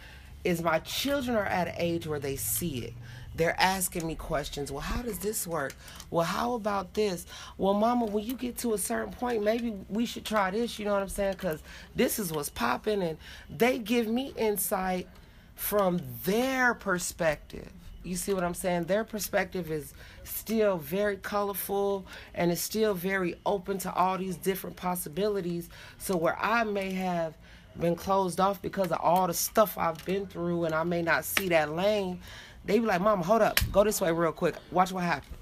is 0.43 0.61
my 0.61 0.78
children 0.80 1.36
are 1.36 1.45
at 1.45 1.67
an 1.67 1.76
age 1.78 2.05
where 2.05 2.20
they 2.20 2.36
see 2.36 2.86
it. 2.86 2.93
They're 3.39 3.55
asking 3.57 4.05
me 4.05 4.15
questions. 4.15 4.69
Well, 4.69 4.81
how 4.81 5.01
does 5.01 5.17
this 5.17 5.47
work? 5.47 5.73
Well, 6.09 6.25
how 6.25 6.55
about 6.55 6.93
this? 6.93 7.25
Well, 7.57 7.73
mama, 7.73 8.05
when 8.05 8.25
you 8.25 8.33
get 8.33 8.57
to 8.57 8.73
a 8.73 8.77
certain 8.77 9.13
point, 9.13 9.45
maybe 9.45 9.73
we 9.87 10.05
should 10.05 10.25
try 10.25 10.51
this, 10.51 10.77
you 10.77 10.83
know 10.83 10.91
what 10.91 11.01
I'm 11.01 11.07
saying? 11.07 11.35
Cuz 11.35 11.63
this 11.95 12.19
is 12.19 12.33
what's 12.33 12.49
popping 12.49 13.01
and 13.01 13.17
they 13.49 13.79
give 13.79 14.09
me 14.09 14.33
insight 14.35 15.07
from 15.55 16.01
their 16.25 16.73
perspective. 16.73 17.71
You 18.03 18.17
see 18.17 18.33
what 18.33 18.43
I'm 18.43 18.53
saying? 18.53 18.85
Their 18.85 19.05
perspective 19.05 19.71
is 19.71 19.93
still 20.25 20.77
very 20.77 21.15
colorful 21.15 22.05
and 22.33 22.51
is 22.51 22.59
still 22.59 22.93
very 22.93 23.35
open 23.45 23.77
to 23.79 23.93
all 23.93 24.17
these 24.17 24.35
different 24.35 24.75
possibilities. 24.75 25.69
So 25.97 26.17
where 26.17 26.37
I 26.37 26.65
may 26.65 26.91
have 26.91 27.37
been 27.79 27.95
closed 27.95 28.41
off 28.41 28.61
because 28.61 28.91
of 28.91 28.99
all 28.99 29.27
the 29.27 29.33
stuff 29.33 29.77
I've 29.77 30.03
been 30.05 30.27
through 30.27 30.65
and 30.65 30.75
I 30.75 30.83
may 30.83 31.01
not 31.01 31.23
see 31.23 31.47
that 31.49 31.71
lane, 31.71 32.19
they 32.66 32.80
be 32.80 32.86
like, 32.86 33.01
Mama, 33.01 33.24
hold 33.24 33.41
up, 33.41 33.60
go 33.72 33.84
this 33.84 33.99
way 34.01 34.12
real 34.12 34.32
quick. 34.32 34.55
Watch 34.72 34.91
what 34.91 35.03
happens. 35.03 35.34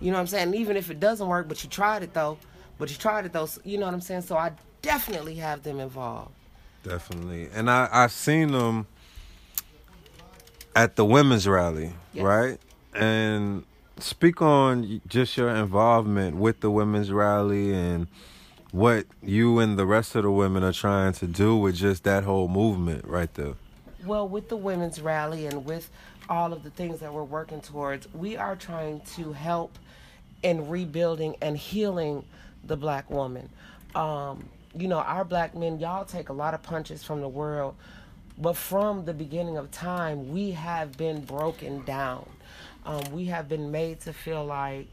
You 0.00 0.10
know 0.10 0.16
what 0.16 0.20
I'm 0.22 0.26
saying? 0.26 0.54
Even 0.54 0.76
if 0.76 0.90
it 0.90 0.98
doesn't 1.00 1.26
work, 1.28 1.48
but 1.48 1.62
you 1.62 1.70
tried 1.70 2.02
it 2.02 2.12
though, 2.14 2.38
but 2.78 2.90
you 2.90 2.96
tried 2.96 3.24
it 3.26 3.32
though, 3.32 3.46
so- 3.46 3.60
you 3.64 3.78
know 3.78 3.86
what 3.86 3.94
I'm 3.94 4.00
saying? 4.00 4.22
So 4.22 4.36
I 4.36 4.52
definitely 4.82 5.36
have 5.36 5.62
them 5.62 5.78
involved. 5.80 6.32
Definitely. 6.82 7.48
And 7.54 7.70
I 7.70 7.88
I've 7.92 8.10
seen 8.12 8.50
them 8.52 8.86
at 10.74 10.96
the 10.96 11.04
women's 11.04 11.46
rally, 11.46 11.92
Yes. 12.12 12.24
right? 12.24 12.58
And 12.94 13.64
speak 13.98 14.42
on 14.42 15.00
just 15.06 15.36
your 15.36 15.50
involvement 15.50 16.36
with 16.36 16.60
the 16.60 16.70
women's 16.70 17.10
rally 17.12 17.72
and 17.74 18.06
what 18.72 19.06
you 19.22 19.58
and 19.58 19.78
the 19.78 19.86
rest 19.86 20.14
of 20.16 20.22
the 20.24 20.30
women 20.30 20.64
are 20.64 20.72
trying 20.72 21.12
to 21.12 21.26
do 21.26 21.56
with 21.56 21.76
just 21.76 22.04
that 22.04 22.24
whole 22.24 22.48
movement 22.48 23.06
right 23.06 23.32
there. 23.34 23.54
Well, 24.04 24.26
with 24.26 24.48
the 24.48 24.56
women's 24.56 25.00
rally 25.00 25.46
and 25.46 25.64
with 25.64 25.90
all 26.28 26.52
of 26.52 26.62
the 26.62 26.70
things 26.70 27.00
that 27.00 27.12
we're 27.12 27.24
working 27.24 27.60
towards, 27.60 28.12
we 28.14 28.36
are 28.36 28.56
trying 28.56 29.00
to 29.16 29.32
help 29.32 29.78
in 30.42 30.68
rebuilding 30.68 31.36
and 31.40 31.56
healing 31.56 32.24
the 32.64 32.76
black 32.76 33.10
woman. 33.10 33.48
Um, 33.94 34.48
you 34.74 34.88
know, 34.88 34.98
our 34.98 35.24
black 35.24 35.54
men, 35.54 35.78
y'all 35.78 36.04
take 36.04 36.28
a 36.28 36.32
lot 36.32 36.54
of 36.54 36.62
punches 36.62 37.02
from 37.04 37.20
the 37.20 37.28
world, 37.28 37.74
but 38.38 38.56
from 38.56 39.04
the 39.04 39.12
beginning 39.12 39.56
of 39.56 39.70
time, 39.70 40.32
we 40.32 40.52
have 40.52 40.96
been 40.96 41.24
broken 41.24 41.84
down. 41.84 42.28
Um, 42.84 43.02
we 43.12 43.26
have 43.26 43.48
been 43.48 43.70
made 43.70 44.00
to 44.00 44.12
feel 44.12 44.44
like 44.44 44.88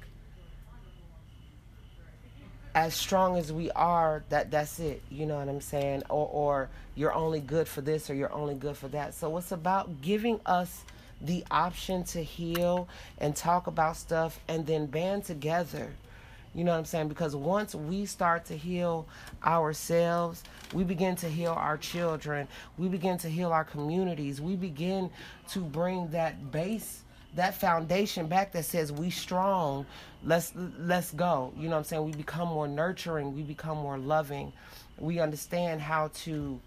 as 2.75 2.93
strong 2.93 3.37
as 3.37 3.51
we 3.51 3.71
are 3.71 4.23
that 4.29 4.51
that's 4.51 4.79
it 4.79 5.01
you 5.09 5.25
know 5.25 5.37
what 5.37 5.49
i'm 5.49 5.59
saying 5.59 6.03
or 6.09 6.27
or 6.27 6.69
you're 6.95 7.13
only 7.13 7.39
good 7.39 7.67
for 7.67 7.81
this 7.81 8.09
or 8.09 8.13
you're 8.13 8.31
only 8.31 8.53
good 8.53 8.77
for 8.77 8.87
that 8.87 9.13
so 9.13 9.35
it's 9.37 9.51
about 9.51 10.01
giving 10.01 10.39
us 10.45 10.83
the 11.21 11.43
option 11.51 12.03
to 12.03 12.23
heal 12.23 12.87
and 13.17 13.35
talk 13.35 13.67
about 13.67 13.97
stuff 13.97 14.39
and 14.47 14.65
then 14.65 14.85
band 14.85 15.25
together. 15.25 15.91
You 16.55 16.63
know 16.63 16.71
what 16.71 16.77
i'm 16.77 16.85
saying? 16.85 17.09
Because 17.09 17.35
once 17.35 17.75
we 17.75 18.05
start 18.05 18.45
to 18.45 18.57
heal 18.57 19.07
ourselves 19.45 20.43
we 20.73 20.83
begin 20.83 21.15
to 21.17 21.27
heal 21.27 21.53
our 21.53 21.77
children. 21.77 22.47
We 22.77 22.87
begin 22.89 23.17
to 23.19 23.29
heal 23.29 23.51
our 23.51 23.63
communities. 23.63 24.39
We 24.39 24.55
begin 24.55 25.09
to 25.49 25.59
bring 25.59 26.09
that 26.11 26.51
base 26.51 27.03
that 27.35 27.53
foundation 27.53 28.25
back 28.25 28.51
that 28.53 28.65
says 28.65 28.91
we 28.91 29.09
strong. 29.11 29.85
Let's 30.23 30.51
let's 30.79 31.11
go. 31.11 31.53
You 31.55 31.65
know 31.65 31.71
what 31.71 31.77
i'm 31.77 31.83
saying? 31.83 32.05
We 32.05 32.11
become 32.11 32.47
more 32.47 32.67
nurturing. 32.67 33.35
We 33.35 33.43
become 33.43 33.77
more 33.77 33.97
loving. 33.97 34.51
We 34.97 35.19
understand 35.19 35.81
how 35.81 36.09
to 36.25 36.59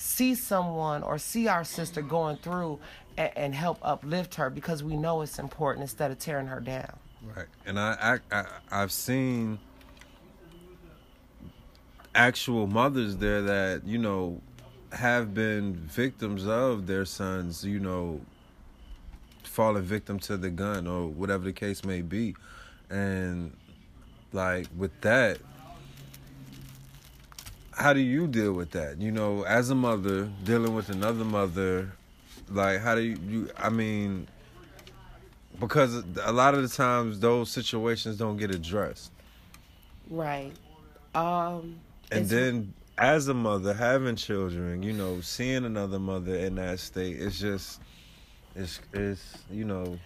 see 0.00 0.34
someone 0.34 1.02
or 1.02 1.18
see 1.18 1.46
our 1.46 1.64
sister 1.64 2.00
going 2.00 2.36
through 2.38 2.78
and, 3.16 3.30
and 3.36 3.54
help 3.54 3.78
uplift 3.82 4.36
her 4.36 4.48
because 4.48 4.82
we 4.82 4.96
know 4.96 5.20
it's 5.20 5.38
important 5.38 5.82
instead 5.82 6.10
of 6.10 6.18
tearing 6.18 6.46
her 6.46 6.60
down 6.60 6.98
Right. 7.22 7.46
And 7.66 7.78
I, 7.78 8.18
I, 8.30 8.36
I 8.40 8.46
I've 8.70 8.92
seen 8.92 9.58
actual 12.14 12.66
mothers 12.66 13.16
there 13.16 13.42
that, 13.42 13.86
you 13.86 13.98
know, 13.98 14.40
have 14.92 15.34
been 15.34 15.74
victims 15.74 16.46
of 16.46 16.86
their 16.86 17.04
sons, 17.04 17.64
you 17.64 17.78
know, 17.78 18.20
falling 19.44 19.82
victim 19.82 20.18
to 20.20 20.36
the 20.36 20.50
gun 20.50 20.86
or 20.86 21.08
whatever 21.08 21.44
the 21.44 21.52
case 21.52 21.84
may 21.84 22.00
be. 22.00 22.34
And 22.88 23.54
like 24.32 24.66
with 24.76 24.98
that, 25.02 25.38
how 27.80 27.94
do 27.94 28.00
you 28.00 28.26
deal 28.26 28.52
with 28.52 28.72
that? 28.72 29.00
You 29.00 29.10
know, 29.10 29.42
as 29.44 29.70
a 29.70 29.74
mother 29.74 30.30
dealing 30.44 30.74
with 30.74 30.90
another 30.90 31.24
mother, 31.24 31.92
like 32.48 32.80
how 32.80 32.94
do 32.94 33.00
you, 33.00 33.18
you 33.26 33.50
I 33.56 33.70
mean 33.70 34.28
because 35.58 36.02
a 36.22 36.32
lot 36.32 36.54
of 36.54 36.62
the 36.62 36.68
times 36.68 37.20
those 37.20 37.50
situations 37.50 38.18
don't 38.18 38.36
get 38.36 38.54
addressed. 38.54 39.12
Right. 40.10 40.52
Um 41.14 41.80
And 42.12 42.28
then 42.28 42.74
as 42.98 43.28
a 43.28 43.34
mother 43.34 43.72
having 43.72 44.16
children, 44.16 44.82
you 44.82 44.92
know, 44.92 45.22
seeing 45.22 45.64
another 45.64 45.98
mother 45.98 46.34
in 46.34 46.56
that 46.56 46.80
state, 46.80 47.16
it's 47.18 47.40
just 47.40 47.80
it's 48.54 48.80
it's 48.92 49.38
you 49.50 49.64
know, 49.64 49.98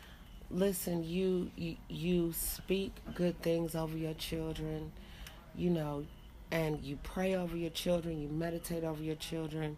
listen 0.51 1.03
you, 1.03 1.51
you 1.57 1.77
you 1.89 2.33
speak 2.33 2.93
good 3.14 3.41
things 3.43 3.75
over 3.75 3.97
your 3.97 4.14
children 4.14 4.93
you 5.57 5.70
know 5.70 6.05
and 6.51 6.83
you 6.83 6.99
pray 7.03 7.35
over 7.35 7.57
your 7.57 7.71
children 7.71 8.21
you 8.21 8.29
meditate 8.29 8.85
over 8.85 9.03
your 9.03 9.15
children 9.17 9.77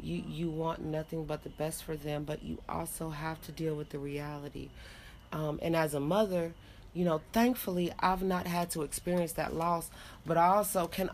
you 0.00 0.22
you 0.26 0.48
want 0.48 0.84
nothing 0.84 1.24
but 1.24 1.42
the 1.42 1.50
best 1.50 1.84
for 1.84 1.96
them 1.96 2.24
but 2.24 2.42
you 2.42 2.58
also 2.68 3.10
have 3.10 3.40
to 3.42 3.52
deal 3.52 3.74
with 3.74 3.90
the 3.90 3.98
reality 3.98 4.68
um, 5.32 5.58
and 5.62 5.76
as 5.76 5.94
a 5.94 6.00
mother 6.00 6.52
you 6.94 7.04
know 7.04 7.20
thankfully 7.32 7.92
i've 8.00 8.22
not 8.22 8.46
had 8.46 8.70
to 8.70 8.82
experience 8.82 9.32
that 9.32 9.54
loss 9.54 9.90
but 10.24 10.36
i 10.36 10.46
also 10.46 10.86
can 10.86 11.10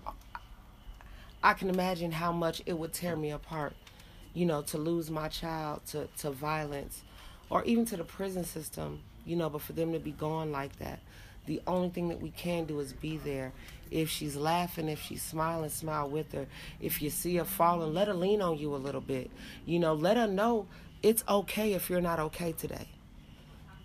i 1.43 1.53
can 1.53 1.69
imagine 1.69 2.13
how 2.13 2.33
much 2.33 2.63
it 2.67 2.79
would 2.79 2.93
tear 2.93 3.17
me 3.17 3.31
apart 3.31 3.75
you 4.35 4.45
know, 4.45 4.63
to 4.63 4.79
lose 4.79 5.11
my 5.11 5.29
child 5.29 5.81
to, 5.87 6.09
to 6.19 6.31
violence 6.31 7.03
or 7.49 7.65
even 7.65 7.87
to 7.87 7.97
the 7.97 8.05
prison 8.05 8.45
system, 8.45 9.01
you 9.25 9.37
know, 9.37 9.49
but 9.49 9.63
for 9.63 9.73
them 9.73 9.93
to 9.93 10.01
be 10.01 10.11
gone 10.11 10.51
like 10.53 10.77
that. 10.81 10.99
The 11.47 11.63
only 11.67 11.91
thing 11.91 12.09
that 12.09 12.21
we 12.21 12.31
can 12.31 12.65
do 12.65 12.81
is 12.81 12.93
be 12.93 13.17
there. 13.19 13.53
If 13.91 14.11
she's 14.11 14.37
laughing, 14.37 14.89
if 14.89 15.01
she's 15.01 15.23
smiling, 15.23 15.71
smile 15.71 16.09
with 16.09 16.33
her. 16.33 16.47
If 16.81 17.01
you 17.03 17.11
see 17.11 17.37
her 17.37 17.45
falling, 17.45 17.95
let 17.95 18.09
her 18.09 18.15
lean 18.15 18.43
on 18.43 18.59
you 18.59 18.75
a 18.75 18.77
little 18.77 19.01
bit. 19.01 19.31
You 19.67 19.79
know, 19.79 19.95
let 19.95 20.17
her 20.17 20.27
know 20.27 20.67
it's 21.03 21.23
okay 21.29 21.75
if 21.75 21.91
you're 21.91 22.01
not 22.01 22.19
okay 22.19 22.53
today. 22.53 22.89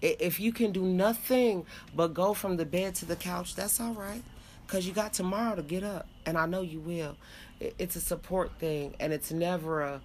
If 0.01 0.39
you 0.39 0.53
can 0.53 0.71
do 0.71 0.83
nothing 0.83 1.65
but 1.93 2.13
go 2.13 2.33
from 2.33 2.55
the 2.55 2.65
bed 2.65 2.95
to 2.95 3.05
the 3.05 3.17
couch, 3.17 3.55
that's 3.55 3.79
all 3.79 3.93
right. 3.93 4.23
Because 4.65 4.87
you 4.87 4.93
got 4.93 5.13
tomorrow 5.13 5.55
to 5.55 5.63
get 5.63 5.83
up, 5.83 6.07
and 6.25 6.37
I 6.37 6.45
know 6.45 6.61
you 6.61 6.79
will. 6.79 7.17
It's 7.59 7.95
a 7.95 8.01
support 8.01 8.51
thing, 8.59 8.95
and 8.99 9.11
it's 9.11 9.31
never 9.31 9.81
a. 9.81 10.01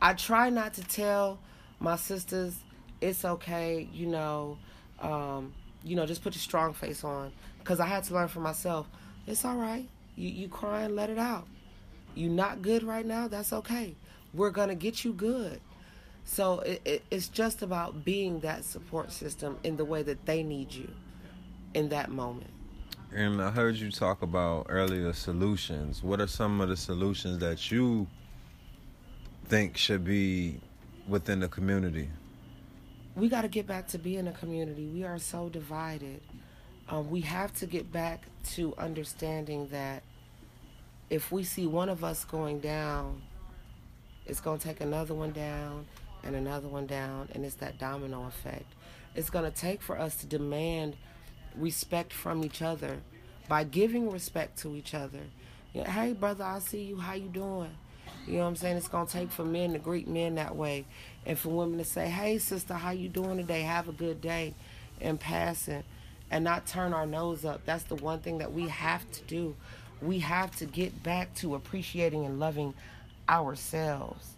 I 0.00 0.14
try 0.14 0.50
not 0.50 0.74
to 0.74 0.82
tell 0.82 1.38
my 1.78 1.96
sisters 1.96 2.56
it's 3.00 3.24
okay, 3.24 3.88
you 3.92 4.06
know, 4.06 4.58
um, 5.00 5.52
you 5.84 5.94
know, 5.94 6.06
just 6.06 6.22
put 6.22 6.34
your 6.34 6.40
strong 6.40 6.72
face 6.72 7.04
on. 7.04 7.32
Because 7.58 7.80
I 7.80 7.86
had 7.86 8.04
to 8.04 8.14
learn 8.14 8.28
for 8.28 8.40
myself. 8.40 8.88
It's 9.26 9.44
all 9.44 9.56
right. 9.56 9.88
You 10.16 10.28
you 10.28 10.48
crying, 10.48 10.94
let 10.94 11.10
it 11.10 11.18
out. 11.18 11.46
You 12.14 12.28
not 12.28 12.62
good 12.62 12.82
right 12.82 13.06
now. 13.06 13.28
That's 13.28 13.52
okay. 13.52 13.94
We're 14.34 14.50
gonna 14.50 14.74
get 14.74 15.04
you 15.04 15.12
good. 15.12 15.60
So 16.24 16.60
it, 16.60 16.82
it, 16.84 17.02
it's 17.10 17.28
just 17.28 17.62
about 17.62 18.04
being 18.04 18.40
that 18.40 18.64
support 18.64 19.10
system 19.10 19.58
in 19.64 19.76
the 19.76 19.84
way 19.84 20.02
that 20.04 20.24
they 20.24 20.42
need 20.42 20.72
you 20.72 20.88
in 21.74 21.88
that 21.88 22.10
moment. 22.10 22.50
and 23.12 23.42
I 23.42 23.50
heard 23.50 23.76
you 23.76 23.90
talk 23.90 24.22
about 24.22 24.66
earlier 24.68 25.12
solutions. 25.12 26.02
What 26.02 26.20
are 26.20 26.28
some 26.28 26.60
of 26.60 26.68
the 26.68 26.76
solutions 26.76 27.38
that 27.38 27.70
you 27.72 28.06
think 29.46 29.76
should 29.76 30.04
be 30.04 30.60
within 31.08 31.40
the 31.40 31.48
community? 31.48 32.08
we 33.14 33.28
got 33.28 33.42
to 33.42 33.48
get 33.48 33.66
back 33.66 33.88
to 33.88 33.98
being 33.98 34.26
a 34.26 34.32
community. 34.32 34.86
We 34.86 35.04
are 35.04 35.18
so 35.18 35.48
divided. 35.48 36.20
Um, 36.88 37.10
we 37.10 37.20
have 37.22 37.52
to 37.54 37.66
get 37.66 37.90
back 37.92 38.26
to 38.54 38.74
understanding 38.76 39.68
that 39.68 40.02
if 41.10 41.30
we 41.32 41.44
see 41.44 41.66
one 41.66 41.88
of 41.88 42.04
us 42.04 42.24
going 42.24 42.60
down, 42.60 43.22
it's 44.26 44.40
going 44.40 44.58
to 44.58 44.64
take 44.66 44.80
another 44.80 45.14
one 45.14 45.32
down 45.32 45.86
and 46.22 46.36
another 46.36 46.68
one 46.68 46.86
down, 46.86 47.28
and 47.34 47.44
it's 47.44 47.56
that 47.56 47.78
domino 47.78 48.26
effect. 48.26 48.72
It's 49.14 49.30
going 49.30 49.44
to 49.44 49.56
take 49.56 49.82
for 49.82 49.98
us 49.98 50.16
to 50.16 50.26
demand 50.26 50.96
respect 51.56 52.12
from 52.12 52.44
each 52.44 52.62
other 52.62 52.98
by 53.48 53.64
giving 53.64 54.10
respect 54.10 54.58
to 54.58 54.76
each 54.76 54.94
other. 54.94 55.20
You 55.72 55.82
know, 55.82 55.90
hey, 55.90 56.12
brother, 56.12 56.44
I 56.44 56.58
see 56.60 56.82
you. 56.82 56.98
How 56.98 57.14
you 57.14 57.28
doing? 57.28 57.70
You 58.26 58.34
know 58.34 58.40
what 58.40 58.48
I'm 58.48 58.56
saying? 58.56 58.76
It's 58.76 58.88
gonna 58.88 59.06
take 59.06 59.30
for 59.30 59.44
men 59.44 59.72
to 59.72 59.78
greet 59.78 60.06
men 60.06 60.36
that 60.36 60.54
way, 60.54 60.84
and 61.26 61.38
for 61.38 61.48
women 61.48 61.78
to 61.78 61.84
say, 61.84 62.08
"Hey, 62.08 62.38
sister, 62.38 62.74
how 62.74 62.90
you 62.90 63.08
doing 63.08 63.36
today? 63.36 63.62
Have 63.62 63.88
a 63.88 63.92
good 63.92 64.20
day," 64.20 64.54
in 65.00 65.18
passing, 65.18 65.82
and 66.32 66.42
not 66.42 66.66
turn 66.66 66.94
our 66.94 67.06
nose 67.06 67.44
up. 67.44 67.60
That's 67.66 67.84
the 67.84 67.94
one 67.96 68.18
thing 68.20 68.38
that 68.38 68.52
we 68.52 68.66
have 68.68 69.08
to 69.12 69.22
do. 69.22 69.54
We 70.00 70.18
have 70.20 70.56
to 70.56 70.64
get 70.64 71.02
back 71.02 71.32
to 71.36 71.54
appreciating 71.54 72.24
and 72.24 72.40
loving 72.40 72.74
ourselves. 73.28 74.34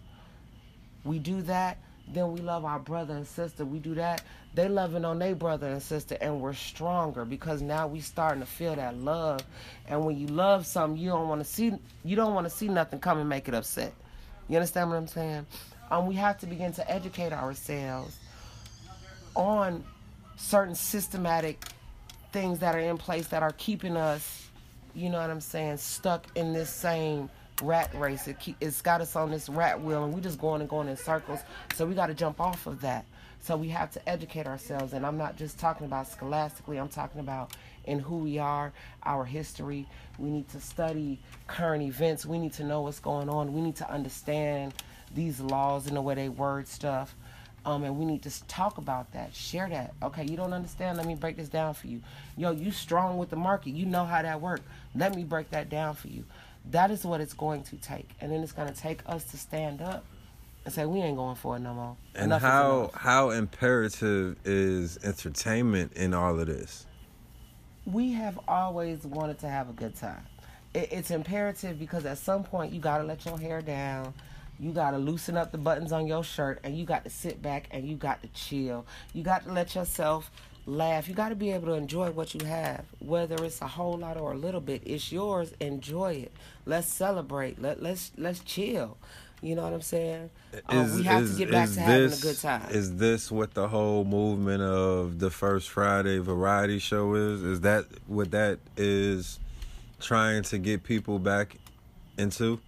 We 1.05 1.17
do 1.17 1.41
that, 1.43 1.77
then 2.07 2.33
we 2.33 2.41
love 2.41 2.65
our 2.65 2.79
brother 2.79 3.15
and 3.15 3.25
sister. 3.25 3.65
We 3.65 3.79
do 3.79 3.95
that, 3.95 4.21
they 4.53 4.67
loving 4.67 5.05
on 5.05 5.19
their 5.19 5.35
brother 5.35 5.67
and 5.67 5.81
sister, 5.81 6.17
and 6.19 6.41
we're 6.41 6.53
stronger 6.53 7.25
because 7.25 7.61
now 7.61 7.87
we 7.87 8.01
starting 8.01 8.41
to 8.41 8.45
feel 8.47 8.75
that 8.75 8.97
love. 8.97 9.41
And 9.87 10.05
when 10.05 10.17
you 10.17 10.27
love 10.27 10.67
something, 10.67 11.01
you 11.01 11.09
don't 11.09 11.29
want 11.29 11.41
to 11.41 11.49
see 11.49 11.71
you 12.03 12.15
don't 12.15 12.33
want 12.33 12.45
to 12.45 12.51
see 12.51 12.67
nothing 12.67 12.99
come 12.99 13.19
and 13.19 13.29
make 13.29 13.47
it 13.47 13.53
upset. 13.53 13.93
You 14.49 14.57
understand 14.57 14.89
what 14.89 14.97
I'm 14.97 15.07
saying? 15.07 15.45
Um, 15.89 16.07
we 16.07 16.15
have 16.15 16.37
to 16.39 16.45
begin 16.45 16.73
to 16.73 16.91
educate 16.91 17.31
ourselves 17.31 18.17
on 19.35 19.83
certain 20.35 20.75
systematic 20.75 21.63
things 22.35 22.59
that 22.59 22.75
are 22.75 22.79
in 22.79 22.97
place 22.97 23.27
that 23.27 23.41
are 23.41 23.53
keeping 23.53 23.95
us, 23.95 24.49
you 24.93 25.09
know 25.09 25.21
what 25.21 25.29
I'm 25.29 25.39
saying, 25.39 25.77
stuck 25.77 26.25
in 26.35 26.51
this 26.51 26.69
same 26.69 27.29
rat 27.63 27.89
race. 27.95 28.27
It 28.27 28.41
keep, 28.41 28.57
it's 28.59 28.81
got 28.81 28.99
us 28.99 29.15
on 29.15 29.31
this 29.31 29.47
rat 29.47 29.81
wheel, 29.81 30.03
and 30.03 30.13
we're 30.13 30.19
just 30.19 30.37
going 30.37 30.59
and 30.59 30.69
going 30.69 30.89
in 30.89 30.97
circles. 30.97 31.39
So 31.75 31.85
we 31.85 31.95
got 31.95 32.07
to 32.07 32.13
jump 32.13 32.41
off 32.41 32.67
of 32.67 32.81
that. 32.81 33.05
So 33.39 33.55
we 33.55 33.69
have 33.69 33.89
to 33.91 34.09
educate 34.09 34.47
ourselves, 34.47 34.91
and 34.91 35.05
I'm 35.05 35.17
not 35.17 35.37
just 35.37 35.59
talking 35.59 35.85
about 35.85 36.09
scholastically. 36.09 36.77
I'm 36.77 36.89
talking 36.89 37.21
about 37.21 37.51
in 37.85 37.99
who 37.99 38.17
we 38.17 38.37
are, 38.37 38.73
our 39.03 39.23
history. 39.23 39.87
We 40.19 40.29
need 40.29 40.49
to 40.49 40.59
study 40.59 41.21
current 41.47 41.83
events. 41.83 42.25
We 42.25 42.37
need 42.37 42.51
to 42.53 42.65
know 42.65 42.81
what's 42.81 42.99
going 42.99 43.29
on. 43.29 43.53
We 43.53 43.61
need 43.61 43.77
to 43.77 43.89
understand 43.89 44.73
these 45.13 45.39
laws 45.39 45.87
and 45.87 45.95
the 45.95 46.01
way 46.01 46.15
they 46.15 46.27
word 46.27 46.67
stuff. 46.67 47.15
Um, 47.65 47.83
and 47.83 47.97
we 47.97 48.05
need 48.05 48.21
to 48.23 48.47
talk 48.47 48.77
about 48.77 49.11
that, 49.13 49.33
share 49.35 49.67
that. 49.69 49.93
Okay, 50.03 50.23
you 50.23 50.37
don't 50.37 50.53
understand? 50.53 50.97
Let 50.97 51.07
me 51.07 51.15
break 51.15 51.35
this 51.37 51.49
down 51.49 51.73
for 51.73 51.87
you. 51.87 52.01
Yo, 52.37 52.51
you 52.51 52.71
strong 52.71 53.17
with 53.17 53.29
the 53.31 53.35
market. 53.35 53.71
You 53.71 53.85
know 53.87 54.05
how 54.05 54.21
that 54.21 54.39
works. 54.39 54.63
Let 54.95 55.15
me 55.15 55.23
break 55.23 55.49
that 55.49 55.69
down 55.69 55.95
for 55.95 56.07
you. 56.07 56.25
That 56.71 56.91
is 56.91 57.03
what 57.05 57.21
it's 57.21 57.33
going 57.33 57.63
to 57.63 57.77
take, 57.77 58.09
and 58.21 58.31
then 58.31 58.41
it's 58.41 58.51
going 58.51 58.71
to 58.71 58.79
take 58.79 59.01
us 59.07 59.23
to 59.25 59.37
stand 59.37 59.81
up 59.81 60.05
and 60.63 60.73
say 60.73 60.85
we 60.85 60.99
ain't 60.99 61.17
going 61.17 61.35
for 61.35 61.55
it 61.57 61.59
no 61.59 61.73
more. 61.73 61.97
And 62.15 62.25
Enough 62.25 62.41
how 62.41 62.91
how 62.93 63.29
imperative 63.31 64.37
is 64.45 64.97
entertainment 65.03 65.93
in 65.93 66.13
all 66.13 66.39
of 66.39 66.47
this? 66.47 66.85
we 67.85 68.13
have 68.13 68.39
always 68.47 69.03
wanted 69.05 69.39
to 69.39 69.47
have 69.47 69.69
a 69.69 69.73
good 69.73 69.95
time. 69.95 70.25
It, 70.73 70.89
it's 70.91 71.11
imperative 71.11 71.79
because 71.79 72.05
at 72.05 72.17
some 72.17 72.43
point 72.43 72.73
you 72.73 72.79
got 72.79 72.97
to 72.97 73.03
let 73.03 73.25
your 73.25 73.37
hair 73.39 73.61
down. 73.61 74.13
You 74.59 74.71
got 74.71 74.91
to 74.91 74.97
loosen 74.97 75.37
up 75.37 75.51
the 75.51 75.57
buttons 75.57 75.91
on 75.91 76.07
your 76.07 76.23
shirt 76.23 76.59
and 76.63 76.77
you 76.77 76.85
got 76.85 77.03
to 77.03 77.09
sit 77.09 77.41
back 77.41 77.67
and 77.71 77.87
you 77.87 77.95
got 77.95 78.21
to 78.21 78.29
chill. 78.29 78.85
You 79.13 79.23
got 79.23 79.45
to 79.45 79.51
let 79.51 79.75
yourself 79.75 80.31
laugh. 80.65 81.07
You 81.07 81.15
got 81.15 81.29
to 81.29 81.35
be 81.35 81.51
able 81.51 81.67
to 81.67 81.73
enjoy 81.73 82.11
what 82.11 82.33
you 82.33 82.45
have, 82.45 82.85
whether 82.99 83.43
it's 83.43 83.61
a 83.61 83.67
whole 83.67 83.97
lot 83.97 84.17
or 84.17 84.31
a 84.31 84.37
little 84.37 84.61
bit. 84.61 84.81
It's 84.85 85.11
yours. 85.11 85.53
Enjoy 85.59 86.13
it. 86.13 86.31
Let's 86.65 86.87
celebrate. 86.87 87.61
Let 87.61 87.81
let's 87.81 88.11
let's 88.17 88.39
chill. 88.39 88.97
You 89.41 89.55
know 89.55 89.63
what 89.63 89.73
I'm 89.73 89.81
saying? 89.81 90.29
Um, 90.69 90.95
we 90.95 91.03
have 91.03 91.29
to 91.29 91.37
get 91.37 91.51
back 91.51 91.69
to 91.69 91.79
having 91.79 92.13
a 92.13 92.15
good 92.15 92.39
time. 92.39 92.63
Is 92.71 92.95
this 92.95 93.29
what 93.29 93.53
the 93.53 93.67
whole 93.67 94.03
movement 94.03 94.63
of 94.63 95.19
the 95.19 95.29
First 95.29 95.69
Friday 95.69 96.17
variety 96.19 96.79
show 96.79 97.13
is? 97.13 97.43
Is 97.43 97.61
that 97.61 97.85
what 98.07 98.31
that 98.31 98.59
is 98.77 99.39
trying 99.99 100.43
to 100.43 100.57
get 100.57 100.83
people 100.83 101.19
back 101.19 101.57
into? 102.17 102.59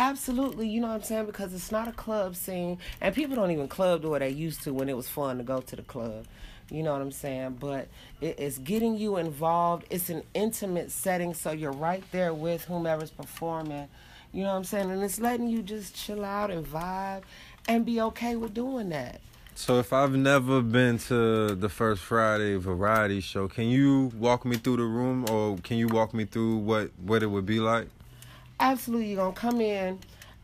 Absolutely, 0.00 0.68
you 0.68 0.80
know 0.80 0.86
what 0.86 0.94
I'm 0.94 1.02
saying? 1.02 1.26
Because 1.26 1.52
it's 1.52 1.72
not 1.72 1.88
a 1.88 1.92
club 1.92 2.36
scene, 2.36 2.78
and 3.00 3.12
people 3.12 3.34
don't 3.34 3.50
even 3.50 3.66
club 3.66 4.02
the 4.02 4.08
way 4.08 4.20
they 4.20 4.30
used 4.30 4.62
to 4.62 4.72
when 4.72 4.88
it 4.88 4.96
was 4.96 5.08
fun 5.08 5.38
to 5.38 5.44
go 5.44 5.60
to 5.60 5.74
the 5.74 5.82
club. 5.82 6.24
You 6.70 6.84
know 6.84 6.92
what 6.92 7.02
I'm 7.02 7.10
saying? 7.10 7.56
But 7.58 7.88
it's 8.20 8.58
getting 8.58 8.96
you 8.96 9.16
involved. 9.16 9.86
It's 9.90 10.08
an 10.08 10.22
intimate 10.34 10.92
setting, 10.92 11.34
so 11.34 11.50
you're 11.50 11.72
right 11.72 12.04
there 12.12 12.32
with 12.32 12.64
whomever's 12.64 13.10
performing. 13.10 13.88
You 14.32 14.44
know 14.44 14.50
what 14.50 14.56
I'm 14.56 14.64
saying? 14.64 14.90
And 14.90 15.02
it's 15.02 15.18
letting 15.18 15.48
you 15.48 15.62
just 15.62 15.96
chill 15.96 16.24
out 16.24 16.50
and 16.50 16.64
vibe 16.64 17.22
and 17.66 17.84
be 17.84 18.00
okay 18.02 18.36
with 18.36 18.54
doing 18.54 18.90
that. 18.90 19.20
So 19.54 19.80
if 19.80 19.92
I've 19.92 20.14
never 20.14 20.62
been 20.62 20.98
to 21.08 21.56
the 21.56 21.68
First 21.68 22.02
Friday 22.02 22.54
variety 22.54 23.20
show, 23.20 23.48
can 23.48 23.64
you 23.64 24.12
walk 24.14 24.44
me 24.44 24.56
through 24.56 24.76
the 24.76 24.84
room, 24.84 25.28
or 25.28 25.56
can 25.56 25.78
you 25.78 25.88
walk 25.88 26.14
me 26.14 26.24
through 26.24 26.58
what 26.58 26.90
what 27.04 27.24
it 27.24 27.26
would 27.26 27.46
be 27.46 27.58
like? 27.58 27.88
Absolutely 28.60 29.08
you're 29.08 29.16
gonna 29.16 29.32
come 29.32 29.60
in 29.60 29.98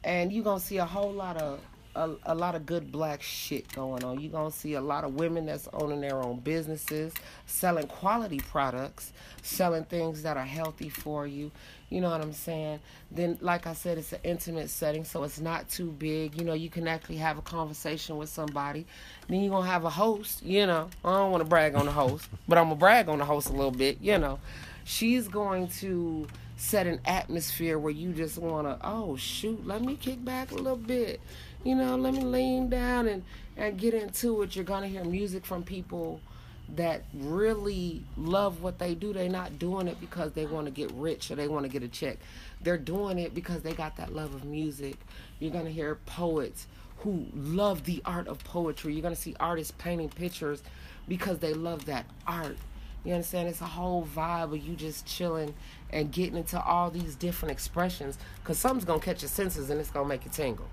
and 0.04 0.32
you're 0.32 0.44
gonna 0.44 0.60
see 0.60 0.78
a 0.78 0.84
whole 0.84 1.12
lot 1.12 1.36
of 1.36 1.60
a, 1.96 2.10
a 2.24 2.34
lot 2.34 2.54
of 2.54 2.66
good 2.66 2.90
black 2.90 3.22
shit 3.22 3.72
going 3.72 4.02
on. 4.02 4.20
You're 4.20 4.32
gonna 4.32 4.50
see 4.50 4.74
a 4.74 4.80
lot 4.80 5.04
of 5.04 5.14
women 5.14 5.46
that's 5.46 5.68
owning 5.72 6.00
their 6.00 6.20
own 6.20 6.40
businesses, 6.40 7.12
selling 7.46 7.86
quality 7.86 8.40
products, 8.40 9.12
selling 9.42 9.84
things 9.84 10.22
that 10.22 10.36
are 10.36 10.44
healthy 10.44 10.88
for 10.88 11.26
you. 11.26 11.52
You 11.90 12.00
know 12.00 12.10
what 12.10 12.20
I'm 12.20 12.32
saying? 12.32 12.80
Then, 13.12 13.38
like 13.40 13.68
I 13.68 13.74
said, 13.74 13.98
it's 13.98 14.12
an 14.12 14.18
intimate 14.24 14.70
setting, 14.70 15.04
so 15.04 15.22
it's 15.22 15.38
not 15.38 15.68
too 15.68 15.92
big. 15.92 16.36
You 16.36 16.44
know, 16.44 16.54
you 16.54 16.68
can 16.68 16.88
actually 16.88 17.18
have 17.18 17.38
a 17.38 17.42
conversation 17.42 18.16
with 18.16 18.28
somebody. 18.28 18.86
Then 19.28 19.40
you're 19.40 19.50
gonna 19.50 19.70
have 19.70 19.84
a 19.84 19.90
host. 19.90 20.42
You 20.42 20.66
know, 20.66 20.88
I 21.04 21.12
don't 21.12 21.30
want 21.30 21.44
to 21.44 21.48
brag 21.48 21.76
on 21.76 21.86
the 21.86 21.92
host, 21.92 22.28
but 22.48 22.58
I'm 22.58 22.64
gonna 22.64 22.76
brag 22.76 23.08
on 23.08 23.18
the 23.18 23.24
host 23.24 23.50
a 23.50 23.52
little 23.52 23.70
bit. 23.70 24.00
You 24.00 24.18
know, 24.18 24.40
she's 24.84 25.28
going 25.28 25.68
to 25.68 26.26
set 26.56 26.86
an 26.86 27.00
atmosphere 27.04 27.78
where 27.78 27.92
you 27.92 28.12
just 28.12 28.38
want 28.38 28.66
to, 28.66 28.78
oh 28.86 29.16
shoot, 29.16 29.66
let 29.66 29.82
me 29.82 29.96
kick 29.96 30.24
back 30.24 30.50
a 30.50 30.54
little 30.54 30.76
bit 30.76 31.20
you 31.64 31.74
know, 31.74 31.96
let 31.96 32.12
me 32.12 32.20
lean 32.20 32.68
down 32.68 33.08
and, 33.08 33.24
and 33.56 33.78
get 33.78 33.94
into 33.94 34.42
it. 34.42 34.54
You're 34.54 34.64
going 34.64 34.82
to 34.82 34.88
hear 34.88 35.02
music 35.02 35.46
from 35.46 35.64
people 35.64 36.20
that 36.76 37.04
really 37.14 38.02
love 38.16 38.62
what 38.62 38.78
they 38.78 38.94
do. 38.94 39.12
They're 39.12 39.28
not 39.28 39.58
doing 39.58 39.88
it 39.88 39.98
because 40.00 40.32
they 40.32 40.46
want 40.46 40.66
to 40.66 40.70
get 40.70 40.92
rich 40.92 41.30
or 41.30 41.34
they 41.34 41.48
want 41.48 41.64
to 41.64 41.70
get 41.70 41.82
a 41.82 41.88
check. 41.88 42.18
They're 42.60 42.78
doing 42.78 43.18
it 43.18 43.34
because 43.34 43.62
they 43.62 43.72
got 43.72 43.96
that 43.96 44.14
love 44.14 44.34
of 44.34 44.44
music. 44.44 44.98
You're 45.40 45.50
going 45.50 45.64
to 45.64 45.72
hear 45.72 45.96
poets 46.06 46.66
who 46.98 47.26
love 47.34 47.84
the 47.84 48.02
art 48.04 48.28
of 48.28 48.44
poetry. 48.44 48.92
You're 48.92 49.02
going 49.02 49.14
to 49.14 49.20
see 49.20 49.34
artists 49.40 49.72
painting 49.78 50.10
pictures 50.10 50.62
because 51.08 51.38
they 51.38 51.54
love 51.54 51.86
that 51.86 52.06
art. 52.26 52.56
You 53.04 53.12
understand? 53.12 53.48
It's 53.48 53.60
a 53.60 53.66
whole 53.66 54.06
vibe 54.06 54.54
of 54.54 54.66
you 54.66 54.74
just 54.74 55.06
chilling 55.06 55.54
and 55.90 56.10
getting 56.10 56.36
into 56.36 56.60
all 56.60 56.90
these 56.90 57.14
different 57.14 57.52
expressions 57.52 58.18
because 58.42 58.58
something's 58.58 58.86
going 58.86 59.00
to 59.00 59.04
catch 59.04 59.22
your 59.22 59.28
senses 59.28 59.68
and 59.68 59.78
it's 59.78 59.90
going 59.90 60.06
to 60.06 60.08
make 60.08 60.24
you 60.24 60.30
tingle. 60.30 60.66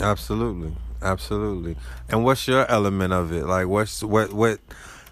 Absolutely, 0.00 0.74
absolutely. 1.02 1.76
And 2.08 2.24
what's 2.24 2.48
your 2.48 2.68
element 2.70 3.12
of 3.12 3.32
it? 3.32 3.44
Like, 3.44 3.66
what's 3.66 4.02
what 4.02 4.32
what? 4.32 4.58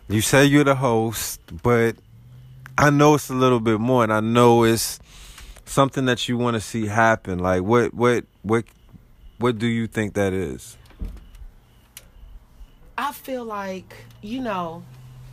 You 0.08 0.22
say 0.22 0.46
you're 0.46 0.64
the 0.64 0.74
host, 0.74 1.40
but 1.62 1.96
I 2.78 2.88
know 2.88 3.14
it's 3.14 3.28
a 3.28 3.34
little 3.34 3.60
bit 3.60 3.78
more, 3.78 4.02
and 4.02 4.12
I 4.12 4.20
know 4.20 4.64
it's 4.64 4.98
something 5.66 6.06
that 6.06 6.26
you 6.26 6.38
want 6.38 6.54
to 6.54 6.60
see 6.62 6.86
happen. 6.86 7.38
Like, 7.38 7.62
what 7.62 7.92
what 7.92 8.24
what 8.40 8.64
what 9.38 9.58
do 9.58 9.66
you 9.66 9.86
think 9.86 10.14
that 10.14 10.32
is? 10.32 10.77
I 13.00 13.12
feel 13.12 13.44
like 13.44 13.94
you 14.22 14.40
know, 14.40 14.82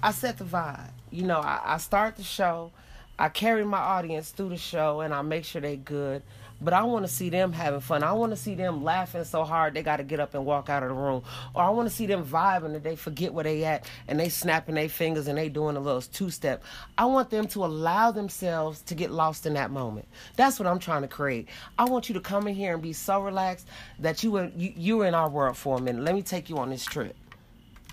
I 0.03 0.11
set 0.11 0.37
the 0.37 0.43
vibe. 0.43 0.91
You 1.09 1.23
know, 1.23 1.39
I, 1.39 1.61
I 1.65 1.77
start 1.77 2.15
the 2.15 2.23
show, 2.23 2.71
I 3.17 3.29
carry 3.29 3.65
my 3.65 3.79
audience 3.79 4.29
through 4.29 4.49
the 4.49 4.57
show, 4.57 5.01
and 5.01 5.11
I 5.11 5.23
make 5.23 5.45
sure 5.45 5.61
they 5.61 5.75
good 5.75 6.21
but 6.61 6.73
I 6.73 6.83
want 6.83 7.05
to 7.05 7.11
see 7.11 7.29
them 7.29 7.51
having 7.51 7.79
fun. 7.79 8.03
I 8.03 8.13
want 8.13 8.31
to 8.31 8.37
see 8.37 8.55
them 8.55 8.83
laughing 8.83 9.23
so 9.23 9.43
hard 9.43 9.73
they 9.73 9.83
got 9.83 9.97
to 9.97 10.03
get 10.03 10.19
up 10.19 10.33
and 10.33 10.45
walk 10.45 10.69
out 10.69 10.83
of 10.83 10.89
the 10.89 10.95
room. 10.95 11.23
Or 11.53 11.63
I 11.63 11.69
want 11.69 11.89
to 11.89 11.93
see 11.93 12.05
them 12.05 12.25
vibing 12.25 12.75
and 12.75 12.83
they 12.83 12.95
forget 12.95 13.33
where 13.33 13.43
they 13.43 13.65
at 13.65 13.85
and 14.07 14.19
they 14.19 14.29
snapping 14.29 14.75
their 14.75 14.89
fingers 14.89 15.27
and 15.27 15.37
they 15.37 15.49
doing 15.49 15.75
a 15.75 15.79
little 15.79 16.01
two 16.01 16.29
step. 16.29 16.63
I 16.97 17.05
want 17.05 17.29
them 17.29 17.47
to 17.49 17.65
allow 17.65 18.11
themselves 18.11 18.81
to 18.83 18.95
get 18.95 19.11
lost 19.11 19.45
in 19.45 19.53
that 19.55 19.71
moment. 19.71 20.07
That's 20.35 20.59
what 20.59 20.67
I'm 20.67 20.79
trying 20.79 21.01
to 21.01 21.07
create. 21.07 21.49
I 21.77 21.85
want 21.85 22.09
you 22.09 22.13
to 22.13 22.21
come 22.21 22.47
in 22.47 22.55
here 22.55 22.73
and 22.73 22.81
be 22.81 22.93
so 22.93 23.21
relaxed 23.21 23.67
that 23.99 24.23
you 24.23 24.31
were 24.31 24.51
you, 24.55 24.73
you 24.75 24.97
were 24.97 25.05
in 25.05 25.13
our 25.13 25.29
world 25.29 25.57
for 25.57 25.77
a 25.77 25.81
minute. 25.81 26.03
Let 26.03 26.15
me 26.15 26.21
take 26.21 26.49
you 26.49 26.57
on 26.57 26.69
this 26.69 26.85
trip. 26.85 27.15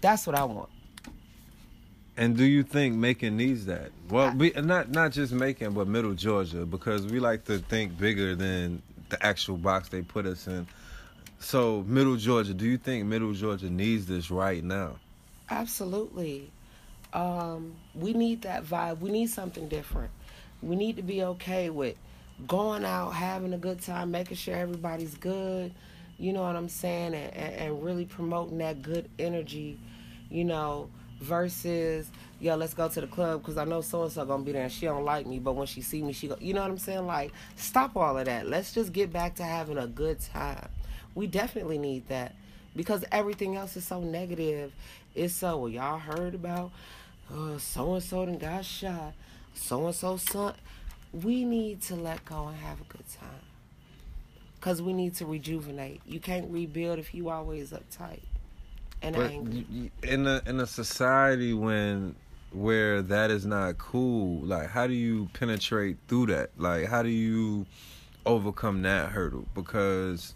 That's 0.02 0.26
what 0.26 0.36
I 0.36 0.44
want. 0.44 0.68
And 2.18 2.36
do 2.36 2.44
you 2.44 2.62
think 2.62 2.94
Macon 2.94 3.38
needs 3.38 3.64
that? 3.66 3.90
Well, 4.10 4.34
we, 4.36 4.50
not 4.50 4.90
not 4.90 5.12
just 5.12 5.32
Macon, 5.32 5.72
but 5.72 5.88
Middle 5.88 6.12
Georgia, 6.12 6.66
because 6.66 7.06
we 7.06 7.20
like 7.20 7.46
to 7.46 7.58
think 7.58 7.96
bigger 7.96 8.34
than 8.34 8.82
the 9.08 9.24
actual 9.24 9.56
box 9.56 9.88
they 9.88 10.02
put 10.02 10.26
us 10.26 10.46
in. 10.46 10.66
So, 11.38 11.82
Middle 11.86 12.16
Georgia, 12.16 12.52
do 12.52 12.66
you 12.66 12.76
think 12.76 13.06
Middle 13.06 13.32
Georgia 13.32 13.70
needs 13.70 14.06
this 14.06 14.30
right 14.30 14.62
now? 14.62 14.96
Absolutely. 15.48 16.50
Um, 17.12 17.74
we 17.94 18.12
need 18.12 18.42
that 18.42 18.64
vibe. 18.64 19.00
We 19.00 19.10
need 19.10 19.28
something 19.28 19.68
different. 19.68 20.10
We 20.62 20.76
need 20.76 20.96
to 20.96 21.02
be 21.02 21.22
okay 21.24 21.70
with 21.70 21.96
going 22.46 22.84
out, 22.84 23.10
having 23.10 23.52
a 23.52 23.58
good 23.58 23.80
time, 23.80 24.10
making 24.10 24.36
sure 24.36 24.54
everybody's 24.54 25.14
good. 25.14 25.72
You 26.18 26.32
know 26.32 26.42
what 26.42 26.56
I'm 26.56 26.68
saying? 26.68 27.14
And, 27.14 27.34
and, 27.34 27.54
and 27.54 27.82
really 27.82 28.04
promoting 28.04 28.58
that 28.58 28.82
good 28.82 29.08
energy. 29.18 29.78
You 30.32 30.44
know, 30.44 30.88
versus 31.22 32.10
yo 32.40 32.56
let's 32.56 32.74
go 32.74 32.88
to 32.88 33.00
the 33.00 33.06
club 33.06 33.40
because 33.40 33.56
i 33.56 33.64
know 33.64 33.80
so 33.80 34.02
and 34.02 34.12
so 34.12 34.24
gonna 34.24 34.42
be 34.42 34.50
there 34.50 34.64
and 34.64 34.72
she 34.72 34.86
don't 34.86 35.04
like 35.04 35.24
me 35.24 35.38
but 35.38 35.52
when 35.52 35.66
she 35.66 35.80
see 35.80 36.02
me 36.02 36.12
she 36.12 36.26
go 36.26 36.36
you 36.40 36.52
know 36.52 36.60
what 36.62 36.70
i'm 36.70 36.78
saying? 36.78 37.06
Like 37.06 37.32
stop 37.54 37.96
all 37.96 38.18
of 38.18 38.24
that. 38.24 38.48
Let's 38.48 38.74
just 38.74 38.92
get 38.92 39.12
back 39.12 39.36
to 39.36 39.44
having 39.44 39.78
a 39.78 39.86
good 39.86 40.18
time. 40.20 40.68
We 41.14 41.28
definitely 41.28 41.78
need 41.78 42.08
that 42.08 42.34
because 42.74 43.04
everything 43.12 43.56
else 43.56 43.76
is 43.76 43.86
so 43.86 44.00
negative. 44.00 44.72
It's 45.14 45.34
so 45.34 45.58
well 45.58 45.68
y'all 45.68 45.98
heard 45.98 46.34
about 46.34 46.72
so 47.58 47.94
and 47.94 48.02
so 48.02 48.26
then 48.26 48.38
got 48.38 48.64
shot. 48.64 49.14
So 49.54 49.86
and 49.86 49.94
so 49.94 50.16
son 50.16 50.54
we 51.12 51.44
need 51.44 51.82
to 51.82 51.94
let 51.94 52.24
go 52.24 52.48
and 52.48 52.56
have 52.56 52.80
a 52.80 52.84
good 52.84 53.08
time 53.08 53.44
because 54.56 54.82
we 54.82 54.92
need 54.92 55.14
to 55.16 55.26
rejuvenate. 55.26 56.00
You 56.04 56.18
can't 56.18 56.50
rebuild 56.50 56.98
if 56.98 57.14
you 57.14 57.28
always 57.28 57.70
uptight 57.70 58.22
and 59.02 59.16
but 59.16 59.30
in 60.08 60.26
a 60.26 60.42
in 60.46 60.60
a 60.60 60.66
society 60.66 61.52
when 61.52 62.14
where 62.52 63.02
that 63.02 63.30
is 63.30 63.46
not 63.46 63.78
cool, 63.78 64.44
like 64.44 64.68
how 64.68 64.86
do 64.86 64.92
you 64.92 65.28
penetrate 65.32 65.96
through 66.08 66.26
that? 66.26 66.50
Like 66.56 66.86
how 66.86 67.02
do 67.02 67.08
you 67.08 67.66
overcome 68.26 68.82
that 68.82 69.10
hurdle? 69.10 69.46
Because 69.54 70.34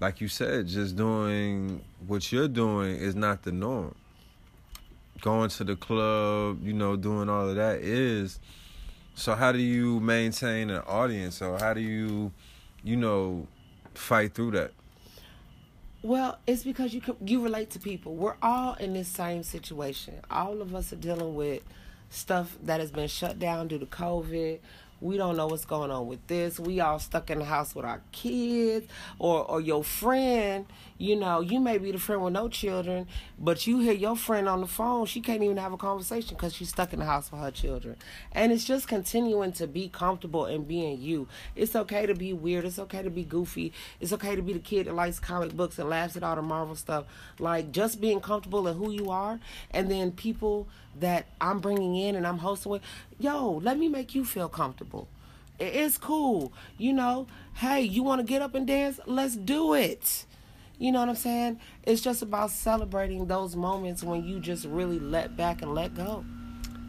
like 0.00 0.20
you 0.20 0.28
said, 0.28 0.66
just 0.66 0.96
doing 0.96 1.80
what 2.06 2.32
you're 2.32 2.48
doing 2.48 2.96
is 2.96 3.14
not 3.14 3.42
the 3.42 3.52
norm. 3.52 3.94
Going 5.20 5.48
to 5.50 5.64
the 5.64 5.76
club, 5.76 6.58
you 6.62 6.72
know, 6.72 6.96
doing 6.96 7.28
all 7.28 7.48
of 7.48 7.54
that 7.54 7.80
is. 7.80 8.40
So 9.14 9.34
how 9.36 9.52
do 9.52 9.58
you 9.58 10.00
maintain 10.00 10.70
an 10.70 10.82
audience 10.88 11.40
or 11.40 11.56
how 11.58 11.74
do 11.74 11.80
you, 11.80 12.32
you 12.82 12.96
know, 12.96 13.46
fight 13.94 14.34
through 14.34 14.52
that? 14.52 14.72
Well, 16.04 16.38
it's 16.48 16.64
because 16.64 16.92
you 16.92 17.00
you 17.24 17.40
relate 17.40 17.70
to 17.70 17.78
people. 17.78 18.16
We're 18.16 18.34
all 18.42 18.74
in 18.74 18.92
this 18.92 19.06
same 19.06 19.44
situation. 19.44 20.14
All 20.28 20.60
of 20.60 20.74
us 20.74 20.92
are 20.92 20.96
dealing 20.96 21.36
with 21.36 21.62
stuff 22.10 22.58
that 22.64 22.80
has 22.80 22.90
been 22.90 23.06
shut 23.06 23.38
down 23.38 23.68
due 23.68 23.78
to 23.78 23.86
COVID. 23.86 24.58
We 25.00 25.16
don't 25.16 25.36
know 25.36 25.46
what's 25.46 25.64
going 25.64 25.92
on 25.92 26.08
with 26.08 26.26
this. 26.26 26.58
We 26.58 26.80
all 26.80 26.98
stuck 26.98 27.30
in 27.30 27.38
the 27.38 27.44
house 27.44 27.76
with 27.76 27.84
our 27.84 28.02
kids 28.10 28.88
or 29.20 29.48
or 29.48 29.60
your 29.60 29.84
friend, 29.84 30.66
you 31.02 31.16
know, 31.16 31.40
you 31.40 31.58
may 31.58 31.78
be 31.78 31.90
the 31.90 31.98
friend 31.98 32.22
with 32.22 32.32
no 32.32 32.48
children, 32.48 33.08
but 33.36 33.66
you 33.66 33.80
hear 33.80 33.92
your 33.92 34.14
friend 34.14 34.48
on 34.48 34.60
the 34.60 34.68
phone, 34.68 35.04
she 35.04 35.20
can't 35.20 35.42
even 35.42 35.56
have 35.56 35.72
a 35.72 35.76
conversation 35.76 36.36
cuz 36.36 36.54
she's 36.54 36.68
stuck 36.68 36.92
in 36.92 37.00
the 37.00 37.04
house 37.04 37.32
with 37.32 37.40
her 37.40 37.50
children. 37.50 37.96
And 38.30 38.52
it's 38.52 38.64
just 38.64 38.86
continuing 38.86 39.50
to 39.54 39.66
be 39.66 39.88
comfortable 39.88 40.44
and 40.44 40.66
being 40.66 41.00
you. 41.00 41.26
It's 41.56 41.74
okay 41.74 42.06
to 42.06 42.14
be 42.14 42.32
weird, 42.32 42.64
it's 42.64 42.78
okay 42.78 43.02
to 43.02 43.10
be 43.10 43.24
goofy. 43.24 43.72
It's 44.00 44.12
okay 44.12 44.36
to 44.36 44.42
be 44.42 44.52
the 44.52 44.60
kid 44.60 44.86
that 44.86 44.94
likes 44.94 45.18
comic 45.18 45.56
books 45.56 45.76
and 45.76 45.90
laughs 45.90 46.16
at 46.16 46.22
all 46.22 46.36
the 46.36 46.42
Marvel 46.42 46.76
stuff. 46.76 47.06
Like 47.40 47.72
just 47.72 48.00
being 48.00 48.20
comfortable 48.20 48.68
in 48.68 48.76
who 48.76 48.92
you 48.92 49.10
are 49.10 49.40
and 49.72 49.90
then 49.90 50.12
people 50.12 50.68
that 51.00 51.26
I'm 51.40 51.58
bringing 51.58 51.96
in 51.96 52.14
and 52.14 52.24
I'm 52.24 52.38
hosting 52.38 52.70
with, 52.70 52.82
yo, 53.18 53.50
let 53.50 53.76
me 53.76 53.88
make 53.88 54.14
you 54.14 54.24
feel 54.24 54.48
comfortable. 54.48 55.08
It's 55.58 55.98
cool. 55.98 56.52
You 56.78 56.92
know, 56.92 57.26
hey, 57.54 57.80
you 57.82 58.04
want 58.04 58.20
to 58.20 58.24
get 58.24 58.40
up 58.40 58.54
and 58.54 58.68
dance? 58.68 59.00
Let's 59.04 59.34
do 59.34 59.74
it. 59.74 60.26
You 60.82 60.90
know 60.90 60.98
what 60.98 61.10
I'm 61.10 61.14
saying? 61.14 61.60
It's 61.84 62.00
just 62.00 62.22
about 62.22 62.50
celebrating 62.50 63.28
those 63.28 63.54
moments 63.54 64.02
when 64.02 64.24
you 64.24 64.40
just 64.40 64.64
really 64.64 64.98
let 64.98 65.36
back 65.36 65.62
and 65.62 65.76
let 65.76 65.94
go. 65.94 66.24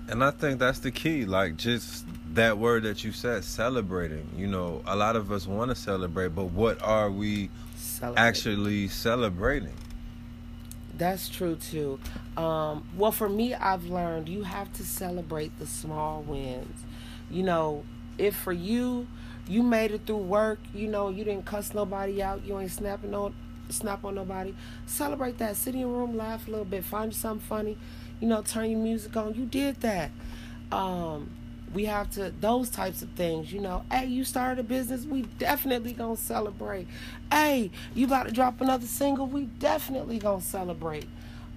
And 0.08 0.24
I 0.24 0.32
think 0.32 0.58
that's 0.58 0.80
the 0.80 0.90
key. 0.90 1.26
Like, 1.26 1.58
just 1.58 2.08
that 2.34 2.58
word 2.58 2.82
that 2.84 3.04
you 3.04 3.12
said, 3.12 3.44
celebrating. 3.44 4.28
You 4.36 4.48
know, 4.48 4.82
a 4.88 4.96
lot 4.96 5.16
of 5.16 5.32
us 5.32 5.46
want 5.46 5.70
to 5.70 5.76
celebrate, 5.76 6.30
but 6.30 6.46
what 6.46 6.82
are 6.82 7.12
we 7.12 7.52
actually 8.18 8.88
celebrating? 8.88 9.76
That's 10.98 11.30
true 11.30 11.56
too. 11.58 12.00
Um, 12.36 12.88
well, 12.98 13.12
for 13.12 13.30
me, 13.30 13.54
I've 13.54 13.86
learned 13.86 14.28
you 14.28 14.42
have 14.42 14.74
to 14.74 14.84
celebrate 14.84 15.60
the 15.60 15.68
small 15.68 16.24
wins. 16.24 16.84
You 17.30 17.44
know, 17.44 17.84
if 18.18 18.36
for 18.36 18.54
you, 18.54 19.06
you 19.48 19.62
made 19.62 19.92
it 19.92 20.08
through 20.08 20.18
work, 20.18 20.58
you 20.74 20.88
know, 20.88 21.10
you 21.10 21.24
didn't 21.24 21.46
cuss 21.46 21.76
nobody 21.76 22.24
out, 22.24 22.44
you 22.44 22.58
ain't 22.60 22.72
snapping 22.72 23.14
on 23.14 23.36
snap 23.74 24.04
on 24.06 24.16
nobody. 24.16 24.54
Celebrate 24.86 25.38
that. 25.40 25.56
Sit 25.56 25.74
in 25.74 25.82
your 25.82 25.90
room, 25.90 26.18
laugh 26.18 26.48
a 26.48 26.52
little 26.52 26.66
bit, 26.66 26.84
find 26.84 27.14
something 27.14 27.46
funny, 27.46 27.78
you 28.20 28.28
know, 28.28 28.42
turn 28.42 28.70
your 28.70 28.80
music 28.80 29.16
on. 29.18 29.34
You 29.36 29.46
did 29.46 29.82
that. 29.82 30.12
Um, 30.72 31.30
we 31.74 31.86
have 31.86 32.10
to 32.12 32.32
those 32.40 32.70
types 32.70 33.02
of 33.02 33.10
things 33.14 33.52
you 33.52 33.60
know 33.60 33.84
hey 33.92 34.06
you 34.06 34.24
started 34.24 34.60
a 34.60 34.64
business 34.64 35.06
we 35.06 35.24
definitely 35.40 35.92
gonna 35.92 36.16
celebrate 36.16 36.88
hey 37.32 37.72
you 37.96 38.06
about 38.06 38.28
to 38.28 38.32
drop 38.32 38.62
another 38.62 38.86
single 38.86 39.26
we 39.26 39.46
definitely 39.46 40.20
gonna 40.20 40.40
celebrate 40.40 41.08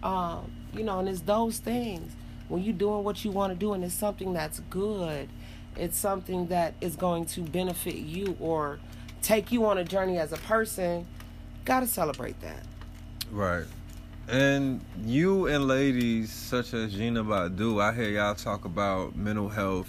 um, 0.02 0.50
you 0.72 0.82
know 0.82 1.00
and 1.00 1.08
it's 1.10 1.20
those 1.20 1.58
things 1.58 2.14
when 2.48 2.62
you're 2.62 2.72
doing 2.72 3.04
what 3.04 3.26
you 3.26 3.30
want 3.30 3.52
to 3.52 3.58
do 3.58 3.74
and 3.74 3.84
it's 3.84 3.92
something 3.92 4.32
that's 4.32 4.60
good 4.70 5.28
it's 5.76 5.98
something 5.98 6.46
that 6.46 6.74
is 6.80 6.96
going 6.96 7.26
to 7.26 7.42
benefit 7.42 7.96
you 7.96 8.36
or 8.40 8.78
take 9.22 9.52
you 9.52 9.66
on 9.66 9.78
a 9.78 9.84
journey 9.84 10.18
as 10.18 10.32
a 10.32 10.36
person, 10.38 11.06
gotta 11.66 11.86
celebrate 11.86 12.40
that. 12.40 12.62
Right. 13.30 13.66
And 14.28 14.80
you 15.04 15.46
and 15.46 15.68
ladies 15.68 16.32
such 16.32 16.72
as 16.72 16.94
Gina 16.94 17.22
Badu, 17.22 17.82
I 17.82 17.94
hear 17.94 18.08
y'all 18.08 18.34
talk 18.34 18.64
about 18.64 19.14
mental 19.14 19.48
health 19.48 19.88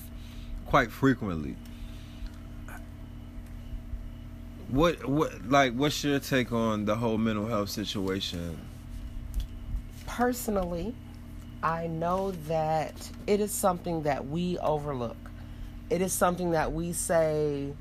quite 0.65 0.91
frequently. 0.91 1.55
What 4.69 5.07
what 5.07 5.49
like 5.49 5.73
what's 5.73 6.03
your 6.03 6.19
take 6.19 6.51
on 6.51 6.84
the 6.86 6.95
whole 6.95 7.17
mental 7.17 7.47
health 7.47 7.69
situation? 7.69 8.59
Personally, 10.05 10.93
I 11.63 11.88
know 11.88 12.32
that 12.47 13.09
it 13.28 13.39
is 13.39 13.51
something 13.51 14.03
that 14.03 14.28
we 14.28 14.57
overlook. 14.59 15.17
It 15.89 16.01
is 16.01 16.11
something 16.11 16.51
that 16.51 16.73
we 16.73 16.91
say, 16.91 17.73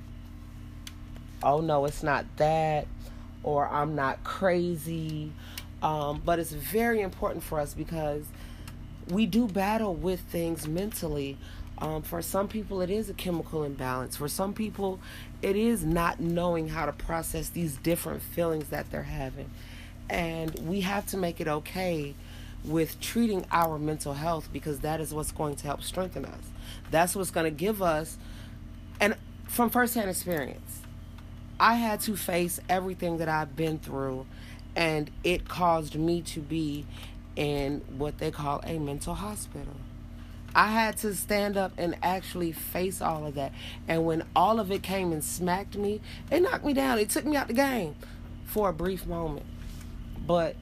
oh 1.42 1.61
no, 1.61 1.84
it's 1.86 2.03
not 2.03 2.24
that, 2.36 2.86
or 3.47 3.66
I'm 3.68 3.94
not 3.94 4.22
crazy. 4.24 5.32
Um, 5.82 6.20
but 6.24 6.38
it's 6.38 6.53
very 6.53 7.01
important 7.01 7.44
for 7.44 7.61
us 7.61 7.72
because 7.72 8.24
we 9.09 9.24
do 9.24 9.47
battle 9.47 9.94
with 9.94 10.20
things 10.20 10.68
mentally. 10.68 11.38
Um, 11.78 12.03
for 12.03 12.20
some 12.22 12.49
people, 12.49 12.80
it 12.80 12.90
is 12.90 13.09
a 13.09 13.14
chemical 13.14 13.62
imbalance. 13.62 14.16
For 14.16 14.28
some 14.28 14.53
people, 14.53 14.99
it 15.42 15.57
is 15.57 15.84
not 15.84 16.18
knowing 16.20 16.68
how 16.68 16.86
to 16.86 16.92
process 16.92 17.51
these 17.51 17.76
different 17.76 18.22
feelings 18.22 18.68
that 18.68 18.90
they're 18.90 19.05
having. 19.05 19.51
And 20.11 20.59
we 20.66 20.80
have 20.80 21.07
to 21.07 21.16
make 21.16 21.40
it 21.40 21.49
okay 21.49 22.14
with 22.64 22.99
treating 23.01 23.44
our 23.53 23.78
mental 23.78 24.14
health 24.14 24.49
because 24.53 24.80
that 24.80 25.01
is 25.01 25.14
what's 25.14 25.32
going 25.32 25.55
to 25.57 25.66
help 25.66 25.82
strengthen 25.82 26.24
us. 26.24 26.40
That's 26.90 27.14
what's 27.14 27.30
going 27.30 27.44
to 27.44 27.51
give 27.51 27.80
us, 27.82 28.16
and 29.01 29.14
from 29.47 29.70
firsthand 29.70 30.11
experience, 30.11 30.80
I 31.59 31.74
had 31.74 32.00
to 32.00 32.16
face 32.16 32.61
everything 32.68 33.18
that 33.18 33.28
I've 33.28 33.57
been 33.57 33.78
through, 33.78 34.26
and 34.74 35.11
it 35.24 35.48
caused 35.48 35.94
me 35.94 36.22
to 36.22 36.40
be 36.40 36.86
in 37.34 37.82
what 37.96 38.18
they 38.18 38.30
call 38.30 38.61
a 38.64 38.78
mental 38.78 39.14
hospital. 39.14 39.74
I 40.54 40.68
had 40.68 40.96
to 40.98 41.14
stand 41.14 41.59
up 41.59 41.72
and 41.76 41.96
actually 42.02 42.52
face 42.52 43.02
all 43.02 43.26
of 43.26 43.34
that. 43.34 43.52
And 43.88 44.07
when 44.07 44.24
all 44.34 44.59
of 44.59 44.72
it 44.72 44.82
came 44.82 45.12
and 45.12 45.22
smacked 45.22 45.76
me, 45.76 46.00
it 46.30 46.40
knocked 46.40 46.64
me 46.64 46.72
down. 46.72 46.98
It 46.98 47.11
took 47.11 47.26
me 47.26 47.36
out 47.36 47.48
the 47.48 47.52
game 47.52 47.94
for 48.46 48.70
a 48.70 48.72
brief 48.72 49.07
moment. 49.07 49.44
But 50.26 50.57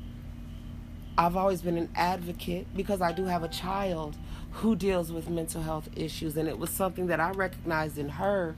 I've 1.16 1.36
always 1.36 1.62
been 1.62 1.78
an 1.78 1.90
advocate 1.94 2.66
because 2.74 3.00
I 3.00 3.12
do 3.12 3.26
have 3.26 3.44
a 3.44 3.48
child 3.48 4.16
who 4.54 4.76
deals 4.76 5.10
with 5.10 5.28
mental 5.28 5.62
health 5.62 5.88
issues. 5.96 6.36
And 6.36 6.48
it 6.48 6.58
was 6.58 6.70
something 6.70 7.08
that 7.08 7.18
I 7.18 7.30
recognized 7.32 7.98
in 7.98 8.08
her. 8.08 8.54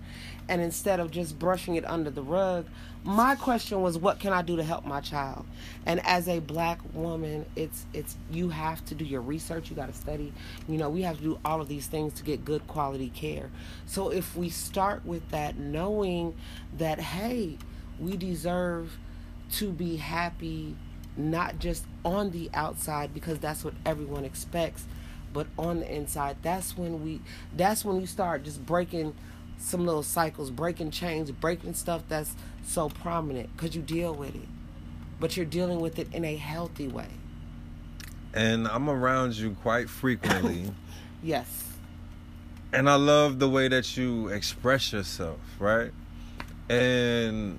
And 0.49 0.61
instead 0.61 1.01
of 1.01 1.11
just 1.11 1.39
brushing 1.39 1.77
it 1.77 1.85
under 1.87 2.11
the 2.11 2.23
rug, 2.23 2.67
my 3.03 3.35
question 3.35 3.81
was, 3.81 3.97
what 3.97 4.21
can 4.21 4.33
I 4.33 4.43
do 4.43 4.57
to 4.57 4.63
help 4.63 4.85
my 4.85 5.01
child? 5.01 5.47
And 5.87 6.05
as 6.07 6.29
a 6.29 6.41
black 6.41 6.81
woman, 6.93 7.47
it's 7.57 7.87
it's 7.95 8.17
you 8.31 8.51
have 8.51 8.85
to 8.87 8.95
do 8.95 9.05
your 9.05 9.23
research, 9.23 9.71
you 9.71 9.77
got 9.77 9.87
to 9.87 9.93
study. 9.93 10.33
You 10.69 10.77
know, 10.77 10.91
we 10.91 11.03
have 11.03 11.17
to 11.17 11.23
do 11.23 11.39
all 11.45 11.61
of 11.61 11.69
these 11.69 11.87
things 11.87 12.13
to 12.15 12.23
get 12.23 12.45
good 12.45 12.67
quality 12.67 13.09
care. 13.09 13.51
So 13.87 14.11
if 14.11 14.37
we 14.37 14.51
start 14.51 15.05
with 15.07 15.29
that 15.31 15.57
knowing 15.57 16.35
that 16.77 17.01
hey, 17.01 17.57
we 17.99 18.17
deserve 18.17 18.99
to 19.53 19.71
be 19.71 19.97
happy 19.97 20.77
not 21.17 21.59
just 21.59 21.87
on 22.05 22.31
the 22.31 22.51
outside 22.53 23.15
because 23.15 23.39
that's 23.39 23.65
what 23.65 23.73
everyone 23.87 24.25
expects 24.25 24.85
but 25.37 25.47
on 25.59 25.81
the 25.81 25.95
inside 25.95 26.35
that's 26.41 26.79
when 26.79 27.05
we 27.05 27.21
that's 27.55 27.85
when 27.85 28.01
you 28.01 28.07
start 28.07 28.43
just 28.43 28.65
breaking 28.65 29.15
some 29.59 29.85
little 29.85 30.03
cycles 30.03 30.51
breaking 30.51 30.91
chains 30.91 31.31
breaking 31.31 31.75
stuff 31.75 32.03
that's 32.09 32.35
so 32.65 32.89
prominent 32.89 33.55
because 33.55 33.77
you 33.77 33.83
deal 33.83 34.15
with 34.15 34.35
it 34.35 34.49
but 35.21 35.37
you're 35.37 35.45
dealing 35.45 35.79
with 35.79 35.99
it 35.99 36.09
in 36.15 36.25
a 36.25 36.37
healthy 36.37 36.89
way 36.89 37.09
And 38.33 38.67
I'm 38.67 38.89
around 38.89 39.37
you 39.37 39.57
quite 39.63 39.91
frequently. 39.91 40.73
yes 41.23 41.67
and 42.73 42.89
I 42.89 42.95
love 42.95 43.39
the 43.39 43.49
way 43.49 43.69
that 43.69 43.97
you 43.97 44.29
express 44.29 44.93
yourself, 44.93 45.39
right? 45.59 45.93
And 46.69 47.59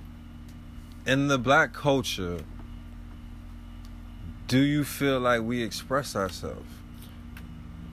in 1.06 1.28
the 1.28 1.38
black 1.38 1.72
culture, 1.72 2.40
do 4.48 4.58
you 4.58 4.84
feel 4.84 5.18
like 5.20 5.42
we 5.42 5.62
express 5.62 6.14
ourselves? 6.14 6.77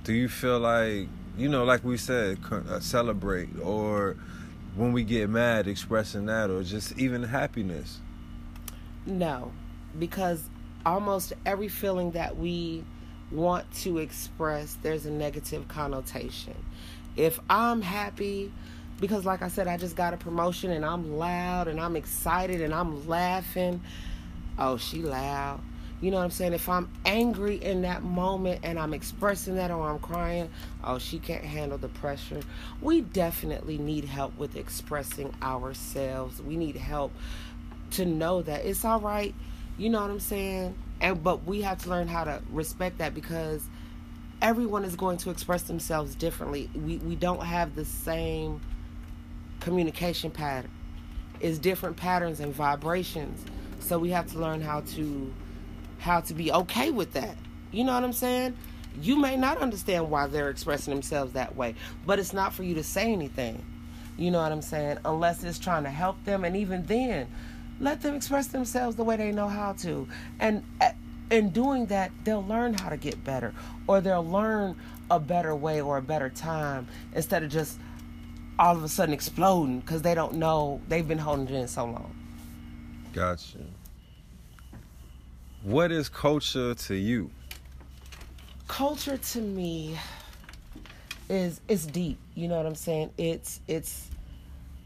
Do 0.06 0.14
you 0.14 0.30
feel 0.30 0.60
like, 0.60 1.08
you 1.36 1.50
know, 1.50 1.64
like 1.64 1.84
we 1.84 1.98
said, 1.98 2.38
uh, 2.52 2.80
celebrate 2.80 3.50
or 3.60 4.16
when 4.76 4.94
we 4.94 5.04
get 5.04 5.32
mad, 5.32 5.68
expressing 5.68 6.28
that, 6.28 6.52
or 6.52 6.62
just 6.62 6.96
even 7.00 7.24
happiness? 7.24 8.00
No, 9.08 9.52
because 9.98 10.44
almost 10.86 11.34
every 11.44 11.70
feeling 11.70 12.12
that 12.12 12.38
we 12.38 12.84
want 13.32 13.72
to 13.78 13.98
express, 13.98 14.78
there's 14.84 15.08
a 15.08 15.12
negative 15.12 15.68
connotation. 15.68 16.54
If 17.16 17.40
I'm 17.50 17.82
happy, 17.82 18.54
because 19.00 19.26
like 19.26 19.42
I 19.42 19.48
said, 19.48 19.68
I 19.68 19.78
just 19.78 19.96
got 19.96 20.14
a 20.14 20.18
promotion 20.18 20.70
and 20.70 20.86
I'm 20.86 21.18
loud 21.18 21.68
and 21.68 21.82
I'm 21.82 21.96
excited 21.96 22.62
and 22.62 22.76
I'm 22.76 23.08
laughing, 23.08 23.82
oh, 24.60 24.78
she 24.78 25.02
loud. 25.02 25.62
You 26.02 26.12
know 26.12 26.18
what 26.18 26.24
I'm 26.24 26.32
saying? 26.32 26.54
If 26.54 26.68
I'm 26.68 26.90
angry 27.06 27.56
in 27.56 27.82
that 27.84 28.04
moment 28.04 28.62
and 28.64 28.78
I'm 28.78 28.94
expressing 28.94 29.56
that 29.56 29.72
or 29.72 29.90
I'm 29.90 30.00
crying, 30.00 30.50
oh, 30.84 31.00
she 31.00 31.20
can't 31.20 31.44
handle 31.44 31.78
the 31.78 31.88
pressure. 31.88 32.42
We 32.82 33.02
definitely 33.02 33.78
need 33.78 34.06
help 34.06 34.38
with 34.38 34.56
expressing 34.56 35.34
ourselves. 35.42 36.42
We 36.42 36.58
need 36.58 36.76
help 36.76 37.14
to 37.92 38.06
know 38.06 38.42
that 38.42 38.66
it's 38.66 38.84
all 38.84 39.00
right. 39.00 39.34
You 39.78 39.90
know 39.90 40.02
what 40.02 40.12
I'm 40.12 40.20
saying? 40.20 40.76
And 41.02 41.24
but 41.24 41.46
we 41.46 41.62
have 41.62 41.82
to 41.84 41.90
learn 41.90 42.08
how 42.08 42.26
to 42.26 42.42
respect 42.52 42.98
that 42.98 43.14
because 43.14 43.64
everyone 44.42 44.84
is 44.84 44.96
going 44.96 45.18
to 45.18 45.30
express 45.30 45.64
themselves 45.64 46.16
differently. 46.16 46.70
We 46.76 46.98
we 46.98 47.16
don't 47.16 47.44
have 47.44 47.76
the 47.76 47.86
same 47.86 48.62
communication 49.60 50.30
pattern. 50.30 50.72
It's 51.40 51.58
different 51.58 51.98
patterns 51.98 52.40
and 52.40 52.54
vibrations. 52.54 53.44
So 53.80 54.00
we 54.00 54.10
have 54.12 54.28
to 54.32 54.40
learn 54.40 54.62
how 54.62 54.82
to 54.82 55.34
how 56.06 56.22
to 56.22 56.34
be 56.34 56.52
okay 56.52 56.92
with 56.92 57.14
that. 57.14 57.36
You 57.72 57.84
know 57.84 57.94
what 57.94 58.04
I'm 58.04 58.14
saying? 58.14 58.56
You 59.02 59.18
may 59.18 59.36
not 59.36 59.58
understand 59.58 60.10
why 60.10 60.28
they're 60.28 60.50
expressing 60.50 60.94
themselves 60.94 61.34
that 61.34 61.56
way, 61.56 61.76
but 62.06 62.20
it's 62.20 62.32
not 62.32 62.54
for 62.54 62.64
you 62.64 62.76
to 62.76 62.84
say 62.84 63.12
anything. 63.12 63.62
You 64.16 64.32
know 64.32 64.42
what 64.42 64.52
I'm 64.52 64.62
saying? 64.62 65.00
Unless 65.04 65.44
it's 65.44 65.60
trying 65.60 65.84
to 65.84 65.90
help 65.90 66.24
them 66.24 66.46
and 66.46 66.56
even 66.56 66.86
then, 66.86 67.28
let 67.82 68.02
them 68.02 68.16
express 68.16 68.48
themselves 68.48 68.96
the 68.96 69.04
way 69.04 69.18
they 69.18 69.32
know 69.32 69.50
how 69.50 69.74
to. 69.74 70.08
And 70.40 70.64
uh, 70.80 70.92
in 71.32 71.50
doing 71.50 71.88
that, 71.88 72.12
they'll 72.24 72.46
learn 72.46 72.76
how 72.76 72.90
to 72.90 72.98
get 72.98 73.22
better 73.24 73.54
or 73.88 74.00
they'll 74.00 74.26
learn 74.26 74.78
a 75.10 75.20
better 75.20 75.56
way 75.56 75.82
or 75.82 75.98
a 75.98 76.02
better 76.02 76.30
time 76.30 76.88
instead 77.14 77.44
of 77.44 77.50
just 77.50 77.80
all 78.58 78.78
of 78.78 78.84
a 78.84 78.88
sudden 78.88 79.14
exploding 79.14 79.80
because 79.80 80.04
they 80.04 80.16
don't 80.16 80.36
know 80.36 80.80
they've 80.88 81.08
been 81.08 81.18
holding 81.18 81.48
it 81.48 81.60
in 81.60 81.68
so 81.68 81.84
long. 81.84 82.16
Gotcha. 83.12 83.58
What 85.66 85.92
is 85.92 86.10
culture 86.10 86.76
to 86.76 86.94
you? 86.96 87.32
culture 88.68 89.18
to 89.18 89.42
me 89.42 89.98
is 91.28 91.60
is 91.68 91.88
deep 91.88 92.20
you 92.36 92.48
know 92.48 92.56
what 92.58 92.68
i'm 92.68 92.76
saying? 92.76 93.10
It's 93.18 93.62
it's 93.68 94.10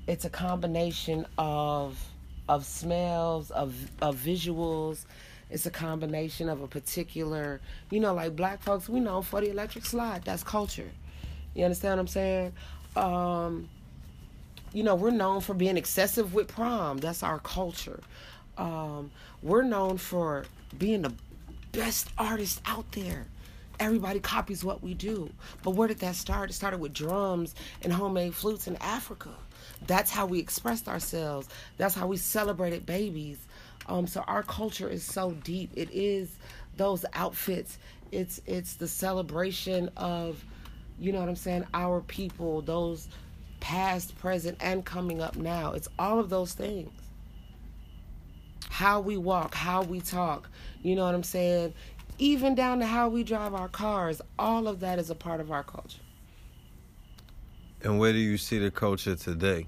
it's 0.08 0.24
a 0.24 0.30
combination 0.30 1.26
of 1.38 2.02
of 2.48 2.64
smells 2.66 3.52
of 3.52 3.76
of 4.02 4.16
visuals. 4.16 5.04
It's 5.50 5.66
a 5.66 5.70
combination 5.72 6.48
of 6.48 6.62
a 6.62 6.68
particular 6.68 7.60
you 7.90 8.00
know 8.00 8.14
like 8.14 8.38
black 8.38 8.64
folks 8.64 8.88
we 8.88 9.02
know 9.02 9.22
for 9.22 9.42
the 9.42 9.50
electric 9.50 9.86
slide 9.86 10.24
that's 10.24 10.44
culture. 10.46 10.92
You 11.56 11.66
understand 11.66 11.96
what 11.96 12.00
i'm 12.00 12.08
saying? 12.08 12.54
Um 12.96 13.68
you 14.72 14.84
know 14.84 14.96
we're 14.96 15.12
known 15.12 15.42
for 15.42 15.54
being 15.54 15.76
excessive 15.76 16.34
with 16.34 16.48
prom. 16.48 17.00
That's 17.00 17.22
our 17.22 17.40
culture. 17.40 18.00
Um 18.58 19.12
we're 19.44 19.64
known 19.64 19.98
for 19.98 20.46
being 20.78 21.02
the 21.02 21.14
best 21.72 22.10
artist 22.18 22.62
out 22.66 22.92
there 22.94 23.28
everybody 23.80 24.20
copies 24.20 24.64
what 24.64 24.84
we 24.84 24.94
do. 24.94 25.30
But 25.64 25.72
where 25.72 25.88
did 25.88 26.00
that 26.00 26.16
start? 26.16 26.50
It 26.50 26.54
started 26.54 26.80
with 26.80 26.94
drums 26.94 27.56
and 27.82 27.92
homemade 27.92 28.36
flutes 28.36 28.68
in 28.68 28.76
Africa. 28.78 29.30
That's 29.88 30.12
how 30.12 30.26
we 30.26 30.40
expressed 30.40 30.88
ourselves. 30.88 31.48
That's 31.78 31.96
how 31.96 32.08
we 32.08 32.18
celebrated 32.18 32.86
babies. 32.86 33.38
Um, 33.88 34.06
so 34.08 34.22
our 34.22 34.44
culture 34.44 34.90
is 34.90 35.04
so 35.04 35.32
deep. 35.32 35.72
It 35.76 35.90
is 35.92 36.36
those 36.78 37.06
outfits. 37.14 37.78
It's 38.12 38.42
it's 38.46 38.76
the 38.76 38.88
celebration 38.88 39.90
of, 39.98 40.44
you 41.00 41.12
know 41.12 41.20
what 41.20 41.30
I'm 41.30 41.36
saying, 41.36 41.66
our 41.74 42.02
people, 42.02 42.62
those 42.62 43.08
past, 43.60 44.18
present, 44.18 44.58
and 44.62 44.86
coming 44.86 45.22
up 45.22 45.36
now. 45.36 45.74
It's 45.74 45.88
all 45.98 46.20
of 46.20 46.30
those 46.30 46.54
things. 46.54 46.92
How 48.70 49.00
we 49.00 49.18
walk, 49.18 49.56
how 49.56 49.84
we 49.84 50.00
talk, 50.00 50.50
you 50.82 50.96
know 50.96 51.06
what 51.06 51.16
I'm 51.16 51.24
saying? 51.24 51.74
even 52.20 52.54
down 52.54 52.80
to 52.80 52.86
how 52.86 53.08
we 53.08 53.24
drive 53.24 53.54
our 53.54 53.70
cars, 53.70 54.22
all 54.38 54.68
of 54.68 54.82
that 54.82 55.00
is 55.00 55.10
a 55.10 55.16
part 55.16 55.40
of 55.40 55.52
our 55.52 55.64
culture. 55.64 56.02
And 57.82 57.98
where 57.98 58.12
do 58.12 58.20
you 58.20 58.38
see 58.38 58.60
the 58.60 58.70
culture 58.70 59.16
today? 59.16 59.66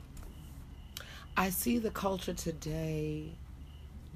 I 1.38 1.49
see 1.49 1.78
the 1.78 1.91
culture 1.91 2.34
today 2.34 3.32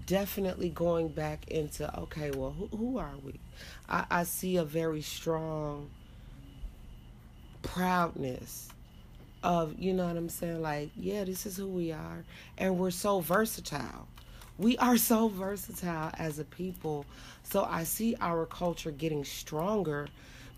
definitely 0.06 0.70
going 0.70 1.08
back 1.08 1.48
into 1.48 1.98
okay, 2.02 2.30
well, 2.32 2.52
who, 2.52 2.68
who 2.76 2.98
are 2.98 3.16
we? 3.24 3.39
I, 3.88 4.06
I 4.12 4.24
see 4.24 4.58
a 4.58 4.66
very 4.66 5.02
strong 5.02 5.89
proudness 7.64 8.68
of, 9.43 9.80
you 9.80 9.93
know 9.93 10.06
what 10.06 10.18
I'm 10.18 10.30
saying? 10.30 10.62
Like, 10.62 10.89
yeah, 10.98 11.24
this 11.24 11.46
is 11.46 11.56
who 11.56 11.68
we 11.68 11.93
are. 11.93 12.26
And 12.58 12.78
we're 12.78 12.91
so 12.91 13.22
versatile. 13.22 14.08
We 14.58 14.78
are 14.78 14.97
so 14.97 15.28
versatile 15.28 16.12
as 16.18 16.39
a 16.39 16.45
people. 16.45 17.06
So 17.43 17.66
I 17.66 17.84
see 17.84 18.16
our 18.22 18.45
culture 18.45 18.91
getting 18.91 19.26
stronger 19.26 20.08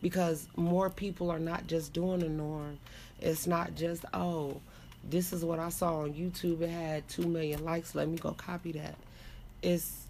because 0.01 0.47
more 0.55 0.89
people 0.89 1.31
are 1.31 1.39
not 1.39 1.67
just 1.67 1.93
doing 1.93 2.19
the 2.19 2.29
norm. 2.29 2.77
It's 3.19 3.47
not 3.47 3.75
just, 3.75 4.05
oh, 4.13 4.61
this 5.09 5.33
is 5.33 5.43
what 5.43 5.59
I 5.59 5.69
saw 5.69 6.01
on 6.01 6.13
YouTube. 6.13 6.61
It 6.61 6.69
had 6.69 7.07
2 7.09 7.23
million 7.23 7.65
likes. 7.65 7.95
Let 7.95 8.07
me 8.07 8.17
go 8.17 8.33
copy 8.33 8.73
that. 8.73 8.95
It's, 9.63 10.05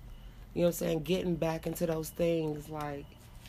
you 0.54 0.62
know 0.62 0.68
what 0.68 0.76
I'm 0.76 0.80
saying, 0.80 1.04
getting 1.04 1.36
back 1.36 1.68
into 1.68 1.86
those 1.86 2.10
things 2.10 2.68
like, 2.68 3.06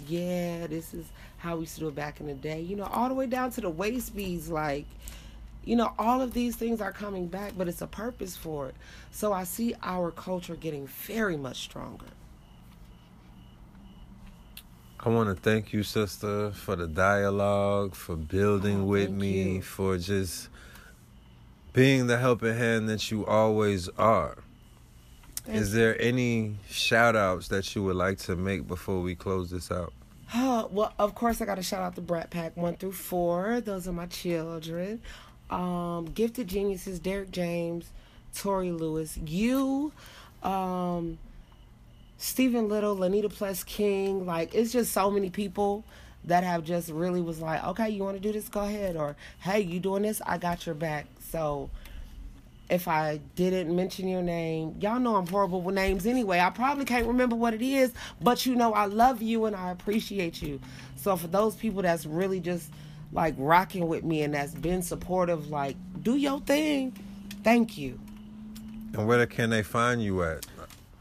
yeah, 0.06 0.68
this 0.68 0.94
is 0.94 1.06
how 1.38 1.56
we 1.56 1.62
used 1.62 1.74
to 1.74 1.80
do 1.80 1.88
it 1.88 1.96
back 1.96 2.20
in 2.20 2.26
the 2.26 2.34
day. 2.34 2.60
You 2.60 2.76
know, 2.76 2.84
all 2.84 3.08
the 3.08 3.14
way 3.14 3.26
down 3.26 3.50
to 3.52 3.60
the 3.60 3.70
waist 3.70 4.14
beads. 4.14 4.48
Like, 4.48 4.86
you 5.68 5.76
know, 5.76 5.92
all 5.98 6.22
of 6.22 6.32
these 6.32 6.56
things 6.56 6.80
are 6.80 6.92
coming 6.92 7.26
back, 7.26 7.52
but 7.54 7.68
it's 7.68 7.82
a 7.82 7.86
purpose 7.86 8.34
for 8.34 8.68
it. 8.70 8.74
So 9.10 9.34
I 9.34 9.44
see 9.44 9.74
our 9.82 10.10
culture 10.10 10.56
getting 10.56 10.86
very 10.86 11.36
much 11.36 11.58
stronger. 11.60 12.06
I 14.98 15.10
want 15.10 15.28
to 15.28 15.34
thank 15.40 15.74
you, 15.74 15.82
sister, 15.82 16.52
for 16.52 16.74
the 16.74 16.88
dialogue, 16.88 17.94
for 17.94 18.16
building 18.16 18.80
Oh, 18.80 18.84
with 18.86 19.10
me, 19.10 19.56
you. 19.56 19.62
for 19.62 19.98
just 19.98 20.48
being 21.74 22.06
the 22.06 22.16
helping 22.16 22.56
hand 22.56 22.88
that 22.88 23.10
you 23.10 23.26
always 23.26 23.90
are. 23.90 24.38
Is 25.46 25.72
there 25.74 26.00
any 26.00 26.56
shout 26.70 27.14
outs 27.14 27.48
that 27.48 27.74
you 27.74 27.82
would 27.82 27.96
like 27.96 28.16
to 28.20 28.36
make 28.36 28.66
before 28.66 29.02
we 29.02 29.14
close 29.14 29.50
this 29.50 29.70
out? 29.70 29.92
Oh, 30.34 30.68
well, 30.72 30.94
of 30.98 31.14
course, 31.14 31.42
I 31.42 31.44
got 31.44 31.56
to 31.56 31.62
shout 31.62 31.82
out 31.82 31.94
the 31.94 32.00
Brat 32.00 32.30
Pack 32.30 32.56
1 32.56 32.76
through 32.76 32.92
4. 32.92 33.60
Those 33.60 33.86
are 33.86 33.92
my 33.92 34.06
children. 34.06 35.02
Um, 35.50 36.06
Gifted 36.06 36.48
Geniuses, 36.48 36.98
Derek 36.98 37.30
James, 37.30 37.90
Tori 38.34 38.70
Lewis, 38.70 39.16
you, 39.16 39.92
um, 40.42 41.18
Stephen 42.18 42.68
Little, 42.68 42.96
Lanita 42.96 43.28
Plus 43.28 43.64
King. 43.64 44.26
Like, 44.26 44.54
it's 44.54 44.72
just 44.72 44.92
so 44.92 45.10
many 45.10 45.30
people 45.30 45.84
that 46.24 46.44
have 46.44 46.64
just 46.64 46.90
really 46.90 47.20
was 47.20 47.40
like, 47.40 47.64
okay, 47.64 47.88
you 47.88 48.02
want 48.02 48.16
to 48.16 48.22
do 48.22 48.32
this? 48.32 48.48
Go 48.48 48.60
ahead. 48.60 48.96
Or, 48.96 49.16
hey, 49.40 49.60
you 49.60 49.80
doing 49.80 50.02
this? 50.02 50.20
I 50.26 50.36
got 50.38 50.66
your 50.66 50.74
back. 50.74 51.06
So, 51.30 51.70
if 52.70 52.86
I 52.86 53.20
didn't 53.34 53.74
mention 53.74 54.08
your 54.08 54.22
name, 54.22 54.76
y'all 54.80 55.00
know 55.00 55.16
I'm 55.16 55.26
horrible 55.26 55.62
with 55.62 55.74
names 55.74 56.06
anyway. 56.06 56.40
I 56.40 56.50
probably 56.50 56.84
can't 56.84 57.06
remember 57.06 57.34
what 57.34 57.54
it 57.54 57.62
is, 57.62 57.92
but 58.20 58.44
you 58.44 58.54
know 58.54 58.74
I 58.74 58.86
love 58.86 59.22
you 59.22 59.46
and 59.46 59.56
I 59.56 59.70
appreciate 59.70 60.42
you. 60.42 60.60
So 60.96 61.16
for 61.16 61.28
those 61.28 61.54
people 61.54 61.82
that's 61.82 62.04
really 62.04 62.40
just 62.40 62.70
like 63.12 63.34
rocking 63.38 63.88
with 63.88 64.04
me 64.04 64.22
and 64.22 64.34
that's 64.34 64.54
been 64.54 64.82
supportive, 64.82 65.50
like 65.50 65.76
do 66.02 66.16
your 66.16 66.40
thing, 66.40 66.92
thank 67.42 67.78
you. 67.78 67.98
And 68.94 69.06
where 69.06 69.26
can 69.26 69.50
they 69.50 69.62
find 69.62 70.02
you 70.02 70.22
at? 70.22 70.46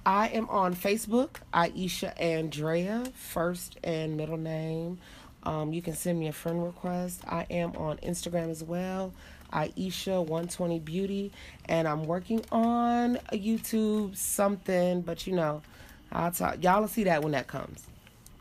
I 0.06 0.28
am 0.30 0.50
on 0.50 0.74
Facebook, 0.74 1.32
Aisha 1.54 2.14
Andrea, 2.22 3.04
first 3.14 3.78
and 3.84 4.16
middle 4.16 4.38
name. 4.38 5.00
Um, 5.44 5.74
you 5.74 5.82
can 5.82 5.96
send 5.96 6.20
me 6.20 6.28
a 6.28 6.34
friend 6.34 6.64
request. 6.64 7.24
I 7.28 7.46
am 7.50 7.76
on 7.76 7.98
Instagram 7.98 8.50
as 8.50 8.64
well, 8.64 9.14
Aisha120 9.52 10.84
Beauty, 10.84 11.32
and 11.66 11.88
I'm 11.88 12.06
working 12.06 12.42
on 12.52 13.18
a 13.30 13.38
YouTube 13.38 14.16
something, 14.16 15.02
but 15.02 15.28
you 15.28 15.34
know, 15.36 15.62
I'll 16.12 16.32
talk. 16.32 16.64
Y'all 16.64 16.82
will 16.82 16.88
see 16.88 17.04
that 17.04 17.22
when 17.22 17.34
that 17.34 17.48
comes. 17.48 17.86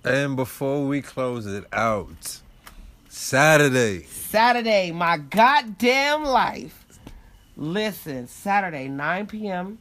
And 0.05 0.37
before 0.37 0.87
we 0.87 1.03
close 1.03 1.47
it 1.47 1.65
out, 1.73 2.41
Saturday, 3.19 4.05
Saturday, 4.05 4.93
my 4.93 5.17
goddamn 5.17 6.23
life. 6.23 6.85
Listen, 7.57 8.29
Saturday, 8.29 8.89
9 8.89 9.27
p.m., 9.27 9.79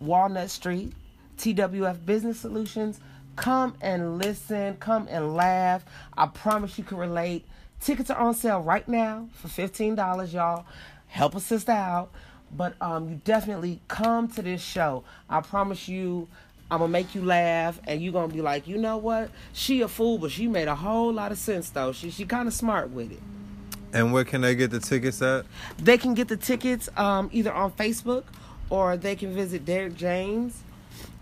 Walnut 0.00 0.50
Street, 0.50 0.94
TWF 1.36 2.04
Business 2.04 2.40
Solutions. 2.40 2.98
Come 3.36 3.74
and 3.82 4.18
listen, 4.18 4.78
come 4.78 5.06
and 5.10 5.36
laugh. 5.36 5.84
I 6.16 6.26
promise 6.26 6.76
you 6.78 6.82
can 6.82 6.96
relate. 6.96 7.44
Tickets 7.78 8.10
are 8.10 8.18
on 8.18 8.34
sale 8.34 8.62
right 8.62 8.88
now 8.88 9.28
for 9.34 9.48
$15, 9.48 10.32
y'all. 10.32 10.64
Help 11.08 11.36
a 11.36 11.40
sister 11.40 11.72
out. 11.72 12.10
But 12.50 12.74
um, 12.80 13.10
you 13.10 13.20
definitely 13.22 13.80
come 13.86 14.28
to 14.28 14.42
this 14.42 14.62
show. 14.62 15.04
I 15.28 15.42
promise 15.42 15.88
you, 15.88 16.26
I'm 16.70 16.78
gonna 16.78 16.88
make 16.92 17.14
you 17.14 17.24
laugh, 17.24 17.80
and 17.86 18.00
you're 18.00 18.12
gonna 18.12 18.32
be 18.32 18.42
like, 18.42 18.68
you 18.68 18.78
know 18.78 18.96
what? 18.98 19.30
She 19.52 19.80
a 19.82 19.88
fool, 19.88 20.18
but 20.18 20.30
she 20.30 20.46
made 20.46 20.68
a 20.68 20.74
whole 20.76 21.12
lot 21.12 21.32
of 21.32 21.38
sense 21.38 21.70
though. 21.70 21.92
She 21.92 22.10
she 22.10 22.24
kind 22.26 22.46
of 22.48 22.54
smart 22.54 22.90
with 22.90 23.12
it. 23.12 23.20
and 23.92 24.12
where 24.12 24.24
can 24.24 24.40
they 24.42 24.54
get 24.54 24.70
the 24.70 24.80
tickets 24.80 25.20
at? 25.22 25.46
They 25.78 25.98
can 25.98 26.14
get 26.14 26.28
the 26.28 26.36
tickets 26.36 26.88
um, 26.96 27.28
either 27.32 27.52
on 27.52 27.72
Facebook 27.72 28.24
or 28.70 28.96
they 28.96 29.16
can 29.16 29.34
visit 29.34 29.64
Derek 29.64 29.96
James 29.96 30.62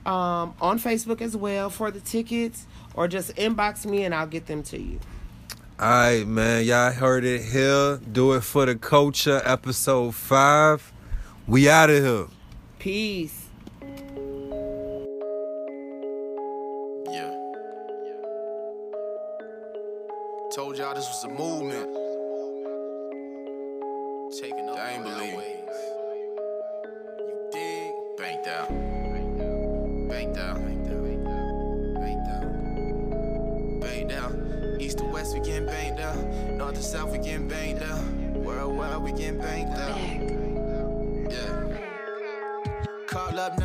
um, 0.05 0.55
on 0.61 0.78
Facebook 0.78 1.20
as 1.22 1.36
well 1.36 1.70
for 1.70 1.90
the 1.90 2.01
tickets, 2.01 2.66
or 2.94 3.09
just 3.09 3.34
inbox 3.36 3.86
me 3.86 4.05
and 4.05 4.14
I'll 4.14 4.26
get 4.26 4.46
them 4.46 4.62
to 4.64 4.78
you. 4.80 5.01
All 5.78 5.88
right, 5.88 6.26
man. 6.26 6.64
Y'all 6.64 6.92
heard 6.92 7.24
it 7.24 7.42
here. 7.42 7.99
Do 7.99 8.32
it 8.34 8.42
for 8.42 8.66
the 8.66 8.74
culture, 8.76 9.40
episode 9.44 10.14
five. 10.14 10.92
We 11.46 11.68
out 11.70 11.88
of 11.90 12.03
here. 12.05 12.26
Peace. 12.78 13.38
Told 20.59 20.76
y'all 20.76 20.92
this 20.92 21.06
was 21.06 21.22
a 21.22 21.28
movement. 21.28 21.86
Taking 24.40 24.68
over. 24.68 24.80
I 24.80 24.90
ain't 24.90 25.04
believe. 25.04 25.34
You 27.20 27.48
dig? 27.52 27.92
Banked 28.18 28.48
out. 28.48 28.68
Banked 30.09 30.36
out. 30.36 30.56
Banked 30.59 30.90
out. 32.28 33.80
Banked 33.80 34.12
out. 34.12 34.32
East 34.80 34.98
to 34.98 35.04
west, 35.04 35.32
we 35.32 35.40
getting 35.44 35.66
banked 35.66 36.00
out. 36.00 36.16
North 36.56 36.74
to 36.74 36.82
south, 36.82 37.12
we 37.12 37.18
getting 37.18 37.46
banked 37.46 37.82
out. 37.82 38.02
Worldwide, 38.34 39.00
we 39.00 39.12
getting 39.12 39.38
banked 39.38 39.78
out. 39.78 39.96
Yeah. 41.30 41.68
Call 43.06 43.38
up 43.38 43.56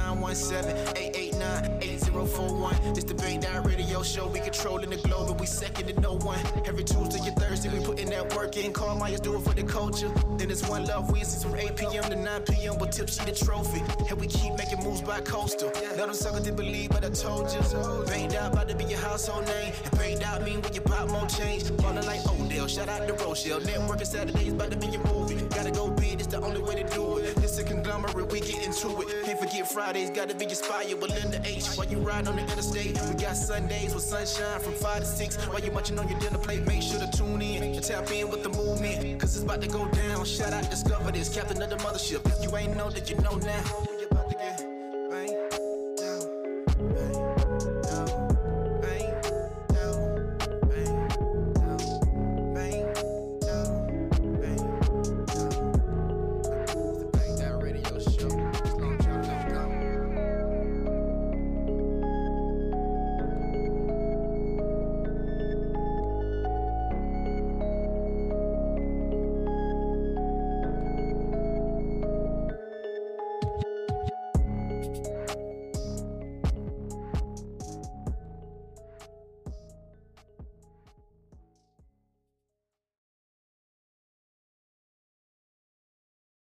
917-889-8041. 2.13 2.95
This 2.95 3.03
the 3.03 3.13
Bang 3.15 3.39
Down 3.39 3.63
Radio 3.63 4.03
Show. 4.03 4.27
We 4.27 4.39
controlling 4.39 4.89
the 4.89 4.97
globe 4.97 5.29
and 5.31 5.39
we 5.39 5.45
second 5.45 5.87
to 5.87 5.99
no 5.99 6.13
one. 6.17 6.39
Every 6.65 6.83
Tuesday 6.83 7.19
and 7.27 7.35
Thursday 7.35 7.69
we 7.69 7.83
put 7.83 7.99
in 7.99 8.09
that 8.09 8.35
work 8.35 8.55
in. 8.55 8.71
Call 8.71 8.97
Myers 8.97 9.19
do 9.19 9.35
it 9.35 9.41
for 9.41 9.53
the 9.53 9.63
culture. 9.63 10.11
Then 10.37 10.51
it's 10.51 10.67
One 10.67 10.85
Love 10.85 11.11
Wednesdays 11.11 11.43
from 11.43 11.55
8 11.55 11.75
p.m. 11.75 12.03
to 12.03 12.15
9 12.15 12.41
p.m. 12.43 12.77
with 12.77 12.91
Tipsy 12.91 13.25
the 13.25 13.31
trophy. 13.31 13.81
And 14.09 14.19
we 14.19 14.27
keep 14.27 14.55
making 14.57 14.83
moves 14.83 15.01
by 15.01 15.21
coastal. 15.21 15.71
Let 15.73 15.97
them 15.97 16.13
suckers 16.13 16.43
didn't 16.43 16.57
believe, 16.57 16.89
but 16.91 17.03
I 17.03 17.09
told 17.09 17.51
you. 17.51 17.61
Banged 18.05 18.35
out 18.35 18.53
about 18.53 18.69
to 18.69 18.75
be 18.75 18.85
your 18.85 18.99
household 18.99 19.47
name. 19.47 19.73
And 19.83 19.97
banged 19.97 20.23
out 20.23 20.43
mean 20.43 20.61
when 20.61 20.73
you 20.73 20.81
pop 20.81 21.09
more 21.09 21.27
change. 21.27 21.75
Ballin' 21.77 22.05
like 22.05 22.21
Odell. 22.29 22.67
Shout 22.67 22.89
out 22.89 23.07
to 23.07 23.13
Rochelle. 23.13 23.59
Networking 23.61 24.05
Saturdays 24.07 24.53
about 24.53 24.71
to 24.71 24.77
be 24.77 24.87
your 24.87 25.03
movie. 25.07 25.35
Gotta 25.49 25.71
go 25.71 25.89
big, 25.89 26.19
it's 26.19 26.27
the 26.27 26.39
only 26.41 26.61
way 26.61 26.75
to 26.75 26.89
do 26.89 27.12
it. 27.12 27.12
A 27.63 27.65
conglomerate, 27.65 28.31
we 28.31 28.39
get 28.39 28.65
into 28.65 28.89
it. 29.01 29.25
Can't 29.25 29.39
forget 29.39 29.71
Fridays, 29.71 30.09
gotta 30.09 30.35
be 30.35 30.45
inspired 30.45 31.01
with 31.01 31.11
Linda 31.11 31.41
H. 31.45 31.65
While 31.75 31.87
you 31.87 31.97
ride 31.99 32.27
on 32.27 32.35
the 32.35 32.41
interstate, 32.41 32.99
we 33.07 33.15
got 33.15 33.35
Sundays 33.37 33.93
with 33.93 34.03
sunshine 34.03 34.59
from 34.59 34.73
5 34.73 34.99
to 34.99 35.05
6. 35.05 35.35
While 35.47 35.61
you 35.61 35.71
munching 35.71 35.99
on 35.99 36.07
your 36.09 36.19
dinner 36.19 36.39
plate, 36.39 36.65
make 36.65 36.81
sure 36.81 36.99
to 36.99 37.09
tune 37.17 37.41
in 37.41 37.63
and 37.63 37.83
tap 37.83 38.11
in 38.11 38.29
with 38.29 38.43
the 38.43 38.49
movement. 38.49 39.19
Cause 39.19 39.35
it's 39.35 39.43
about 39.43 39.61
to 39.61 39.67
go 39.67 39.87
down. 39.89 40.25
Shout 40.25 40.53
out, 40.53 40.69
discover 40.69 41.11
this, 41.11 41.33
captain 41.33 41.61
of 41.61 41.69
the 41.69 41.77
mothership. 41.77 42.25
If 42.25 42.43
you 42.43 42.55
ain't 42.57 42.75
know 42.75 42.89
that 42.89 43.09
you 43.09 43.17
know 43.17 43.35
now. 43.37 43.92